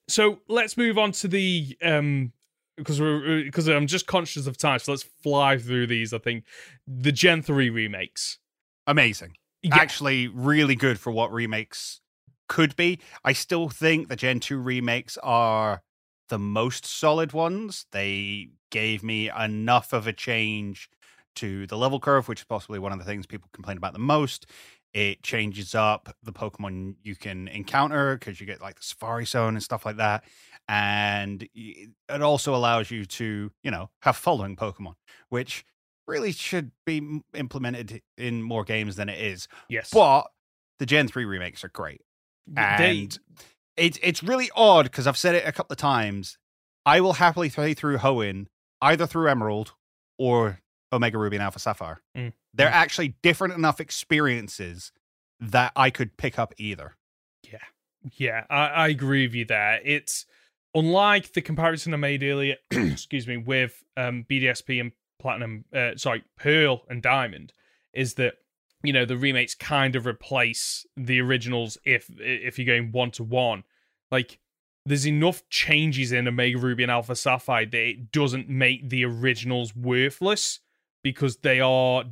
[0.09, 2.33] So let's move on to the um
[2.77, 6.13] because we're because I'm just conscious of time, so let's fly through these.
[6.13, 6.45] I think
[6.87, 8.39] the Gen three remakes,
[8.87, 9.77] amazing, yeah.
[9.77, 12.01] actually really good for what remakes
[12.49, 12.99] could be.
[13.25, 15.83] I still think the Gen two remakes are
[16.29, 17.87] the most solid ones.
[17.93, 20.89] They gave me enough of a change
[21.37, 23.99] to the level curve, which is possibly one of the things people complain about the
[23.99, 24.47] most.
[24.93, 29.55] It changes up the Pokemon you can encounter because you get like the Safari Zone
[29.55, 30.23] and stuff like that.
[30.69, 34.95] And it also allows you to, you know, have following Pokemon,
[35.31, 35.65] which
[36.07, 39.49] really should be implemented in more games than it is.
[39.69, 39.91] Yes.
[39.93, 40.29] But
[40.79, 42.03] the Gen 3 remakes are great.
[42.57, 43.09] And they
[43.77, 46.39] it's it's really odd because I've said it a couple of times.
[46.87, 48.47] I will happily play through Hoenn
[48.81, 49.73] either through Emerald
[50.19, 50.61] or
[50.93, 52.01] Omega Ruby and Alpha Sapphire.
[52.17, 52.33] Mm.
[52.53, 52.73] They're mm.
[52.73, 54.93] actually different enough experiences
[55.41, 56.97] that I could pick up either.
[57.51, 57.59] Yeah,
[58.17, 59.81] yeah, I, I agree with you there.
[59.85, 60.27] It's
[60.75, 62.57] unlike the comparison I made earlier.
[62.71, 65.65] excuse me, with um, BDSP and Platinum.
[65.75, 67.53] Uh, sorry, Pearl and Diamond.
[67.93, 68.35] Is that
[68.85, 73.25] you know the remakes kind of replace the originals if if you're going one to
[73.25, 73.65] one
[74.13, 74.39] like
[74.87, 79.75] there's enough changes in omega ruby and alpha sapphire that it doesn't make the originals
[79.75, 80.61] worthless
[81.05, 82.05] because they are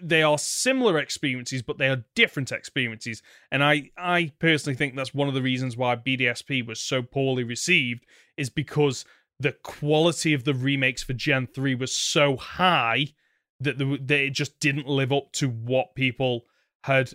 [0.00, 3.22] they are similar experiences but they are different experiences.
[3.50, 7.42] And i i personally think that's one of the reasons why bdsp was so poorly
[7.42, 8.04] received
[8.36, 9.04] is because
[9.40, 13.08] the quality of the remakes for gen 3 was so high
[13.60, 16.44] that, they just didn't live up to what people
[16.84, 17.12] had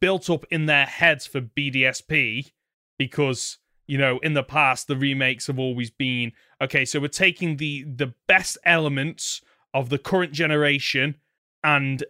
[0.00, 2.52] built up in their heads for BDSP
[2.98, 6.30] because you know in the past the remakes have always been
[6.60, 9.40] okay so we're taking the the best elements
[9.74, 11.16] of the current generation
[11.64, 12.04] and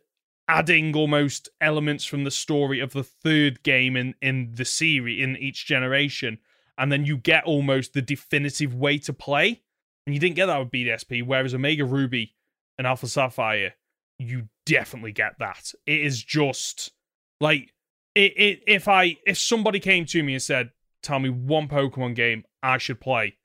[0.49, 5.37] adding almost elements from the story of the third game in in the series in
[5.37, 6.39] each generation.
[6.79, 9.63] And then you get almost the definitive way to play.
[10.07, 12.35] And you didn't get that with BDSP whereas Omega Ruby
[12.79, 13.75] and Alpha Sapphire
[14.19, 16.93] you definitely get that it is just
[17.41, 17.73] like
[18.15, 20.71] it, it if I if somebody came to me and said
[21.03, 23.37] tell me one Pokemon game I should play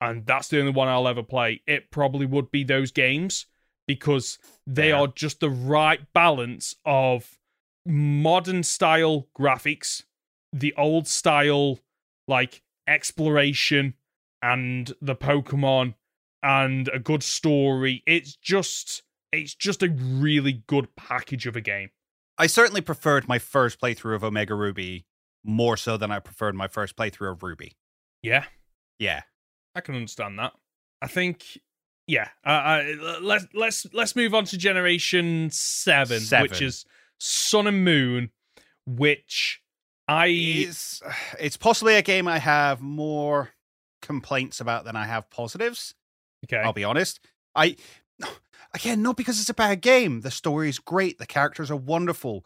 [0.00, 3.46] and that's the only one I'll ever play it probably would be those games
[3.86, 5.00] because they Yeah.
[5.00, 7.38] are just the right balance of
[7.86, 10.04] modern style graphics,
[10.52, 11.80] the old style
[12.26, 13.94] like exploration
[14.42, 15.94] and the Pokemon
[16.44, 18.02] and a good story.
[18.06, 19.02] It's just
[19.32, 21.90] it's just a really good package of a game.
[22.38, 25.06] I certainly preferred my first playthrough of Omega Ruby
[25.42, 27.72] more so than I preferred my first playthrough of Ruby.
[28.22, 28.44] Yeah,
[28.98, 29.22] Yeah.
[29.74, 30.52] I can understand that.
[31.02, 31.58] I think
[32.06, 32.84] yeah, uh, uh,
[33.20, 36.84] let's let's let's move on to generation 7, which is
[37.18, 38.30] Sun and Moon,
[38.86, 39.62] which
[40.06, 41.02] I It's
[41.40, 43.50] it's possibly a game I have more
[44.02, 45.94] complaints about than I have positives.
[46.44, 46.58] Okay.
[46.62, 47.20] I'll be honest.
[47.54, 47.76] I
[48.74, 50.20] again not because it's a bad game.
[50.22, 51.18] The story is great.
[51.18, 52.44] The characters are wonderful.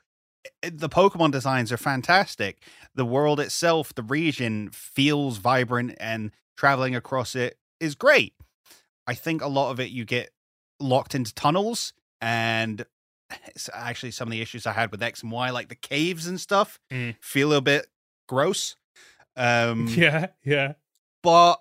[0.63, 2.63] The Pokemon designs are fantastic.
[2.95, 8.35] The world itself, the region feels vibrant and traveling across it is great.
[9.07, 10.31] I think a lot of it you get
[10.81, 12.85] locked into tunnels and
[13.47, 16.27] it's actually some of the issues I had with X and Y like the caves
[16.27, 17.17] and stuff Mm.
[17.21, 17.87] feel a bit
[18.29, 18.77] gross.
[19.37, 20.73] Um yeah, yeah.
[21.23, 21.61] but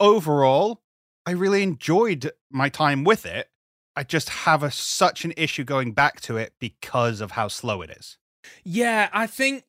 [0.00, 0.80] overall,
[1.28, 3.50] I really enjoyed my time with it.
[3.94, 7.82] I just have a, such an issue going back to it because of how slow
[7.82, 8.16] it is.
[8.64, 9.64] Yeah, I think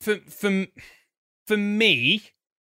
[0.00, 0.66] for for
[1.46, 2.22] for me,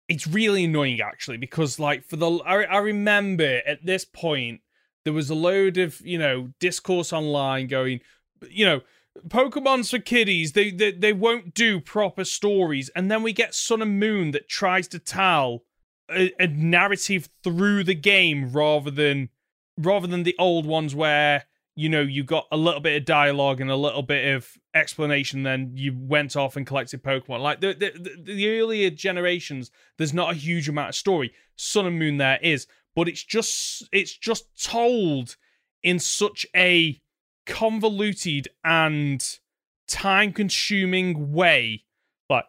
[0.10, 4.60] it's really annoying actually because like for the I, I remember at this point
[5.06, 8.02] there was a load of you know discourse online going,
[8.50, 8.82] you know.
[9.28, 10.54] Pokemon's for kiddies.
[10.54, 14.48] They, they they won't do proper stories, and then we get Sun and Moon that
[14.48, 15.64] tries to tell
[16.10, 19.30] a, a narrative through the game rather than
[19.78, 21.46] rather than the old ones where
[21.76, 25.44] you know you got a little bit of dialogue and a little bit of explanation
[25.44, 27.40] then you went off and collected pokemon.
[27.40, 31.34] Like the the, the, earlier generations there's not a huge amount of story.
[31.56, 35.38] Sun and moon there is but it's just it's just told
[35.84, 37.02] in such a
[37.46, 39.40] convoluted and
[39.88, 41.84] time consuming way.
[42.30, 42.46] Like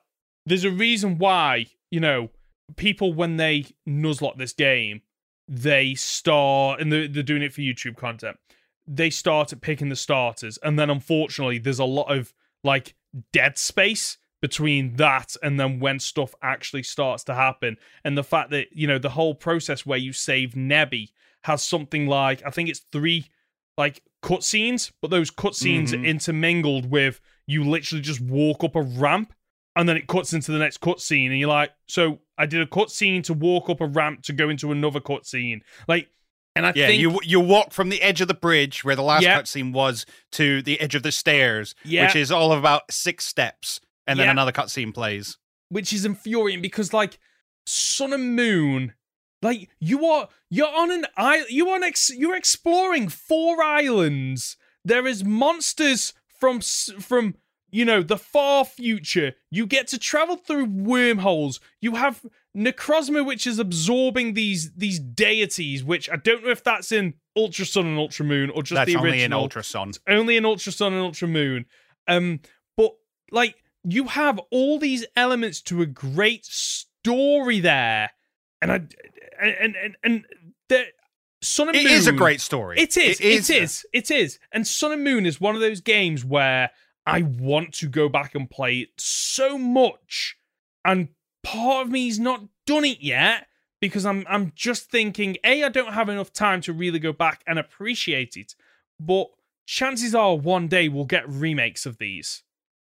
[0.47, 2.31] there's a reason why you know
[2.77, 5.03] people when they nuzlocke this game
[5.49, 8.37] they start and they're, they're doing it for youtube content
[8.87, 12.33] they start at picking the starters and then unfortunately there's a lot of
[12.65, 12.95] like
[13.33, 18.51] dead space between that and then when stuff actually starts to happen and the fact
[18.51, 21.11] that you know the whole process where you save nebby
[21.45, 23.27] has something like i think it's three
[23.79, 26.01] like cutscenes but those cutscenes Mhm.
[26.03, 29.33] are intermingled with you literally just walk up a ramp
[29.77, 32.67] and then it cuts into the next cutscene and you're like so i did a
[32.67, 36.09] cutscene to walk up a ramp to go into another cutscene like
[36.55, 39.03] and i Yeah, think you you walk from the edge of the bridge where the
[39.03, 39.41] last Yeah.
[39.41, 43.25] cutscene was to the edge of the stairs, yeah which is all of about six
[43.27, 44.33] steps, and then Yeah.
[44.33, 45.39] another cutscene plays.
[45.71, 47.19] which is infuriating because like
[47.67, 48.93] sun and moon
[49.41, 55.07] like you are you're on an island you are ex- you're exploring four islands there
[55.07, 57.37] is monsters from from
[57.73, 62.25] you know the far future you get to travel through wormholes you have
[62.57, 67.65] necrozma which is absorbing these these deities which i don't know if that's in ultra
[67.65, 69.93] sun and ultra moon or just That's the only in original Ultra Sun.
[70.07, 71.65] only in Ultra Sun and Ultra Moon.
[72.07, 72.41] Um,
[72.77, 72.93] but
[73.31, 78.11] like you have all these elements to a great story there,
[78.61, 78.83] and I
[79.41, 80.25] and and and
[80.69, 80.85] the
[81.43, 82.79] Sun and It Moon is a great story.
[82.79, 83.21] It is.
[83.21, 83.51] It is.
[83.51, 83.87] It is.
[83.93, 84.39] It is.
[84.53, 86.71] And Sun and Moon is one of those games where
[87.07, 90.37] I want to go back and play it so much,
[90.85, 91.09] and
[91.43, 93.49] part of me's not done it yet
[93.81, 97.43] because I'm I'm just thinking a I don't have enough time to really go back
[97.47, 98.55] and appreciate it,
[99.01, 99.29] but
[99.67, 102.43] chances are one day we'll get remakes of these,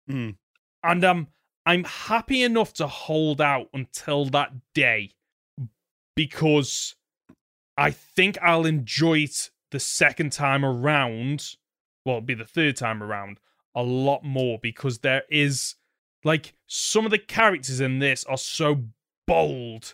[0.10, 0.36] Mm.
[0.84, 1.28] and um
[1.66, 5.12] I'm happy enough to hold out until that day
[6.16, 6.96] because
[7.78, 11.56] I think I'll enjoy it the second time around.
[12.06, 13.40] Well, it'll be the third time around
[13.80, 15.76] a lot more because there is
[16.24, 18.84] like some of the characters in this are so
[19.26, 19.94] bold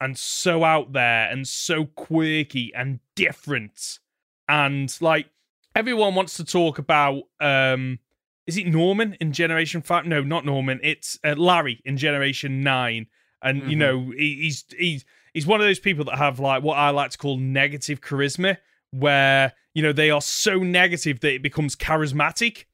[0.00, 3.98] and so out there and so quirky and different.
[4.48, 5.28] And like
[5.74, 7.98] everyone wants to talk about um
[8.46, 10.06] is it Norman in Generation Five?
[10.06, 10.78] No, not Norman.
[10.82, 13.08] It's uh, Larry in Generation Nine,
[13.42, 13.78] and you Mhm.
[13.78, 15.04] know he, he's he's
[15.34, 18.58] he's one of those people that have like what I like to call negative charisma,
[18.92, 22.66] where you know they are so negative that it becomes charismatic.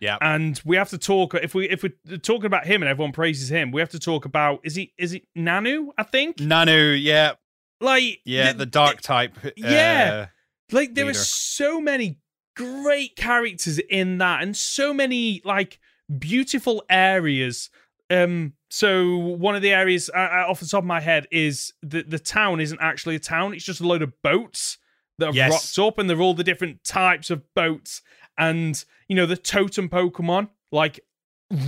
[0.00, 0.18] Yeah.
[0.20, 3.50] And we have to talk if we if we're talking about him and everyone praises
[3.50, 5.88] him, we have to talk about is he is it Nanu?
[5.96, 7.32] I think Nanu, yeah,
[7.80, 9.36] like yeah, the, dark type.
[9.56, 10.26] yeah.
[10.26, 10.26] uh,
[10.74, 12.18] like there are so many
[12.56, 15.78] great characters in that and so many like
[16.18, 17.68] beautiful areas
[18.10, 21.72] um so one of the areas uh, uh, off the top of my head is
[21.82, 24.78] the the town isn't actually a town it's just a load of boats
[25.18, 25.50] that have Yes.
[25.78, 28.02] rocked up and they're all the different types of boats
[28.38, 31.00] and you know the totem pokemon like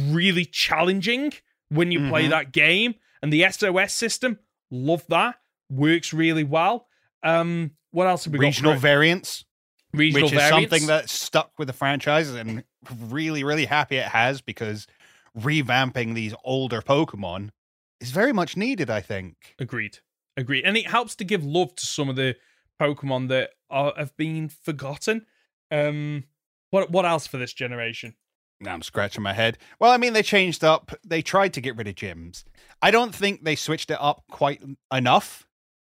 [0.08, 1.32] really challenging
[1.68, 2.30] when you play Mhm.
[2.30, 4.38] that game and the sos system
[4.70, 5.36] love that
[5.70, 6.86] works really well
[7.22, 9.44] um what else have we regional got variants,
[9.94, 10.70] regional which is variants.
[10.70, 12.62] something that stuck with the franchise, and
[13.08, 14.86] really, really happy it has because
[15.38, 17.50] revamping these older Pokemon
[18.00, 18.90] is very much needed.
[18.90, 19.54] I think.
[19.58, 19.98] Agreed.
[20.36, 20.64] Agreed.
[20.66, 22.36] And it helps to give love to some of the
[22.78, 25.24] Pokemon that are, have been forgotten.
[25.70, 26.24] Um,
[26.70, 28.14] what what else for this generation?
[28.60, 29.58] Now I'm scratching my head.
[29.80, 30.92] Well, I mean, they changed up.
[31.04, 32.44] They tried to get rid of gyms.
[32.80, 34.62] I don't think they switched it up quite
[34.92, 35.46] enough.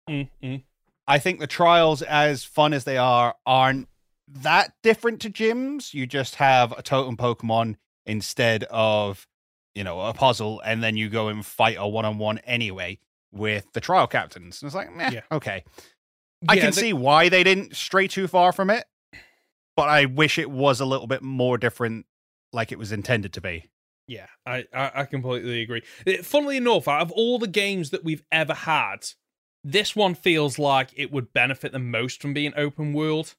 [0.09, 0.63] Mm-mm.
[1.07, 3.87] I think the trials, as fun as they are, aren't
[4.27, 5.93] that different to gyms.
[5.95, 9.25] You just have a totem Pokemon instead of,
[9.73, 12.99] you know, a puzzle, and then you go and fight a one on one anyway
[13.31, 14.61] with the trial captains.
[14.61, 15.21] And it's like, meh, Yeah.
[15.31, 15.63] okay.
[16.47, 18.85] I Yeah, can they- see why they didn't stray too far from it,
[19.79, 22.05] but I wish it was a little bit more different,
[22.51, 23.69] like it was intended to be.
[24.09, 25.83] Yeah, I, I, I completely agree.
[26.21, 29.05] Funnily enough, out of all the games that we've ever had,
[29.63, 33.35] this one feels like it would benefit the most from being open world.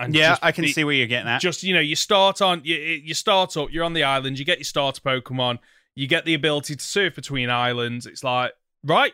[0.00, 1.40] And yeah, I can be- see where you're getting at.
[1.40, 4.44] just you know you start on you, you start up you're on the island you
[4.44, 5.60] get your starter pokemon
[5.94, 8.52] you get the ability to surf between islands it's like
[8.82, 9.12] right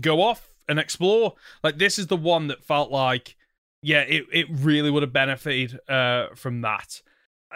[0.00, 3.36] go off and explore like this is the one that felt like
[3.82, 7.02] yeah it, it really would have benefited uh from that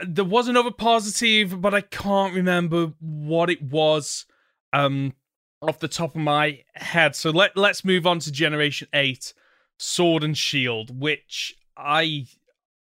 [0.06, 4.26] there was another positive but i can't remember what it was
[4.72, 5.12] um
[5.62, 9.32] off the top of my head so let, let's move on to generation 8
[9.78, 12.26] sword and shield which i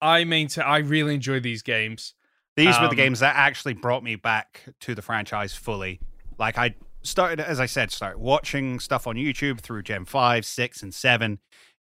[0.03, 2.13] I maintain I really enjoy these games.
[2.57, 6.01] These were the Um, games that actually brought me back to the franchise fully.
[6.37, 10.83] Like I started, as I said, started watching stuff on YouTube through Gen 5, 6,
[10.83, 11.39] and 7.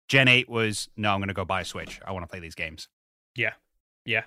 [0.09, 2.01] Gen 8 was, no, I'm going to go buy a Switch.
[2.05, 2.89] I want to play these games.
[3.35, 3.53] Yeah,
[4.05, 4.25] Yeah.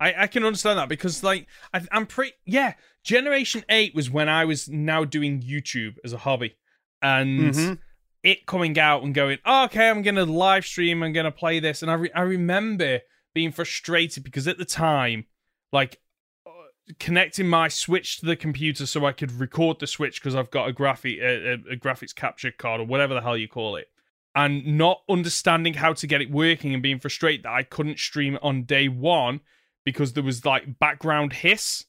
[0.00, 2.74] I I can understand that because like I, I'm pretty yeah.
[3.04, 6.56] Generation Eight was when I was now doing YouTube as a hobby,
[7.00, 7.78] and Mhm.
[8.24, 11.82] it coming out and going, oh, okay, I'm gonna live stream, I'm gonna play this,
[11.82, 13.00] and I re- I remember
[13.34, 15.26] being frustrated because at the time,
[15.72, 16.00] like
[16.46, 16.50] uh,
[16.98, 20.68] connecting my Switch to the computer so I could record the Switch because I've got
[20.68, 23.86] a graphic a, a graphics capture card or whatever the hell you call it,
[24.34, 28.34] and not understanding how to get it working and being frustrated that I couldn't stream
[28.36, 29.40] it on day one
[29.84, 31.84] because there was like background hiss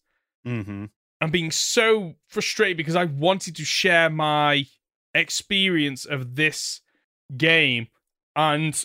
[0.45, 0.85] Mm-hmm.
[1.21, 4.65] and being so frustrated because I wanted to share my
[5.13, 6.81] experience of this
[7.37, 7.87] game
[8.35, 8.83] and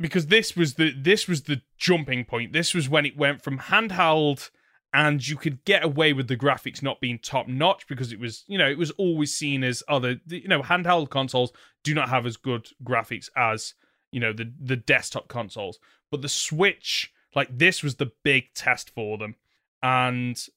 [0.00, 3.58] because this was the this was the jumping point this was when it went from
[3.58, 4.50] handheld
[4.96, 8.44] and you could get away with the graphics not being top notch because it was
[8.48, 11.52] you know it was always seen as other you know handheld consoles
[11.84, 13.74] do not have as good graphics as
[14.10, 15.78] you know the the desktop consoles
[16.10, 19.34] but the switch like this was the big test for them
[19.82, 20.48] and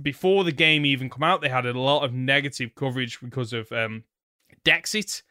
[0.00, 3.72] before the game even come out, they had a lot of negative coverage because of
[3.72, 4.04] um,
[4.64, 5.22] Dexit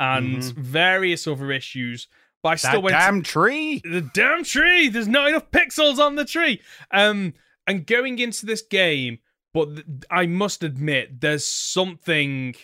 [0.00, 0.54] and Mhm.
[0.56, 2.08] various other issues.
[2.42, 3.80] But I still That went damn tree.
[3.84, 4.88] the damn tree.
[4.88, 6.60] There's not enough pixels on the tree.
[6.90, 7.34] Um,
[7.66, 9.18] and going into this game,
[9.54, 12.54] but th- I must admit, there's something.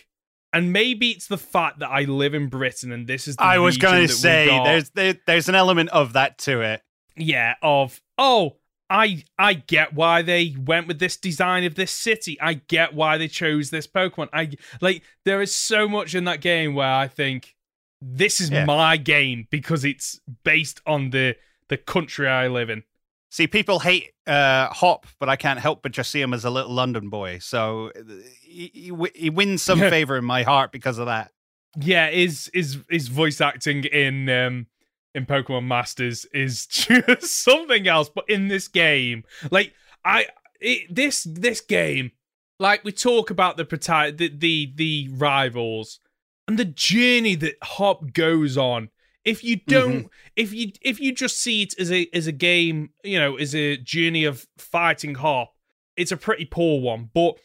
[0.55, 3.57] And maybe it's the fact that I live in Britain and this is the I
[3.57, 6.81] was going to say, there's there, there's an element of that to it.
[7.17, 8.57] yeah of oh
[8.89, 13.17] i i get why they went with this design of this city i get why
[13.17, 14.49] they chose this pokemon i
[14.81, 17.55] like there is so much in that game where i think
[18.01, 18.65] this is Yeah.
[18.65, 21.35] my game because it's based on the
[21.69, 22.83] the country i live in
[23.33, 26.51] See, people hate uh, Hop, but I can't help but just see him as a
[26.51, 27.39] little London boy.
[27.39, 27.91] So
[28.43, 31.31] he, he, he wins some favor in my heart because of that.
[31.81, 34.67] yeah his is is voice acting in um
[35.15, 39.73] in pokemon masters is just something else but in this game like
[40.05, 40.27] i
[40.61, 42.11] it, this this game
[42.59, 45.99] like we talk about the the, the the rivals
[46.47, 48.89] and the journey that hop goes on
[49.25, 50.07] if you don't mm-hmm.
[50.35, 53.55] if you if you just see it as a as a game you know as
[53.55, 55.53] a journey of fighting hop
[55.95, 57.09] it's a pretty poor one.
[57.13, 57.37] But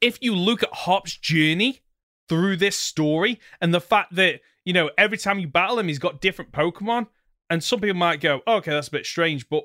[0.00, 1.80] if you look at Hop's journey
[2.28, 5.98] through this story and the fact that, you know, every time you battle him, he's
[5.98, 7.08] got different Pokemon,
[7.50, 9.48] and some people might go, oh, okay, that's a bit strange.
[9.48, 9.64] But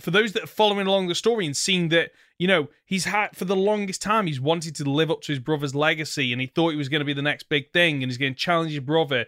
[0.00, 3.36] for those that are following along the story and seeing that, you know, he's had
[3.36, 6.46] for the longest time, he's wanted to live up to his brother's legacy and he
[6.46, 8.72] thought he was going to be the next big thing and he's going to challenge
[8.72, 9.26] his brother.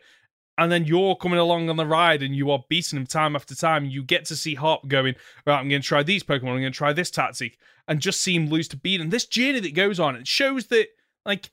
[0.59, 3.55] And then you're coming along on the ride and you are beating him time after
[3.55, 3.86] time.
[3.86, 5.14] You get to see Hop going,
[5.47, 8.20] right, I'm going to try these Pokemon, I'm going to try this tactic, and just
[8.20, 9.01] see him lose to beat.
[9.01, 10.89] And this journey that goes on, it shows that,
[11.24, 11.51] like,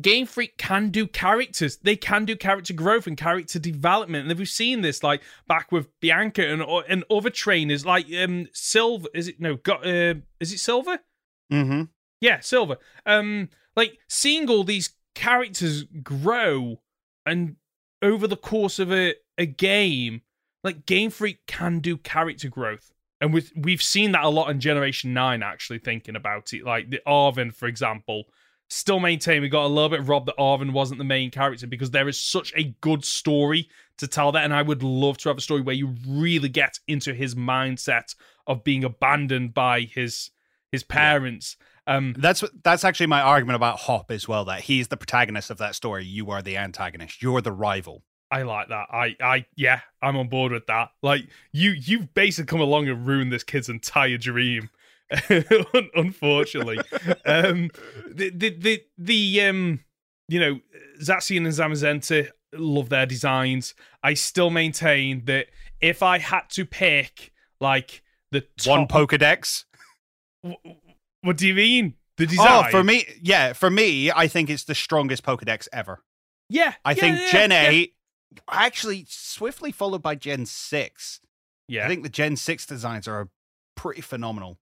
[0.00, 1.78] Game Freak can do characters.
[1.78, 4.28] They can do character growth and character development.
[4.28, 9.08] And we've seen this like back with Bianca and and other trainers like um Silver.
[9.14, 9.56] Is it no?
[9.56, 10.98] Got uh, is it Silver?
[11.50, 11.84] Mm-hmm.
[12.20, 12.76] Yeah, Silver.
[13.06, 16.82] Um, like seeing all these characters grow
[17.24, 17.56] and
[18.02, 20.22] over the course of a a game,
[20.64, 22.92] like Game Freak can do character growth.
[23.20, 26.64] And we've, we've seen that a lot in Generation 9, actually, thinking about it.
[26.64, 28.24] Like the Arven, for example,
[28.68, 31.90] still maintain we got a little bit robbed that Arven wasn't the main character because
[31.90, 33.68] there is such a good story
[33.98, 36.78] to tell that, and I would love to have a story where you really get
[36.86, 38.14] into his mindset
[38.46, 40.30] of being abandoned by his
[40.70, 41.56] his parents.
[41.86, 44.44] Um, that's that's actually my argument about Hop as well.
[44.44, 46.04] That he's the protagonist of that story.
[46.04, 47.22] You are the antagonist.
[47.22, 48.02] You're the rival.
[48.30, 48.88] I like that.
[48.90, 50.90] I, I, yeah, I'm on board with that.
[51.00, 54.70] Like you, you've basically come along and ruined this kid's entire dream.
[55.94, 56.78] unfortunately.
[57.26, 57.70] um,
[58.10, 59.80] the, the the the um,
[60.28, 60.60] you know,
[61.00, 63.74] Zacian and Zamazenta love their designs.
[64.02, 65.46] I still maintain that
[65.80, 68.02] if I had to pick like
[68.32, 68.78] the top...
[68.78, 69.64] one Pokedex,
[71.26, 71.94] what do you mean?
[72.16, 72.64] The design?
[72.66, 76.02] Oh, for me, yeah, for me, I think it's the strongest Pokedex ever.
[76.48, 77.68] Yeah, I yeah, think yeah, Gen yeah.
[77.68, 77.94] eight
[78.50, 81.20] actually swiftly followed by Gen six.
[81.68, 83.28] Yeah, I think the Gen six designs are
[83.74, 84.58] pretty phenomenal.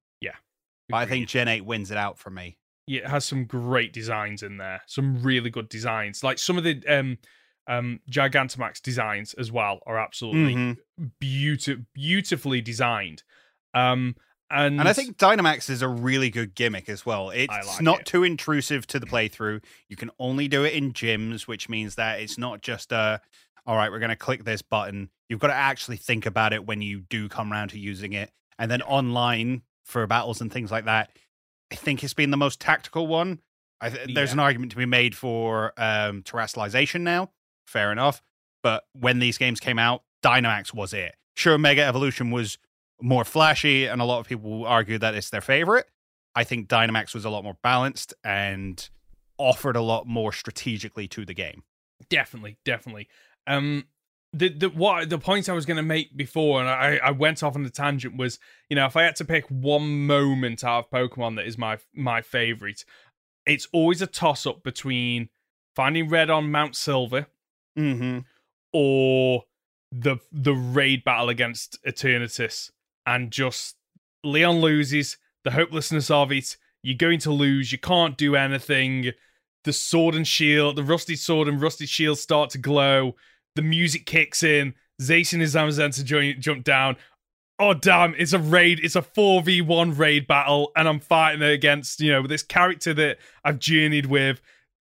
[0.89, 0.99] Agreed.
[0.99, 2.59] I think Gen 8 wins it out for me.
[2.86, 4.82] Yeah, it has some great designs in there.
[4.86, 6.23] Some really good designs.
[6.23, 7.19] Like some of the um
[7.66, 11.05] um Gigantamax designs as well are absolutely mm-hmm.
[11.19, 13.23] beautiful beautifully designed.
[13.73, 14.16] Um
[14.55, 17.31] and, and I think Dynamax is a really good gimmick as well.
[17.31, 18.06] It's like not it.
[18.06, 19.62] too intrusive to the playthrough.
[19.89, 23.20] You can only do it in gyms, which means that it's not just a
[23.66, 25.09] all right, we're going to click this button.
[25.28, 28.31] You've got to actually think about it when you do come around to using it.
[28.59, 31.10] And then online, for battles and things like that.
[31.70, 33.40] I think it's been the most tactical one.
[33.82, 37.31] Th- there's an argument to be made for um, Terastallization now.
[37.66, 38.22] Fair enough.
[38.62, 41.16] But when these games came out, Dynamax was it.
[41.36, 42.59] Sure, Mega Evolution was
[43.01, 45.87] more flashy, and a lot of people argue that it's their favorite.
[46.35, 48.89] I think Dynamax was a lot more balanced and
[49.39, 51.62] offered a lot more strategically to the game.
[52.11, 53.09] definitely, definitely.
[53.47, 53.85] Um,
[54.33, 57.43] the the what the point I was going to make before, and I I went
[57.43, 58.39] off on a tangent was,
[58.69, 61.79] you know, if I had to pick one moment out of Pokemon that is my
[61.95, 62.85] my favorite,
[63.47, 65.29] it's always a toss up between
[65.77, 67.27] finding Red on Mount Silver
[67.79, 68.21] Mm-hmm.
[68.73, 69.45] or
[69.93, 72.71] the the raid battle against Eternatus,
[73.06, 73.76] and just
[74.22, 76.56] Leon loses the hopelessness of it.
[76.82, 77.72] You're going to lose.
[77.72, 79.12] You can't do anything.
[79.64, 83.16] The sword and shield, the rusty sword and rusty shield start to glow.
[83.56, 84.74] The music kicks in.
[85.01, 86.97] Zacian and Zamazenta join, jump down.
[87.59, 88.14] Oh damn!
[88.16, 88.81] It's a raid.
[88.82, 92.93] It's a four v one raid battle, and I'm fighting against you know this character
[92.94, 94.40] that I've journeyed with,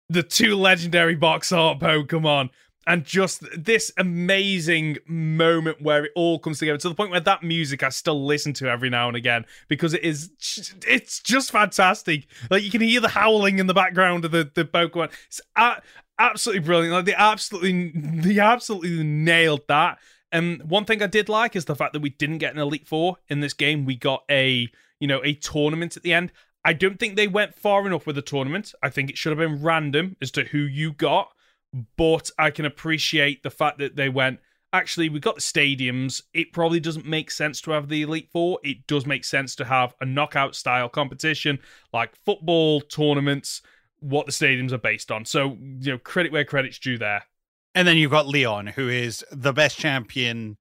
[0.08, 2.48] the two legendary box art Pokemon
[2.86, 7.42] and just this amazing moment where it all comes together to the point where that
[7.42, 10.30] music I still listen to every now and again because it is
[10.86, 12.26] it's just fantastic.
[12.50, 15.10] Like you can hear the howling in the background of the the Pokemon.
[15.26, 15.82] It's a-
[16.18, 16.94] absolutely brilliant.
[16.94, 19.98] Like they absolutely they absolutely nailed that.
[20.32, 22.86] And one thing I did like is the fact that we didn't get an Elite
[22.86, 23.84] Four in this game.
[23.84, 24.68] We got a
[25.00, 26.30] you know a tournament at the end.
[26.64, 28.74] I don't think they went far enough with the tournament.
[28.82, 31.30] I think it should have been random as to who you got
[31.96, 34.40] but I can appreciate the fact that they went.
[34.72, 36.22] Actually, we got the stadiums.
[36.34, 38.58] It probably doesn't make sense to have the Elite Four.
[38.62, 41.58] It does make sense to have a knockout style competition
[41.92, 43.62] like football tournaments,
[44.00, 45.24] what the stadiums are based on.
[45.24, 47.24] So, you know, credit where credit's due there.
[47.74, 50.56] And then you've got Leon, who is the best champion.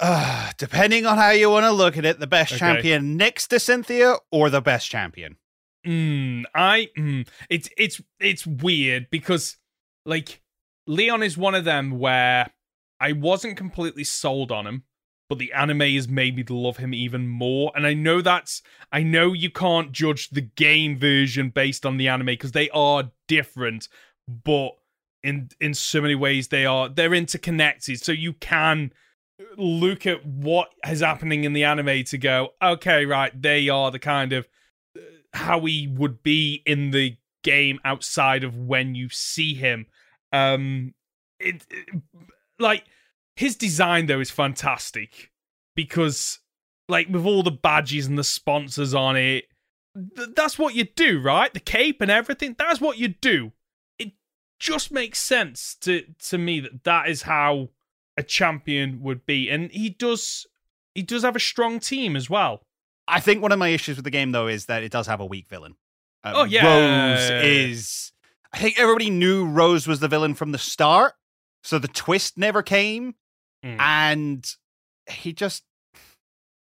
[0.00, 2.58] Uh, depending on how you want to look at it, the best Okay.
[2.58, 5.36] champion next to Cynthia or the best champion.
[5.86, 9.56] Mm, I mm, it's it's it's weird because
[10.06, 10.40] like
[10.86, 12.50] Leon is one of them where
[13.00, 14.84] I wasn't completely sold on him,
[15.28, 17.72] but the anime has made me love him even more.
[17.74, 22.08] And I know that's I know you can't judge the game version based on the
[22.08, 23.88] anime because they are different,
[24.28, 24.70] but
[25.24, 28.00] in in so many ways they are they're interconnected.
[28.00, 28.92] So you can
[29.56, 33.98] look at what is happening in the anime to go, okay, right, they are the
[33.98, 34.46] kind of
[35.32, 39.86] how he would be in the game outside of when you see him.
[40.32, 40.94] Um,
[41.38, 42.02] it, it
[42.58, 42.84] like
[43.36, 45.30] his design though is fantastic
[45.74, 46.38] because
[46.88, 49.46] like with all the badges and the sponsors on it
[50.16, 51.52] th- that's what you do right?
[51.52, 53.52] The cape and everything that's what you do.
[53.98, 54.12] It
[54.58, 57.70] just makes sense to to me that that is how
[58.16, 59.50] a champion would be.
[59.50, 60.46] And he does
[60.94, 62.62] he does have a strong team as well
[63.08, 65.20] I think one of my issues with the game though is that it does have
[65.20, 65.74] a weak villain.
[66.24, 66.64] Uh, Oh, yeah.
[66.66, 68.12] Rose is.
[68.52, 71.14] I think everybody knew Rose was the villain from the start,
[71.62, 73.14] so the twist never came,
[73.64, 73.78] Mm.
[73.80, 74.54] and
[75.10, 75.64] he just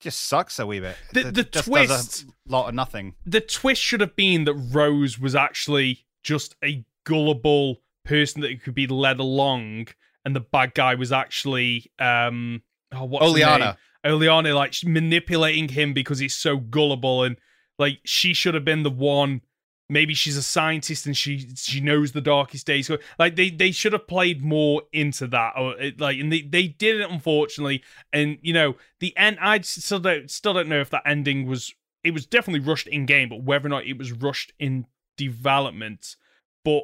[0.01, 0.97] just sucks a wee bit.
[1.13, 3.15] The- the does twist- a lot of nothing.
[3.27, 8.75] the twist should have been that Rose was actually just a gullible person that could
[8.75, 9.89] be led along,
[10.25, 12.63] and the bad guy was actually um
[12.93, 13.25] oh what's?
[13.25, 13.77] Oleana.
[14.05, 17.37] Oleana like manipulating him because he's so gullible and
[17.79, 19.43] like she should have been the one
[19.91, 23.93] maybe she's a scientist and she she knows the darkest days like they they should
[23.93, 27.83] have played more into that or it, like and they they did it unfortunately
[28.13, 31.75] and you know the end I still don't still don't know if that ending was
[32.05, 34.87] it was definitely rushed in game but whether or not it was rushed in
[35.17, 36.17] development
[36.65, 36.83] but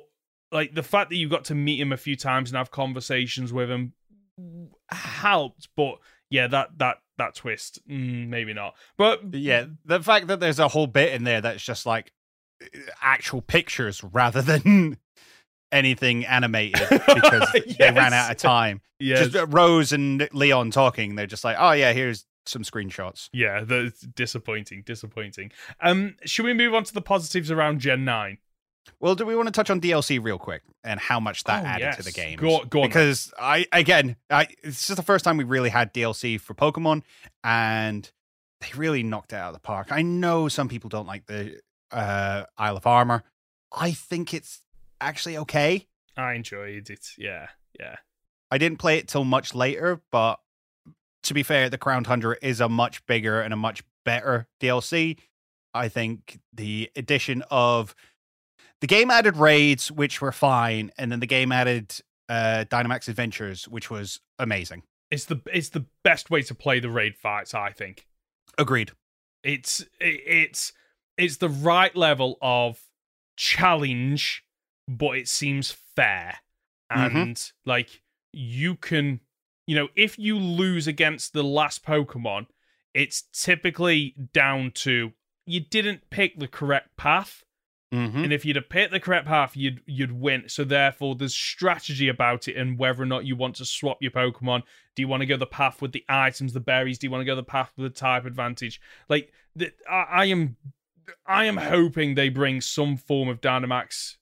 [0.51, 3.53] like the fact that you got to meet him a few times and have conversations
[3.53, 3.93] with him
[4.91, 5.97] helped but
[6.31, 8.75] yeah that that that twist mm, maybe not.
[8.97, 12.13] But yeah, the fact that there's a whole bit in there that's just like
[13.01, 14.99] actual pictures rather than
[15.71, 17.49] anything animated because
[17.79, 18.81] they ran out of time.
[18.99, 23.29] yeah Just uh, Rose and Leon talking, they're just like, "Oh yeah, here's some screenshots."
[23.33, 25.51] yeah that's disappointing disappointing.
[25.81, 28.39] Um should we move on to the positives around gen 9
[29.01, 31.67] Well, do we want to touch on DLC real quick and how much that Oh,
[31.67, 32.39] added to the game?
[32.39, 35.93] Go- go on, because I again, I it's just the first time we really had
[35.95, 37.03] DLC for Pokemon,
[37.43, 38.11] and
[38.61, 39.89] they really knocked it out of the park.
[39.91, 43.25] I know some people don't like the uh, Isle of Armor.
[43.73, 44.61] I think it's
[45.01, 45.87] actually okay.
[46.17, 47.49] i enjoyed it yeah
[47.79, 47.97] yeah
[48.51, 50.39] I didn't play it till much later, but
[51.25, 55.19] to be fair, the Crown Tundra is a much bigger and a much better DLC.
[55.73, 57.97] I think the addition of
[58.85, 61.97] the game added raids, which were fine, and then the game added
[62.29, 64.83] uh, Dynamax Adventures, which was amazing.
[65.11, 68.07] it's the it's the best way to play the raid fights i think
[68.59, 68.91] Agreed.
[69.43, 70.73] it's it, it's
[71.17, 72.81] it's the right level of
[73.37, 74.45] challenge
[74.89, 76.37] but it seems fair
[76.93, 77.15] Mhm.
[77.23, 78.03] and like
[78.33, 79.21] you can
[79.67, 82.47] you know if you lose against the last pokemon
[82.93, 85.13] it's typically down to
[85.47, 87.43] you didn't pick the correct path
[87.95, 88.25] Mm-hmm.
[88.25, 92.09] and if you'd have picked the correct path you'd you'd win so therefore there's strategy
[92.09, 94.63] about it and whether or not you want to swap your pokemon
[94.97, 97.21] do you want to go the path with the items the berries do you want
[97.21, 100.57] to go the path with the type advantage like the, I, I am
[101.27, 104.17] i am hoping they bring some form of dynamax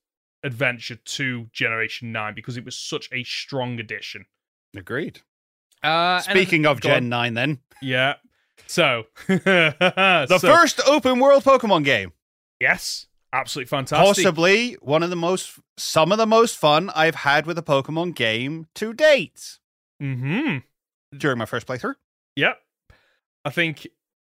[0.44, 4.26] adventure to generation 9 because it was such a strong addition
[4.76, 5.20] Agreed.
[5.82, 6.94] uh Speaking of go on.
[6.96, 8.14] Gen 9, then, yeah
[8.66, 12.12] so the the first open world Pokemon game.
[12.60, 17.46] yes absolutely fantastic Possibly one of the most, some of the most fun I've had
[17.46, 19.58] with a Pokemon game to date
[20.02, 20.58] mm-hmm
[21.16, 21.94] during my first playthrough.
[22.36, 22.58] Yep.
[23.44, 23.86] I think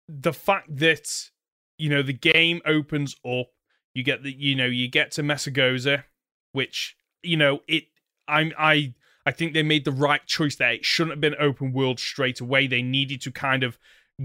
[0.08, 1.30] the fact that
[1.78, 3.48] you know the game opens up,
[3.94, 6.04] you get the you know you get to Mesagoza,
[6.52, 7.84] which you know it.
[8.28, 8.94] I'm I
[9.26, 10.72] I think they made the right choice there.
[10.72, 12.66] It shouldn't have been open world straight away.
[12.66, 13.78] They needed to kind of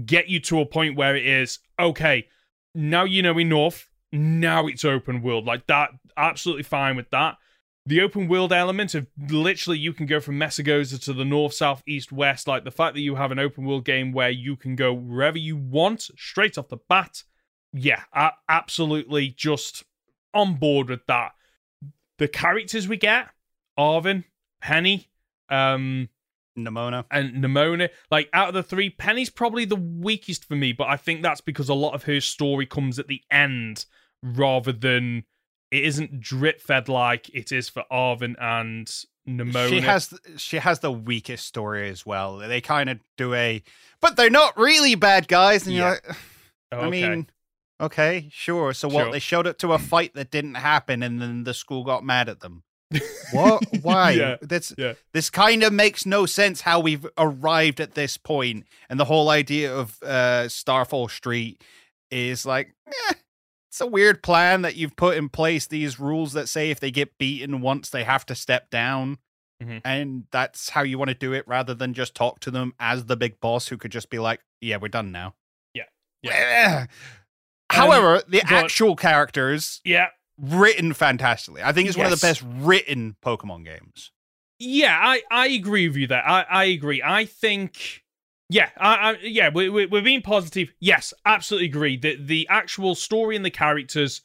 [0.04, 2.26] get you to a point where it is okay.
[2.74, 3.88] Now you know enough.
[4.12, 5.90] Now it's open world like that.
[6.16, 7.36] Absolutely fine with that
[7.88, 11.82] the open world element of literally you can go from Mesagoza to the north, south,
[11.86, 12.46] east, west.
[12.46, 15.38] Like the fact that you have an open world game where you can go wherever
[15.38, 17.22] you want straight off the bat.
[17.72, 18.02] Yeah,
[18.48, 19.84] absolutely just
[20.34, 21.32] on board with that.
[22.18, 23.28] The characters we get
[23.78, 24.24] Arven,
[24.60, 25.08] Penny,
[25.48, 26.10] um,
[26.66, 27.04] Nemona.
[27.10, 27.88] and Nemona.
[28.10, 31.40] Like out of the three, Penny's probably the weakest for me, but I think that's
[31.40, 33.86] because a lot of her story comes at the end
[34.22, 35.24] rather than
[35.70, 38.86] it isn't drip fed like it is for Arven and
[39.28, 39.68] Nemona.
[39.68, 42.38] She has she has the weakest story as well.
[42.38, 43.62] They kind of do a,
[44.00, 45.66] but they're not really bad guys.
[45.66, 45.80] And Yeah.
[45.82, 46.16] you're like,
[46.72, 46.90] Oh, I okay.
[46.90, 47.26] mean,
[47.80, 48.72] okay, sure.
[48.72, 49.04] So what?
[49.04, 49.12] Sure.
[49.12, 52.28] They showed up to a fight that didn't happen, and then the school got mad
[52.28, 52.62] at them.
[53.32, 53.62] What?
[53.82, 54.12] Why?
[54.12, 54.94] Yeah, That's yeah.
[55.12, 59.28] this kind of makes no sense how we've arrived at this point, and the whole
[59.30, 61.62] idea of uh, Starfall Street
[62.10, 63.14] is like, eh,
[63.70, 65.66] it's a weird plan that you've put in place.
[65.66, 69.18] These rules that say if they get beaten once, they have to step down.
[69.62, 69.80] Mhm.
[69.84, 73.06] And that's how you want to do it rather than just talk to them as
[73.06, 75.34] the big boss who could just be like, yeah, we're done now.
[75.74, 75.84] Yeah.
[76.22, 76.86] Yeah.
[77.70, 78.54] However, the on.
[78.54, 80.08] actual characters yeah,
[80.38, 81.62] written fantastically.
[81.62, 84.12] I think it's one of the best written Pokemon games.
[84.58, 86.26] Yeah, I, I agree with you there.
[86.26, 87.02] I, I agree.
[87.04, 88.02] I think,
[88.48, 90.72] yeah, I, I yeah, we, we, we're being positive.
[90.80, 91.96] Yes, absolutely agree.
[91.96, 94.20] The the actual story and the characters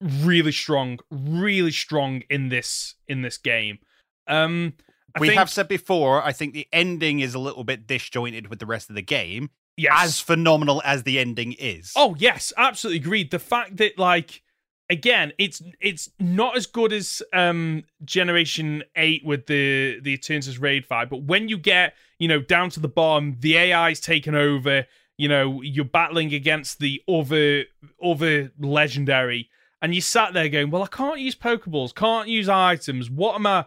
[0.00, 3.78] really strong, really strong in this in this game.
[4.26, 4.74] Um,
[5.14, 8.48] I we think, have said before, I think the ending is a little bit disjointed
[8.48, 9.92] with the rest of the game, yes.
[9.96, 11.92] as phenomenal as the ending is.
[11.96, 13.30] Oh yes, absolutely agreed.
[13.30, 14.42] The fact that like
[14.90, 20.86] again, it's it's not as good as um Generation Eight with the the Eternatus Raid
[20.86, 24.86] fight, but when you get you know down to the bottom, the AI's taken over.
[25.16, 27.64] You know you're battling against the other
[28.02, 29.50] other legendary,
[29.82, 33.10] and you sat there going, "Well, I can't use Pokeballs, can't use items.
[33.10, 33.64] What am I?"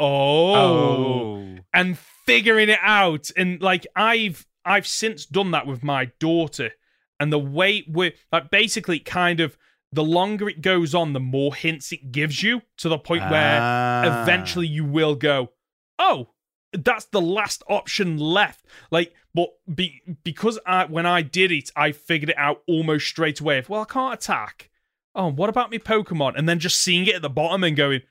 [0.00, 6.70] oh and figuring it out and like i've i've since done that with my daughter
[7.18, 9.58] and the way we're like basically kind of
[9.92, 13.58] the longer it goes on the more hints it gives you to the point where
[13.60, 14.22] Ah.
[14.22, 15.50] eventually you will go
[15.98, 16.30] oh
[16.72, 18.64] that's the last option left.
[18.92, 23.40] Like but be, because i when i did it i figured it out almost straight
[23.40, 24.70] away if well i can't attack.
[25.14, 26.34] Oh what about me pokemon?
[26.38, 28.02] And then just seeing it at the bottom and going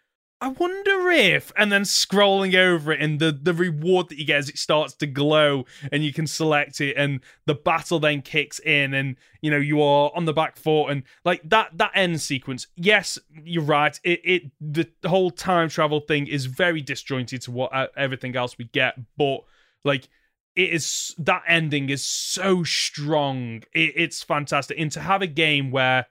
[0.42, 4.38] I wonder if, and then scrolling over it, and the, the reward that you get
[4.38, 8.58] as it starts to glow, and you can select it, and the battle then kicks
[8.60, 12.22] in, and you know you are on the back foot, and like that that end
[12.22, 12.68] sequence.
[12.78, 14.00] Yes, you're right.
[14.06, 18.58] It it the whole time travel thing is very disjointed to what uh, everything else
[18.58, 19.42] we get, but
[19.84, 20.08] like
[20.56, 23.64] it is that ending is so strong.
[23.74, 26.06] It, it's fantastic, and to have a game where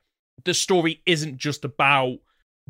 [0.45, 2.19] the story isn't just about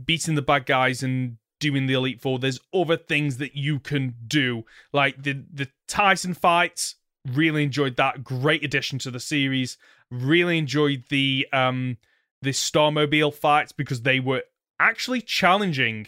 [0.04, 4.14] beating the bad guys and doing the elite four there's other things that you can
[4.26, 6.94] do like the the titan fights
[7.32, 9.76] really enjoyed that great addition to the series
[10.10, 11.96] really enjoyed the um
[12.42, 14.42] the starmobile fights because they were
[14.80, 16.06] actually challenging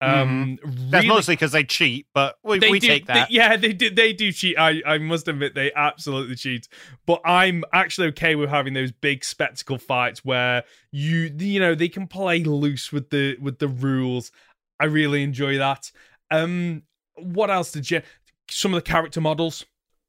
[0.00, 3.30] um That's really mostly because they cheat, but we, they we do, take they- that.
[3.32, 3.90] yeah, they do.
[3.90, 4.56] They do cheat.
[4.56, 6.68] I, I must admit, they absolutely cheat.
[7.04, 10.62] But I'm actually okay with having those big spectacle fights where
[10.92, 14.30] you, you know, they can play loose with the with the rules.
[14.80, 15.90] I really enjoy that.
[16.30, 16.82] Um,
[17.16, 18.02] what else did you?
[18.50, 19.66] Some of the character models,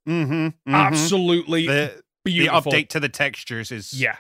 [0.08, 4.16] mm-hmm, absolutely The, the update to the textures is yeah,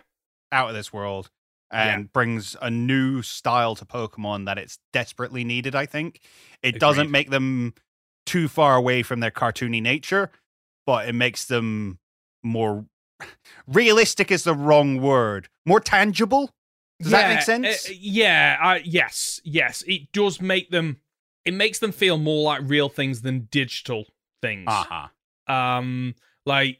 [0.51, 1.29] out of this world
[1.71, 6.19] and brings a new style to Pokemon that it's desperately needed, I think.
[6.63, 7.75] It doesn't make them
[8.25, 10.31] too far away from their cartoony nature,
[10.85, 11.99] but it makes them
[12.43, 12.85] more
[13.67, 15.49] realistic is the wrong word.
[15.65, 16.51] More tangible?
[17.01, 17.89] Does that make sense?
[17.89, 19.83] uh, yeah, I, yes, yes.
[19.87, 20.99] It does make them.
[21.45, 24.05] It makes them feel more like real things than digital
[24.41, 24.65] things.
[24.67, 25.07] uh-huh.
[25.53, 26.15] um
[26.45, 26.79] like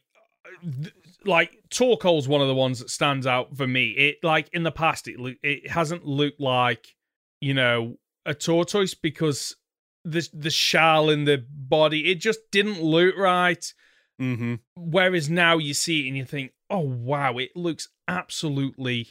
[0.62, 0.94] th-
[1.26, 4.72] like Torkoal's one of the ones that stands out for me it like in the
[4.72, 6.96] past it loo- it hasn't looked like
[7.42, 9.58] you know a tortoise because
[10.06, 13.74] the the shell in the body it just didn't look right
[14.22, 14.56] Mm-hmm.
[14.76, 19.10] whereas now you see it and you think oh wow it looks absolutely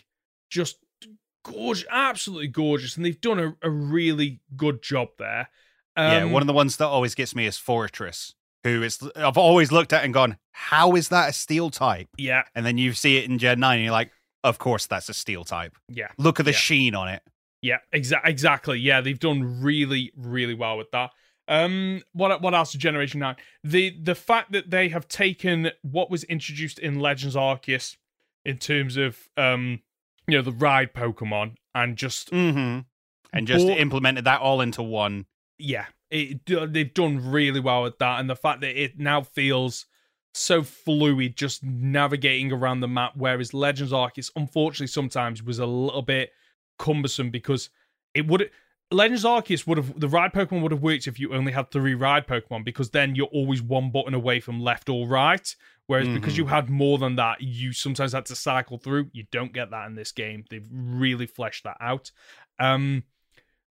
[0.51, 0.77] just
[1.45, 5.49] gorgeous absolutely gorgeous and they've done a, a really good job there
[5.97, 9.37] yeah, Um, one of the ones that always gets me is Forretress, who is I've
[9.37, 12.09] always looked at and gone, how is that a steel type?
[12.17, 14.13] yeah And then you see it in Gen 9 and you're like,
[14.45, 15.77] of course that's a steel type.
[15.89, 16.57] yeah Look at the Yeah.
[16.59, 17.23] sheen on it.
[17.63, 18.79] Yeah, exa- exactly.
[18.79, 21.11] Yeah, they've done really, really well with that.
[21.49, 22.73] Um, what what else?
[22.75, 23.35] is Generation Nine.
[23.65, 27.97] The the fact that they have taken what was introduced in Legends Arceus
[28.45, 29.81] in terms of um,
[30.29, 32.81] you know, the ride Pokemon and just Mm-hmm.
[33.33, 35.27] And just But- implemented that all into one.
[35.59, 39.85] yeah, it they've done really well with that, and the fact that it now feels
[40.33, 43.13] so fluid, just navigating around the map.
[43.17, 46.31] Whereas Legends Arceus, unfortunately, sometimes was a little bit
[46.79, 47.69] cumbersome because
[48.15, 48.51] it would.
[48.91, 51.95] Legends Arceus would have the ride Pokemon would have worked if you only had three
[51.95, 55.55] ride Pokemon because then you're always one button away from left or right.
[55.87, 56.39] Whereas because Mhm.
[56.39, 59.11] you had more than that, you sometimes had to cycle through.
[59.13, 60.45] You don't get that in this game.
[60.51, 62.11] They've really fleshed that out.
[62.59, 63.05] Um,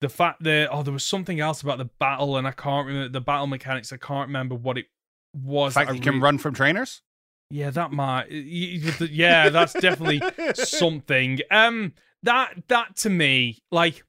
[0.01, 3.09] the fact that oh, there was something else about the battle, and I can't remember
[3.11, 3.93] the battle mechanics.
[3.93, 4.87] I can't remember what it
[5.35, 5.74] was.
[5.74, 7.03] The fact that that I you can re- run from trainers.
[7.51, 8.31] Yeah, that might.
[8.31, 10.23] Yeah, that's definitely
[10.55, 11.41] something.
[11.51, 14.03] Um, that that to me, like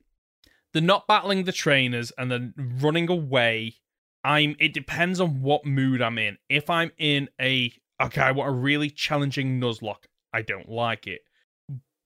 [0.73, 3.75] the not battling the trainers and then running away.
[4.23, 4.55] I'm.
[4.59, 6.37] It depends on what mood I'm in.
[6.49, 10.05] If I'm in a okay, I want a really challenging Nuzlocke.
[10.33, 11.21] I don't like it.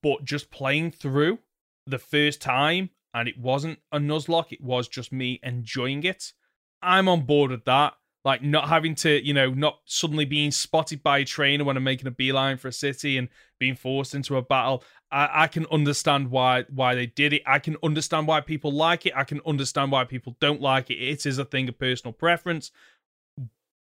[0.02, 1.40] But just playing through
[1.88, 4.52] the first time, and it wasn't a Nuzlocke.
[4.52, 6.34] It was just me enjoying it.
[6.82, 7.94] I'm on board with that.
[8.24, 11.84] Like not having to, you know, not suddenly being spotted by a trainer when I'm
[11.84, 13.30] making a beeline for a city and
[13.60, 14.84] being forced into a battle.
[15.16, 17.42] I, I can understand why why they did it.
[17.48, 19.14] I can understand why people like it.
[19.16, 20.96] I can understand why people don't like it.
[20.96, 22.70] It is a thing of personal preference.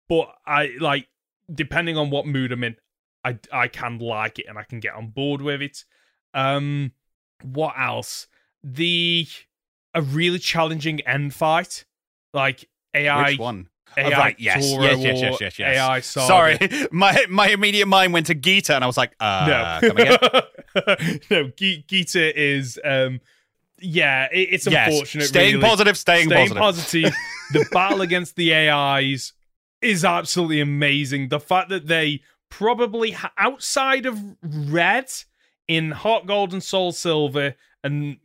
[0.08, 1.08] But I like
[1.52, 2.76] depending on what mood I'm in,
[3.22, 5.84] I I can like it and I can get on board with it.
[6.32, 6.92] Um,
[7.42, 8.26] what else?
[8.64, 9.28] The
[9.94, 11.84] a really challenging end fight,
[12.32, 13.32] like AI.
[13.32, 13.68] Which one?
[13.96, 15.76] AI right, yes, yes, yes, yes, yes, yes.
[15.76, 16.26] AI Sada.
[16.26, 19.92] Sorry, my my immediate mind went to Geeta, and I was like, uh, no,
[21.30, 21.48] no.
[21.50, 23.20] Ge- Geeta is, um,
[23.80, 25.24] yeah, it, it's Yes, unfortunate.
[25.24, 25.66] staying really.
[25.68, 27.12] positive, staying, staying positive.
[27.12, 27.14] positive.
[27.52, 29.32] the battle against the AIs
[29.82, 31.28] is absolutely amazing.
[31.28, 32.20] The fact that they
[32.50, 35.10] probably outside of Red
[35.66, 37.54] in HeartGold and Soul Silver,
[37.84, 38.18] and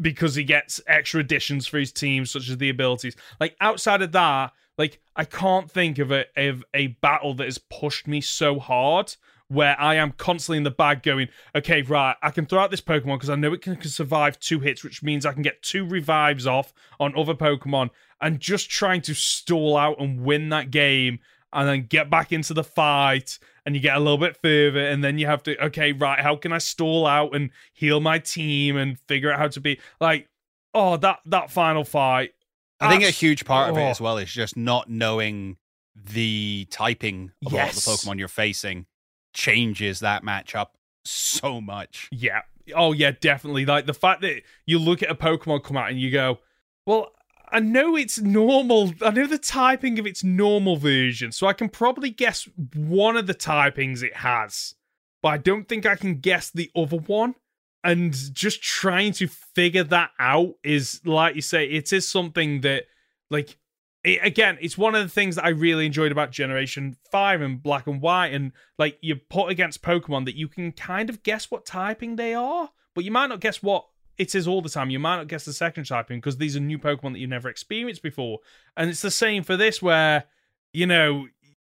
[0.00, 4.12] because he gets extra additions for his team, such as the abilities, like outside of
[4.12, 8.58] that, like I can't think of a of a battle that has pushed me so
[8.58, 9.14] hard.
[9.48, 12.80] Where I am constantly in the bag going, okay, right, I can throw out this
[12.80, 15.60] Pokemon because I know it can, can survive two hits, which means I can get
[15.60, 17.90] two revives off on other Pokemon,
[18.20, 21.18] and just trying to stall out and win that game
[21.52, 25.02] and then get back into the fight and you get a little bit further and
[25.02, 28.76] then you have to okay right how can i stall out and heal my team
[28.76, 30.28] and figure out how to be like
[30.74, 32.34] oh that that final fight
[32.80, 33.88] I think a huge part of it oh.
[33.88, 35.56] as well is just not knowing
[35.94, 37.86] the typing of Yes.
[37.86, 38.86] all the Pokemon you're facing
[39.34, 40.68] changes that matchup
[41.04, 42.08] so much.
[42.10, 42.42] Yeah.
[42.74, 43.66] Oh yeah, definitely.
[43.66, 46.38] Like the fact that you look at a Pokemon come out and you go,
[46.86, 47.12] "Well,
[47.48, 48.92] I know it's normal.
[49.02, 53.26] I know the typing of its normal version, so I can probably guess one of
[53.26, 54.74] the typings it has,
[55.22, 57.34] but I don't think I can guess the other one."
[57.82, 62.84] And just trying to figure that out is, like you say, it is something that,
[63.30, 63.56] like,
[64.04, 67.62] it, again, it's one of the things that I really enjoyed about Generation 5 and
[67.62, 68.34] Black and White.
[68.34, 72.34] And, like, you put against Pokemon that you can kind of guess what typing they
[72.34, 73.86] are, but you might not guess what
[74.18, 74.90] it is all the time.
[74.90, 77.48] You might not guess the second typing because these are new Pokemon that you've never
[77.48, 78.40] experienced before.
[78.76, 80.24] And it's the same for this, where,
[80.74, 81.28] you know,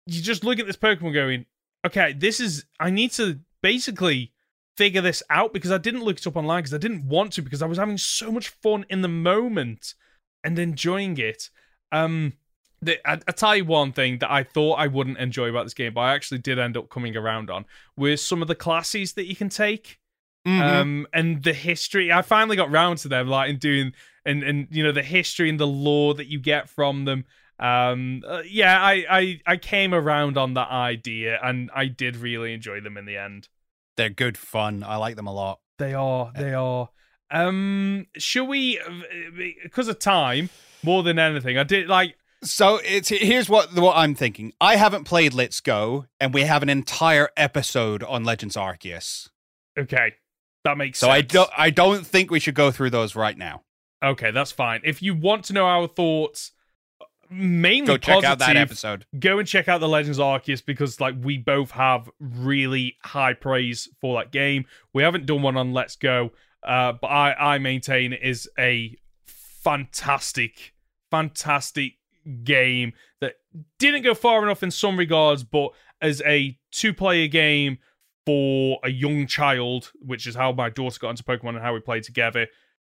[0.06, 1.44] you just look at this Pokemon going,
[1.86, 4.32] okay, this is, I need to basically
[4.78, 7.42] figure this out because I didn't look it up online because I didn't want to
[7.42, 9.94] because I was having so much fun in the moment
[10.44, 11.50] and enjoying it.
[11.90, 12.34] Um,
[12.80, 15.74] the, I, I tell you one thing that I thought I wouldn't enjoy about this
[15.74, 17.64] game, but I actually did end up coming around on,
[17.96, 19.98] was some of the classes that you can take.
[20.46, 20.60] Mhm.
[20.62, 22.12] Um, and the history.
[22.12, 23.92] I finally got round to them, like in doing
[24.24, 27.24] and and you know the history and the lore that you get from them.
[27.58, 32.54] Um, uh, yeah, I, I I came around on that idea, and I did really
[32.54, 33.48] enjoy them in the end.
[33.98, 34.84] They're good fun.
[34.84, 35.58] I like them a lot.
[35.78, 36.30] They are.
[36.34, 36.88] Eh they are.
[37.32, 38.78] Um, shall we?
[38.78, 39.30] Uh, uh,
[39.64, 40.50] because of time,
[40.84, 42.16] more than anything, I did like.
[42.44, 44.52] So it's here's what what I'm thinking.
[44.60, 49.30] I haven't played Let's Go, and we have an entire episode on Legends Arceus.
[49.76, 50.14] Okay,
[50.64, 51.10] that makes sense.
[51.10, 51.18] So sense.
[51.18, 53.64] I don't I don't think we should go through those right now.
[54.02, 54.80] Okay, that's fine.
[54.84, 56.52] If you want to know our thoughts,
[57.30, 59.06] mainly Go check out that positive, episode.
[59.18, 63.88] go and check out the Legends Arceus because like we both have really high praise
[64.00, 64.64] for that game.
[64.92, 66.30] We haven't done one on Let's Go,
[66.62, 68.96] uh, but I I maintain it is a
[69.26, 70.74] fantastic,
[71.10, 71.94] fantastic
[72.44, 73.34] game that
[73.78, 77.78] didn't go far enough in some regards, but as a two-player game
[78.24, 81.80] for a young child, which is how my daughter got into Pokemon and how we
[81.80, 82.46] played together.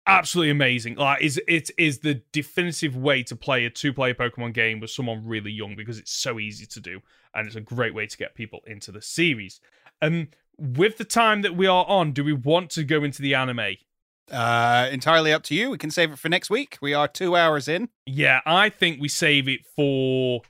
[0.05, 0.95] Absolutely amazing.
[0.95, 5.25] Like is it is the definitive way to play a two-player Pokemon game with someone
[5.25, 7.01] really young because it's so easy to do
[7.33, 9.61] and it's a great way to get people into the series.
[10.01, 10.27] Um
[10.57, 13.77] with the time that we are on, do we want to go into the anime?
[14.31, 15.69] Uh, entirely up to you.
[15.71, 16.77] We can save it for next week.
[16.81, 17.89] We are two hours in.
[18.05, 20.41] Yeah, I think we save it for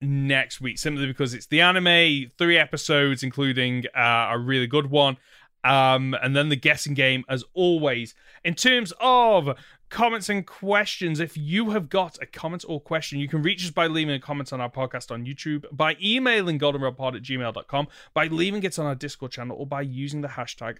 [0.00, 5.16] next week simply because it's the anime, three episodes, including uh, a really good one.
[5.64, 8.14] Um, and then the guessing game, as always.
[8.44, 9.58] In terms of
[9.90, 13.70] comments and questions, if you have got a comment or question, you can reach us
[13.70, 18.26] by leaving a comment on our podcast on YouTube, by emailing goldenrodpod at gmail.com, by
[18.26, 20.78] leaving it on our Discord channel, or by using the hashtag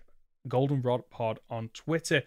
[0.49, 2.23] goldenrodpod on Twitter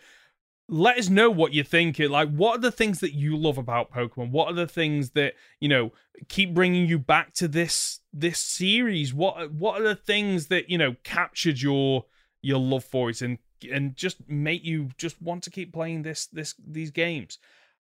[0.72, 2.00] let us know what you think.
[2.00, 4.32] Like, what are the things that you love about Pokemon?
[4.32, 5.92] What are the things that you know
[6.30, 9.14] keep bringing you back to this this series?
[9.14, 12.06] What what are the things that you know captured your
[12.42, 13.38] your love for it and
[13.72, 17.38] and just make you just want to keep playing this this these games?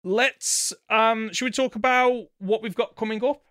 [0.04, 3.42] Let's um, should we talk about what we've got coming up?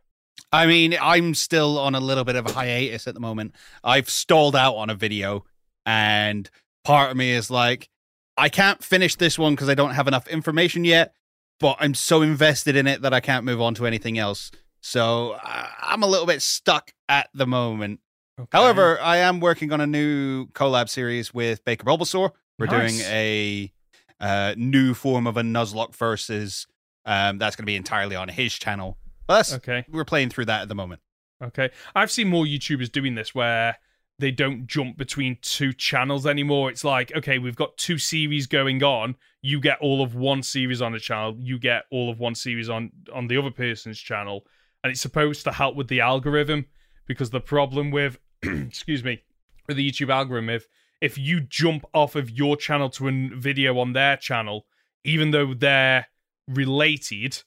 [0.51, 3.55] I mean, I'm still on a little bit of a hiatus at the moment.
[3.83, 5.45] I've stalled out on a video,
[5.85, 6.49] and
[6.83, 7.89] part of me is like,
[8.37, 11.13] I can't finish this one because I don't have enough information yet,
[11.59, 14.51] but I'm so invested in it that I can't move on to anything else.
[14.81, 17.99] So I- I'm a little bit stuck at the moment.
[18.41, 18.57] Okay.
[18.57, 22.31] However, I am working on a new collab series with Baker Bulbasaur.
[22.57, 22.97] We're Nice.
[22.97, 23.71] doing a
[24.19, 26.67] uh, new form of a Nuzlocke versus.
[27.05, 28.97] Um, that's going to be entirely on his channel.
[29.27, 31.01] But that's, okay, we're playing through that at the moment.
[31.43, 31.69] okay.
[31.95, 33.77] I've seen more YouTubers doing this where
[34.19, 36.69] they don't jump between two channels anymore.
[36.69, 39.15] It's like, okay, we've got two series going on.
[39.41, 41.35] You get all of one series on a channel.
[41.39, 44.45] You get all of one series on on the other person's channel,
[44.83, 46.67] and it's supposed to help with the algorithm
[47.07, 48.19] because the problem with,
[48.67, 49.21] excuse me,
[49.67, 50.67] with the YouTube algorithm, if
[51.01, 54.67] if you jump off of your channel to a video on their channel,
[55.03, 56.05] even though they're
[56.47, 57.41] related,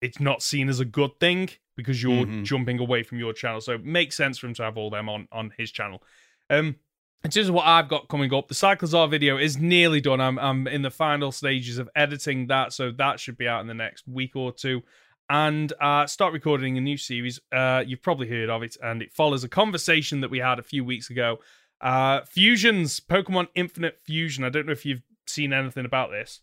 [0.00, 2.44] it's not seen as a good thing because you're Mhm.
[2.44, 3.60] jumping away from your channel.
[3.60, 6.02] So it makes sense for him to have all them on on his channel.
[6.50, 6.76] Um,
[7.24, 10.20] in terms of what I've got coming up, the Cyclizar video is nearly done.
[10.20, 13.66] I'm I'm in the final stages of editing that, so that should be out in
[13.66, 14.82] the next week or two.
[15.30, 17.38] And uh, start recording a new series.
[17.52, 20.62] Uh, you've probably heard of it, and it follows a conversation that we had a
[20.64, 21.38] few weeks ago.
[21.80, 24.42] Uh, Fusions, Pokemon Infinite Fusion.
[24.42, 26.40] I don't know if you've seen anything about this.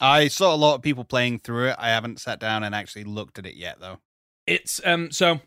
[0.00, 1.76] I saw a lot of people playing through it.
[1.78, 3.98] I haven't sat down and actually looked at it yet, though.
[4.48, 5.38] It's um so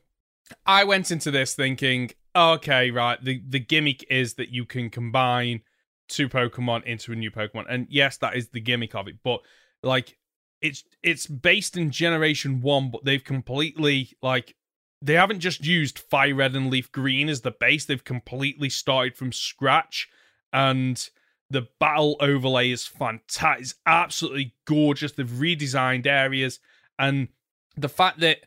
[0.65, 5.61] I went into this thinking, okay, right, the the gimmick is that you can combine
[6.07, 7.65] two Pokemon into a new Pokemon.
[7.69, 9.41] And yes, that is the gimmick of it, but
[9.83, 10.17] like
[10.61, 14.55] it's it's based in generation 1, but they've completely like
[15.01, 19.15] they haven't just used Fire Red and Leaf Green as the base, they've completely started
[19.15, 20.09] from scratch
[20.51, 21.09] and
[21.49, 23.61] the battle overlay is fantastic.
[23.61, 25.11] It's absolutely gorgeous.
[25.13, 26.59] They've redesigned areas
[26.99, 27.29] and
[27.75, 28.39] the fact that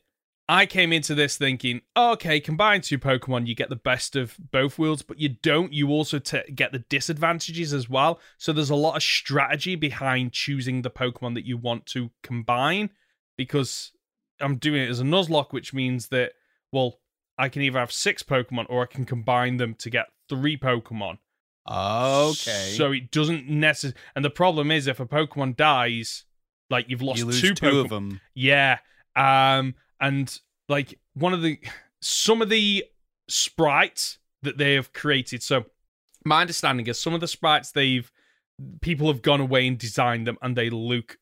[0.51, 4.81] I came into this thinking, okay, combine two Pokemon, you get the best of both
[4.81, 5.73] worlds, but you don't.
[5.73, 8.19] You also t- get the disadvantages as well.
[8.37, 12.91] So there's a lot of strategy behind choosing the Pokemon that you want to combine
[13.37, 13.93] because
[14.41, 16.33] I'm doing it as a Nuzlocke, which means that,
[16.73, 16.99] well,
[17.39, 21.19] I can either have six Pokemon or I can combine them to get three Pokemon.
[21.71, 22.75] Okay.
[22.77, 23.97] So it doesn't necessarily.
[24.17, 26.25] And the problem is, if a Pokemon dies,
[26.71, 27.85] like you've lost you two, two, Pokemon.
[27.85, 28.21] of them.
[28.35, 28.79] Yeah.
[29.15, 31.59] Um and like one of the
[32.01, 32.85] some of the
[33.29, 35.43] sprites that they have created.
[35.43, 35.67] So
[36.25, 38.11] my understanding is some of the sprites they've
[38.81, 41.19] people have gone away and designed them and they look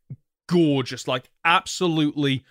[0.49, 2.45] gorgeous, like absolutely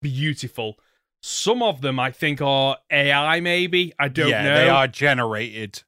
[0.00, 0.76] beautiful.
[1.20, 3.92] Some of them I think are AI maybe.
[3.98, 5.82] I don't yeah, know they are generated.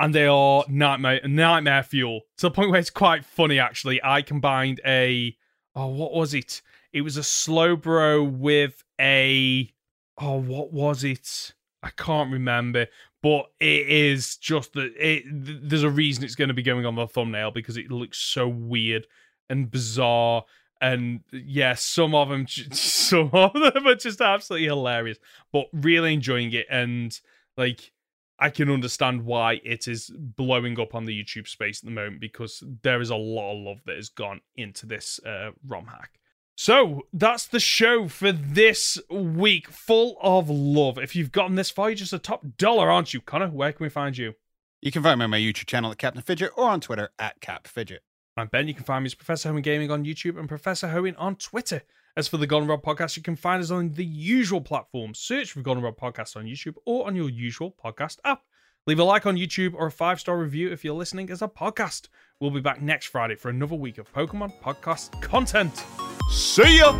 [0.00, 4.22] and they are nightmare nightmare fuel to the point where it's quite funny actually i
[4.22, 5.36] combined a
[5.74, 6.62] oh what was it
[6.92, 9.72] it was a Slowbro with a
[10.18, 11.54] oh what was it?
[11.82, 12.88] I can't remember
[13.22, 16.94] but it is just that it there's a reason it's going to be going on
[16.94, 19.06] the thumbnail because it looks so weird
[19.50, 20.44] and bizarre.
[20.80, 25.18] And yeah some of them some of them are just absolutely hilarious
[25.52, 26.66] but really enjoying it.
[26.70, 27.18] And
[27.56, 27.92] like
[28.38, 32.20] I can understand why it is blowing up on the YouTube space at the moment
[32.20, 36.20] because there is a lot of love that has gone into this uh, ROM hack.
[36.60, 40.98] So that's the show for this week, full of love.
[40.98, 43.46] If you've gotten this far, you're just a top dollar, aren't you, Conor?
[43.46, 44.34] Where can we find you?
[44.80, 47.40] You can find me on my YouTube channel at Captain Fidget or on Twitter at
[47.40, 48.00] Cap Fidget.
[48.36, 48.66] I'm Ben.
[48.66, 51.82] You can find me as Professor Hoenn Gaming on YouTube and Professor Hoenn on Twitter.
[52.16, 55.20] As for the Goldenrod podcast, you can find us on the usual platforms.
[55.20, 58.42] Search for Goldenrod podcast on YouTube or on your usual podcast app.
[58.84, 61.46] Leave a like on YouTube or a five star review if you're listening as a
[61.46, 62.08] podcast.
[62.40, 65.84] We'll be back next Friday for another week of Pokemon podcast content.
[66.30, 66.92] See ya!